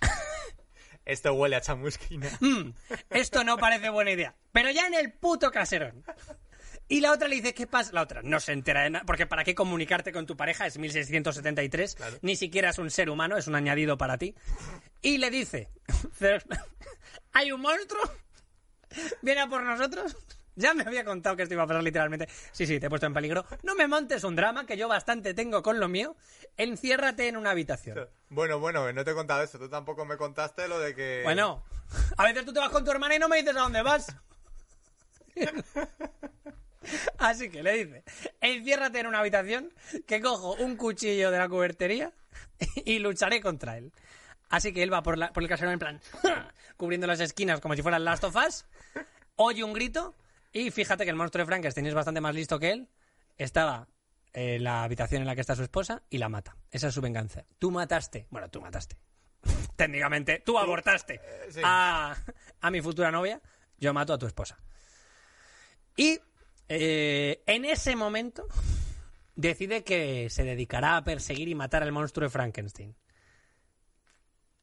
[1.04, 2.28] Esto huele a chamusquina.
[2.40, 2.70] Mm,
[3.10, 4.34] esto no parece buena idea.
[4.52, 6.04] Pero ya en el puto caserón.
[6.88, 7.92] Y la otra le dice, ¿qué pasa?
[7.92, 10.66] La otra no se entera de nada, porque ¿para qué comunicarte con tu pareja?
[10.66, 12.18] Es 1673, Claro.
[12.22, 14.34] ni siquiera es un ser humano, es un añadido para ti.
[15.02, 15.68] Y le dice,
[17.32, 18.00] ¿hay un monstruo?
[19.22, 20.16] ¿Viene a por nosotros?
[20.56, 22.26] Ya me había contado que esto iba a pasar literalmente.
[22.50, 23.44] Sí, sí, te he puesto en peligro.
[23.62, 26.16] No me montes un drama, que yo bastante tengo con lo mío.
[26.56, 28.08] Enciérrate en una habitación.
[28.28, 29.58] Bueno, bueno, no te he contado esto.
[29.60, 31.20] Tú tampoco me contaste lo de que...
[31.22, 31.64] Bueno,
[32.16, 34.06] a veces tú te vas con tu hermana y no me dices a dónde vas.
[37.18, 38.04] Así que le dice,
[38.40, 39.72] enciérrate en una habitación,
[40.06, 42.12] que cojo un cuchillo de la cubertería
[42.84, 43.92] y lucharé contra él.
[44.50, 46.00] Así que él va por, la- por el caserón en plan,
[46.76, 48.64] cubriendo las esquinas como si fueran Last of Us,
[49.36, 50.14] oye un grito
[50.52, 52.88] y fíjate que el monstruo de Frankenstein es bastante más listo que él.
[53.36, 53.88] Estaba
[54.32, 56.56] en la habitación en la que está su esposa y la mata.
[56.70, 57.44] Esa es su venganza.
[57.58, 58.96] Tú mataste, bueno, tú mataste.
[59.76, 61.20] Técnicamente, tú abortaste
[61.50, 61.60] sí.
[61.62, 62.16] a,
[62.60, 63.40] a mi futura novia,
[63.78, 64.58] yo mato a tu esposa.
[65.96, 66.20] Y
[66.68, 68.46] eh, en ese momento
[69.34, 72.94] decide que se dedicará a perseguir y matar al monstruo de Frankenstein.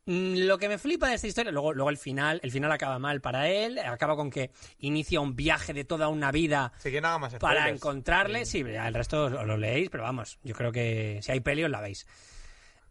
[0.06, 3.00] Mm, Lo que me flipa de esta historia, luego, luego el final, el final acaba
[3.00, 6.74] mal para él, acaba con que inicia un viaje de toda una vida
[7.20, 8.46] más para encontrarle.
[8.46, 11.64] Sí, ya el resto os lo leéis, pero vamos, yo creo que si hay peli
[11.64, 12.06] os la veis.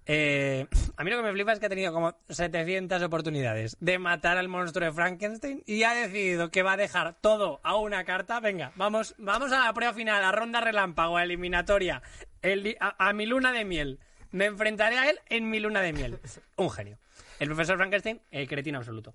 [0.06, 3.98] Eh, a mí lo que me flipa es que ha tenido como 700 oportunidades de
[3.98, 8.04] matar al monstruo de Frankenstein y ha decidido que va a dejar todo a una
[8.04, 8.40] carta.
[8.40, 12.02] Venga, vamos, vamos a la prueba final, a ronda relámpago, a eliminatoria,
[12.42, 13.98] el a, a mi luna de miel.
[14.30, 16.18] Me enfrentaré a él en mi luna de miel.
[16.56, 16.98] Un genio.
[17.38, 19.14] El profesor Frankenstein, el cretino absoluto.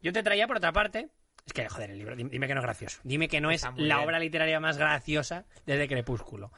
[0.00, 1.08] Yo te traía por otra parte.
[1.44, 3.00] Es que, joder, el libro, dim- dime que no es gracioso.
[3.04, 3.92] Dime que no es la bien.
[3.98, 6.52] obra literaria más graciosa desde Crepúsculo.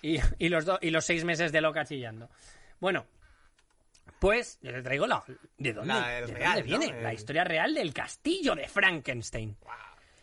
[0.00, 2.28] Y, y los, do- y los seis meses de loca chillando.
[2.82, 3.06] Bueno,
[4.18, 5.22] pues yo te traigo la.
[5.56, 6.92] ¿De dónde, La- el de real, dónde viene?
[6.92, 7.00] ¿no?
[7.00, 9.56] La El- historia real del castillo de Frankenstein.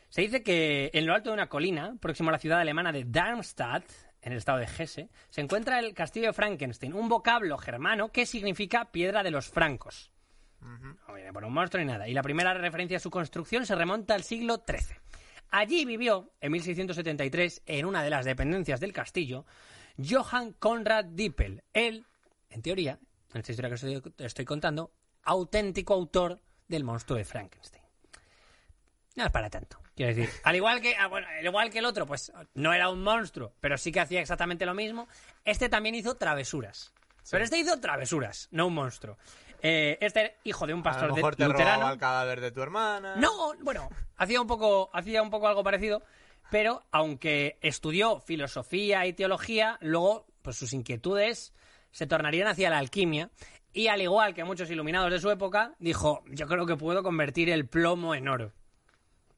[0.10, 3.06] Se dice que en lo alto de una colina, próximo a la ciudad alemana de
[3.06, 3.86] Darmstadt,
[4.22, 8.26] en el estado de Hesse, se encuentra el castillo de Frankenstein, un vocablo germano que
[8.26, 10.12] significa piedra de los francos.
[10.60, 12.10] No viene por un monstruo ni nada.
[12.10, 14.98] Y la primera referencia a su construcción se remonta al siglo XIII.
[15.52, 19.46] Allí vivió, en 1673, en una de las dependencias del castillo,
[19.98, 21.64] Johann Conrad Dippel.
[21.74, 22.06] Él,
[22.50, 23.00] en teoría,
[23.34, 24.92] en esta historia que os estoy, estoy contando,
[25.24, 27.84] auténtico autor del monstruo de Frankenstein.
[29.16, 29.80] No es para tanto.
[29.96, 32.90] Quiero decir, al igual que, ah, bueno, al igual que el otro, pues no era
[32.90, 35.08] un monstruo, pero sí que hacía exactamente lo mismo.
[35.44, 36.94] Este también hizo travesuras.
[37.30, 39.18] Pero este hizo travesuras, no un monstruo.
[39.62, 41.76] Eh, este era hijo de un A pastor de- te luterano.
[41.76, 43.18] robaba el cadáver de tu hermana.
[43.18, 46.02] No, bueno, hacía un poco, hacía un poco algo parecido,
[46.50, 51.54] pero aunque estudió filosofía y teología, luego pues sus inquietudes
[51.92, 53.30] se tornarían hacia la alquimia
[53.74, 57.50] y al igual que muchos iluminados de su época, dijo, yo creo que puedo convertir
[57.50, 58.52] el plomo en oro.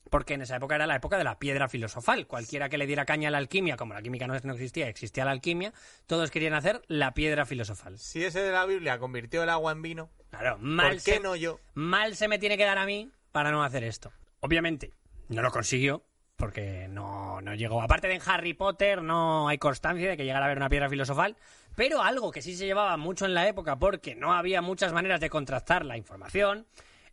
[0.10, 2.28] Porque en esa época era la época de la piedra filosofal.
[2.28, 5.32] Cualquiera que le diera caña a la alquimia, como la química no, existía, existía la
[5.32, 5.74] alquimia,
[6.06, 7.98] todos querían hacer la piedra filosofal.
[7.98, 11.20] Si ese de la Biblia convirtió el agua en vino, Claro, mal ¿por qué se-
[11.22, 11.60] no yo?
[11.76, 14.12] mal se me tiene que dar a mí para no hacer esto.
[14.42, 14.92] Obviamente,
[15.30, 16.04] no lo consiguió,
[16.36, 17.82] porque no, no llegó.
[17.82, 20.90] Aparte de en Harry Potter, no hay constancia de que llegara a haber una piedra
[20.90, 21.38] filosofal,
[21.76, 25.20] pero algo que sí se llevaba mucho en la época, porque no había muchas maneras
[25.20, 26.68] de contrastar la información,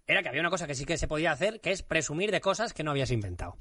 [0.06, 2.40] era que había una cosa que sí que se podía hacer, que es presumir de
[2.40, 3.56] cosas que no habías inventado.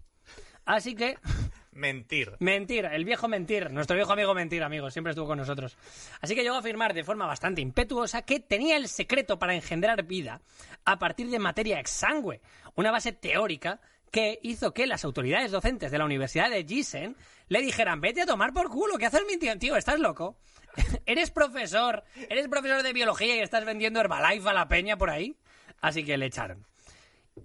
[0.66, 1.18] Así que
[1.78, 2.32] Mentir.
[2.40, 5.78] Mentir, el viejo mentir, nuestro viejo amigo mentir, amigo, siempre estuvo con nosotros.
[6.22, 10.04] Así que llegó a afirmar de forma bastante impetuosa que tenía el secreto para engendrar
[10.04, 10.42] vida
[10.86, 12.42] a partir de materia exangüe,
[12.74, 13.80] una base teórica
[14.10, 17.16] que hizo que las autoridades docentes de la Universidad de Gießen
[17.48, 19.60] le dijeran, vete a tomar por culo, ¿qué haces mintiendo?
[19.60, 20.38] Tío, ¿estás loco?
[21.06, 22.04] ¿Eres profesor?
[22.30, 25.36] ¿Eres profesor de biología y estás vendiendo Herbalife a la peña por ahí?
[25.82, 26.66] Así que le echaron.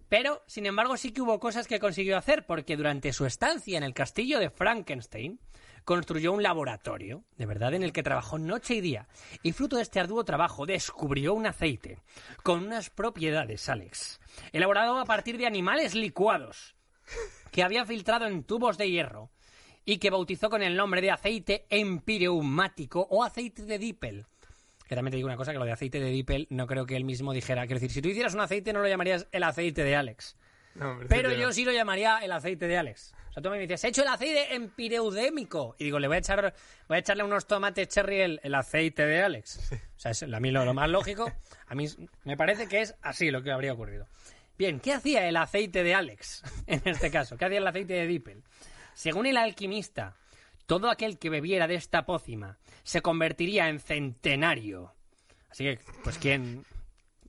[0.09, 3.85] Pero, sin embargo, sí que hubo cosas que consiguió hacer, porque durante su estancia en
[3.85, 5.39] el castillo de Frankenstein,
[5.85, 9.09] construyó un laboratorio, de verdad, en el que trabajó noche y día.
[9.43, 11.99] Y fruto de este arduo trabajo descubrió un aceite
[12.43, 14.21] con unas propiedades, Alex,
[14.53, 16.75] elaborado a partir de animales licuados,
[17.51, 19.31] que había filtrado en tubos de hierro
[19.85, 24.27] y que bautizó con el nombre de aceite empireumático o aceite de Dippel.
[24.87, 26.97] Que también te digo una cosa, que lo de aceite de Dippel no creo que
[26.97, 27.67] él mismo dijera.
[27.67, 30.37] Quiero decir, si tú hicieras un aceite no lo llamarías el aceite de Alex.
[30.75, 33.15] No, Pero yo sí lo llamaría el aceite de Alex.
[33.31, 35.77] O sea, tú me dices, he hecho el aceite empireudémico.
[35.79, 36.55] Y digo, le voy a echar,
[36.89, 39.73] voy a echarle unos tomates cherry el, el aceite de Alex.
[39.73, 41.31] O sea, es a mí lo, lo más lógico,
[41.67, 41.87] a mí
[42.25, 44.07] me parece que es así lo que habría ocurrido.
[44.59, 47.37] Bien, ¿qué hacía el aceite de Alex en este caso?
[47.37, 48.43] ¿Qué hacía el aceite de Dippel?
[48.95, 50.17] Según el alquimista,
[50.67, 54.95] todo aquel que bebiera de esta pócima se convertiría en centenario.
[55.51, 56.65] Así que, pues, ¿quién,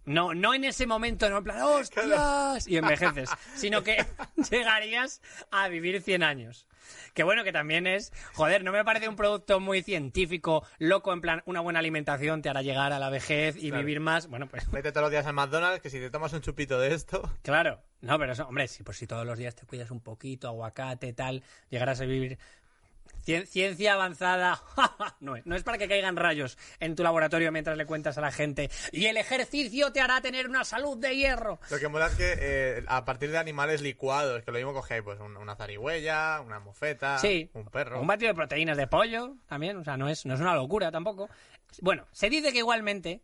[0.06, 2.68] no, no en ese momento, no en plan, ¡hostias!
[2.68, 4.06] Y envejeces, sino que
[4.52, 5.22] llegarías
[5.52, 6.68] a vivir 100 años.
[7.14, 11.22] Que bueno, que también es, joder, no me parece un producto muy científico, loco, en
[11.22, 13.80] plan, una buena alimentación te hará llegar a la vejez y Claro.
[13.86, 14.28] vivir más.
[14.28, 16.94] Bueno, pues Vete todos los días al McDonald's, que si te tomas un chupito de
[16.94, 17.22] esto...
[17.44, 20.48] claro, no, pero eso, hombre, si, pues si todos los días te cuidas un poquito,
[20.50, 22.38] aguacate, tal, llegarás a vivir.
[23.26, 24.62] Cien- Ciencia avanzada,
[25.22, 28.22] no, es- no es para que caigan rayos en tu laboratorio mientras le cuentas a
[28.22, 28.70] la gente.
[28.92, 31.60] Y el ejercicio te hará tener una salud de hierro.
[31.70, 35.04] Lo que mola es que eh, a partir de animales licuados, que lo mismo cogéis,
[35.04, 38.02] pues un- una zarigüeya, una mofeta, Sí, un perro.
[38.02, 40.92] Un batido de proteínas de pollo también, o sea, no es, no es una locura
[40.92, 41.30] tampoco.
[41.82, 43.22] Bueno, se dice que igualmente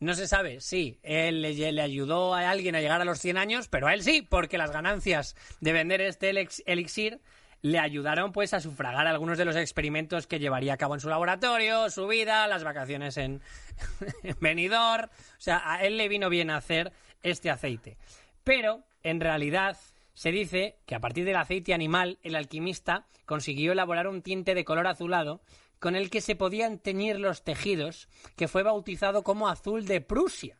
[0.00, 3.36] no se sabe si él le, le ayudó a alguien a llegar a los 100
[3.38, 6.30] años, pero a él sí, porque las ganancias de vender este
[6.66, 7.20] elixir
[7.62, 11.08] le ayudaron pues a sufragar algunos de los experimentos que llevaría a cabo en su
[11.08, 13.40] laboratorio, su vida, las vacaciones en,
[14.24, 15.08] en Benidorm.
[15.08, 17.96] O sea, a él le vino bien hacer este aceite.
[18.42, 19.78] Pero, en realidad,
[20.12, 24.64] se dice que a partir del aceite animal, el alquimista consiguió elaborar un tinte de
[24.64, 25.40] color azulado
[25.78, 30.58] con el que se podían teñir los tejidos, que fue bautizado como azul de Prusia.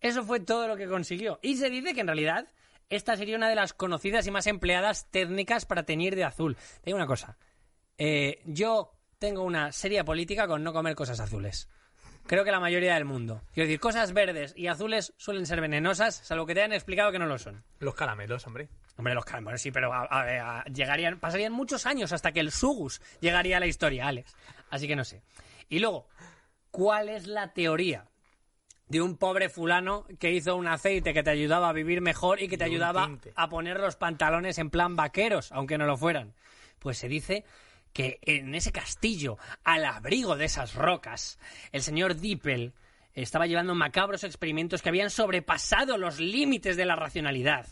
[0.00, 1.38] Eso fue todo lo que consiguió.
[1.42, 2.48] Y se dice que en realidad
[2.90, 6.56] esta sería una de las conocidas y más empleadas técnicas para teñir de azul.
[6.56, 7.36] Te digo una cosa.
[7.98, 11.68] eh, yo tengo una seria política con no comer cosas azules.
[12.26, 13.42] Creo que la mayoría del mundo.
[13.54, 17.18] Quiero decir, cosas verdes y azules suelen ser venenosas, salvo que te hayan explicado que
[17.18, 17.64] no lo son.
[17.80, 18.68] Los caramelos, hombre.
[18.96, 22.52] Hombre, los caramelos sí, pero a- a- a- llegarían, pasarían muchos años hasta que el
[22.52, 24.36] Sugus llegaría a la historia, Alex.
[24.70, 25.22] Así que no sé.
[25.68, 26.06] Y luego,
[26.70, 28.06] ¿cuál es la teoría
[28.88, 32.48] de un pobre fulano que hizo un aceite que te ayudaba a vivir mejor y
[32.48, 36.34] que te Y ayudaba a poner los pantalones en plan vaqueros, aunque no lo fueran?
[36.78, 37.44] Pues se dice
[37.92, 41.38] que en ese castillo, al abrigo de esas rocas,
[41.72, 42.72] el señor Dippel
[43.14, 47.66] estaba llevando macabros experimentos que habían sobrepasado los límites de la racionalidad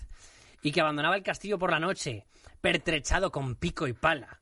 [0.63, 2.27] y que abandonaba el castillo por la noche,
[2.61, 4.41] pertrechado con pico y pala,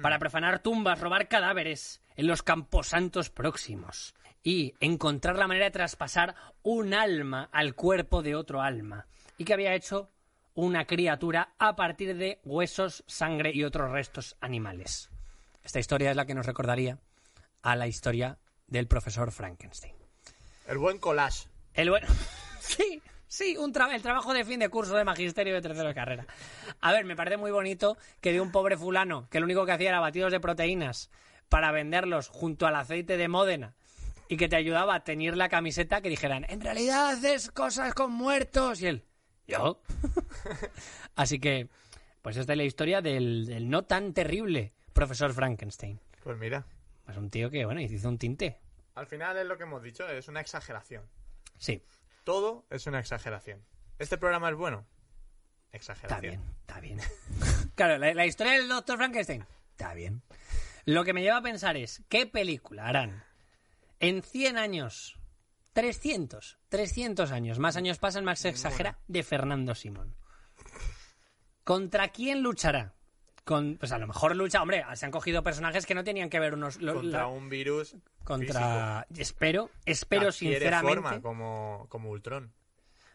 [0.00, 4.14] para profanar tumbas, robar cadáveres en los camposantos próximos
[4.46, 9.52] y encontrar la manera de traspasar un alma al cuerpo de otro alma, y que
[9.52, 10.08] había hecho
[10.54, 15.10] una criatura a partir de huesos, sangre y otros restos animales.
[15.64, 17.00] Esta historia es la que nos recordaría
[17.62, 19.96] a la historia del profesor Frankenstein.
[20.68, 21.48] El buen collage.
[21.74, 22.06] El bueno.
[22.60, 25.94] sí, sí, un tra- el trabajo de fin de curso de magisterio de tercero de
[25.96, 26.24] carrera.
[26.80, 29.72] A ver, me parece muy bonito que de un pobre fulano que lo único que
[29.72, 31.10] hacía era batidos de proteínas
[31.48, 33.74] para venderlos junto al aceite de Módena
[34.28, 38.12] y que te ayudaba a teñir la camiseta que dijeran, en realidad haces cosas con
[38.12, 38.80] muertos.
[38.82, 39.04] Y él,
[39.46, 39.80] ¿yo?
[41.14, 41.68] Así que,
[42.22, 46.00] pues esta es la historia del, del no tan terrible profesor Frankenstein.
[46.22, 46.64] Pues mira,
[47.04, 48.58] Pues un tío que, bueno, hizo un tinte.
[48.94, 51.04] al final es lo que hemos dicho, es una exageración.
[51.58, 51.82] Sí,
[52.24, 53.64] Todo es una exageración.
[53.98, 54.86] ¿Este programa es bueno?
[55.72, 56.20] Está Exageración.
[56.20, 57.00] bien, está bien.
[57.74, 60.22] claro, la, la historia del Doctor Frankenstein está bien.
[60.84, 63.22] Lo que me lleva a pensar es, ¿qué película harán
[64.00, 65.18] en 100 años?
[65.72, 70.16] 300, 300 años, más años pasan, más se exagera, de Fernando Simón.
[71.64, 72.94] ¿Contra quién luchará?
[73.44, 76.40] Con, pues a lo mejor lucha, hombre, se han cogido personajes que no tenían que
[76.40, 76.80] ver unos...
[76.80, 77.94] lo- Contra la- un virus
[78.24, 79.80] contra espero, físico.
[79.84, 80.94] espero, espero Adquiere sinceramente...
[80.94, 82.52] forma como, como Ultron.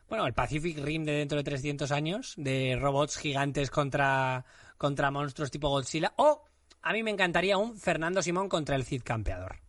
[0.07, 4.45] Bueno, el Pacific Rim de dentro de 300 años, de robots gigantes contra,
[4.77, 6.13] contra monstruos tipo Godzilla.
[6.17, 6.45] O
[6.81, 9.59] a mí me encantaría un Fernando Simón contra el Cid Campeador.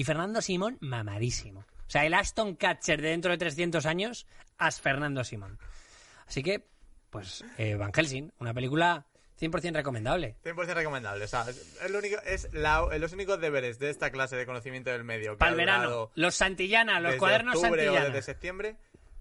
[0.00, 1.60] Y Fernando Simón, mamadísimo.
[1.60, 5.58] O sea, el Aston Catcher de dentro de 300 años, as Fernando Simón.
[6.26, 6.66] Así que,
[7.10, 9.04] pues, eh, Van Helsing, una película
[9.38, 10.36] 100% recomendable.
[10.42, 11.26] 100% recomendable.
[11.26, 14.88] O sea, es, lo único, es la- los únicos deberes de esta clase de conocimiento
[14.88, 15.36] del medio.
[15.36, 18.06] Para el verano, los Santillana, los desde cuadernos o Santillana.
[18.06, 18.76] desde septiembre.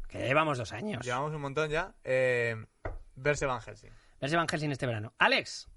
[0.08, 1.06] Que llevamos dos años.
[1.06, 1.94] Llevamos un montón ya.
[2.06, 2.56] Eh,
[3.16, 3.92] verse Van Helsing.
[4.22, 5.14] Verse Van Helsing este verano.
[5.18, 5.68] Alex,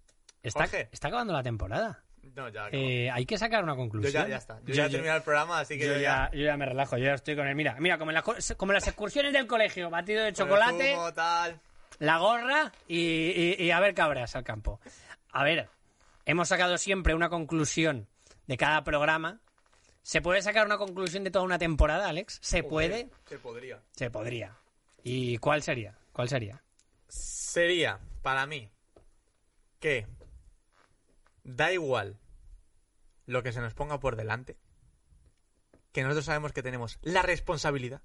[0.45, 0.89] está, Jorge.
[0.93, 2.05] está acabando la temporada.
[2.35, 2.69] No, ya.
[2.73, 4.13] Eh, hay que sacar una yo conclusión.
[4.25, 4.61] ya, ya está.
[4.65, 6.97] Yo, ya he terminado el programa, así que yo yo, ya, yo ya me relajo,
[6.97, 7.55] yo ya estoy con él.
[7.55, 10.95] Mira, mira, como en, la co- como en las excursiones del colegio, batido de chocolate,
[10.95, 11.61] zumo, tal.
[11.99, 14.81] la gorra y, y- y a ver cabras al campo.
[15.31, 15.69] A ver,
[16.25, 18.07] hemos sacado siempre una conclusión
[18.47, 19.41] de cada programa.
[20.03, 22.39] ¿Se puede sacar una conclusión de toda una temporada, Alex?
[22.43, 23.09] ¿Se puede?
[23.27, 23.81] Se podría.
[23.93, 24.57] Se podría.
[25.05, 25.97] ¿Y cuál sería?
[26.13, 26.63] ¿Cuál sería?
[27.09, 28.69] Sería, para mí,
[29.81, 30.07] que
[31.45, 32.19] da igual
[33.27, 34.57] lo que se nos ponga por delante,
[35.93, 38.03] que nosotros sabemos que tenemos la responsabilidad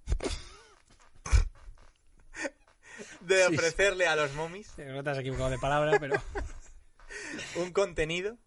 [3.22, 3.54] de Sí.
[3.56, 6.22] ofrecerle a los momis No te has equivocado de palabra, pero...
[7.56, 8.38] un contenido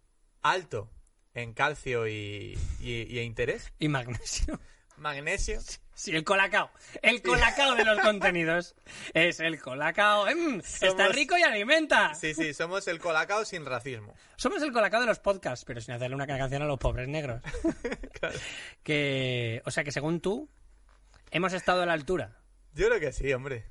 [0.42, 0.90] alto
[1.34, 4.58] en calcio y, y- y interés, y magnesio.
[4.96, 5.60] magnesio,
[6.01, 6.70] Sí, el colacao.
[7.02, 8.74] El colacao de los contenidos.
[9.12, 10.24] Es el colacao.
[10.35, 12.14] Mm, Está rico y alimenta.
[12.14, 14.14] Sí, sí, somos el colacao sin racismo.
[14.36, 17.43] Somos el colacao de los podcasts, pero sin hacerle una canción a los pobres negros.
[18.20, 18.39] Claro.
[18.82, 20.48] Que, o sea, que según tú,
[21.31, 22.39] hemos estado a la altura.
[22.74, 23.66] Yo creo que sí, hombre.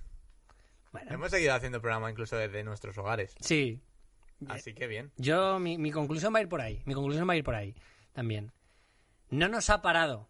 [0.92, 3.34] Bueno, Hemos seguido haciendo programa incluso desde nuestros hogares.
[3.40, 3.82] sí.
[4.48, 5.12] Así que bien.
[5.18, 6.82] Yo, mi, mi conclusión va a ir por ahí.
[6.86, 7.76] Mi conclusión va a ir por ahí
[8.14, 8.52] también.
[9.30, 10.30] No nos ha parado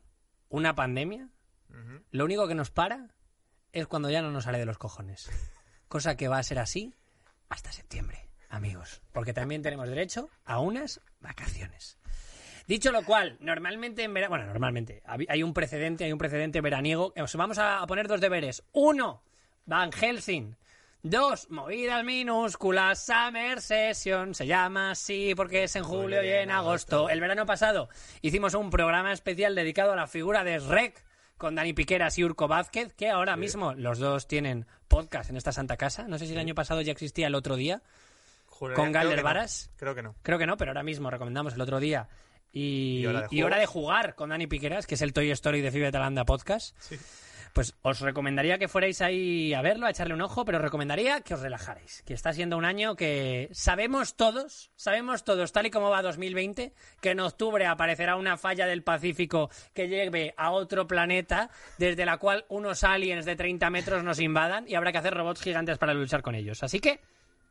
[0.50, 1.30] una pandemia.
[2.12, 3.10] Lo único que nos para
[3.72, 5.30] es cuando ya no nos sale de los cojones.
[5.88, 6.94] Cosa que va a ser así
[7.50, 9.02] hasta septiembre, amigos.
[9.12, 11.98] Porque también tenemos derecho a unas vacaciones.
[12.68, 17.14] Dicho lo cual, normalmente en verano, bueno, normalmente, hay un precedente, hay un precedente veraniego.
[17.20, 18.64] Os vamos a poner dos deberes.
[18.74, 19.24] Uno,
[19.66, 20.56] Van Helsing.
[21.02, 27.10] Dos, movidas minúsculas, Summer Session, se llama así porque es en julio y en agosto.
[27.10, 27.88] El verano pasado
[28.22, 31.06] hicimos un programa especial dedicado a la figura de Rec
[31.40, 35.52] con Dani Piqueras y Urco Vázquez, que ahora mismo los dos tienen podcast en esta
[35.52, 36.08] santa casa.
[36.08, 37.82] No sé si el año pasado ya existía el otro día.
[38.46, 39.24] Juraría- ¿Con Galder no.
[39.24, 39.72] Varas?
[39.78, 40.14] Creo que no.
[40.22, 42.08] Creo que no, pero ahora mismo recomendamos el otro día.
[42.52, 43.84] Y, Y Hora de y hora de Juegos.
[43.86, 46.76] jugar con Dani Piqueras, que es el Toy Story de Fibe Talanda Podcast.
[47.60, 51.20] Pues os recomendaría que fuerais ahí a verlo, a echarle un ojo, pero os recomendaría
[51.20, 52.04] que os relajarais.
[52.04, 56.72] Que está siendo un año que sabemos todos, sabemos todos, tal y como va 2020,
[57.02, 62.16] que en octubre aparecerá una falla del Pacífico que lleve a otro planeta, desde la
[62.16, 65.94] cual unos aliens de 30 metros nos invadan y habrá que hacer robots gigantes para
[65.94, 66.64] luchar con ellos.
[66.64, 67.02] Así que,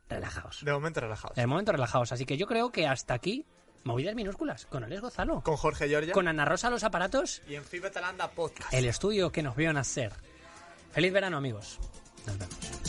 [0.09, 0.65] relajaos.
[0.65, 1.35] De momento relajados.
[1.35, 2.11] De momento relajaos.
[2.11, 3.45] Así que yo creo que hasta aquí,
[3.83, 5.41] Movidas minúsculas, con Alex Gozalo.
[5.41, 6.13] Con Jorge Giorgia.
[6.13, 7.41] Con Ana Rosa Los Aparatos.
[7.47, 8.73] Y en FIBA Talanda Podcast.
[8.73, 10.11] El estudio que nos vio nacer.
[10.91, 11.79] Feliz verano, amigos.
[12.25, 12.79] Nos vemos.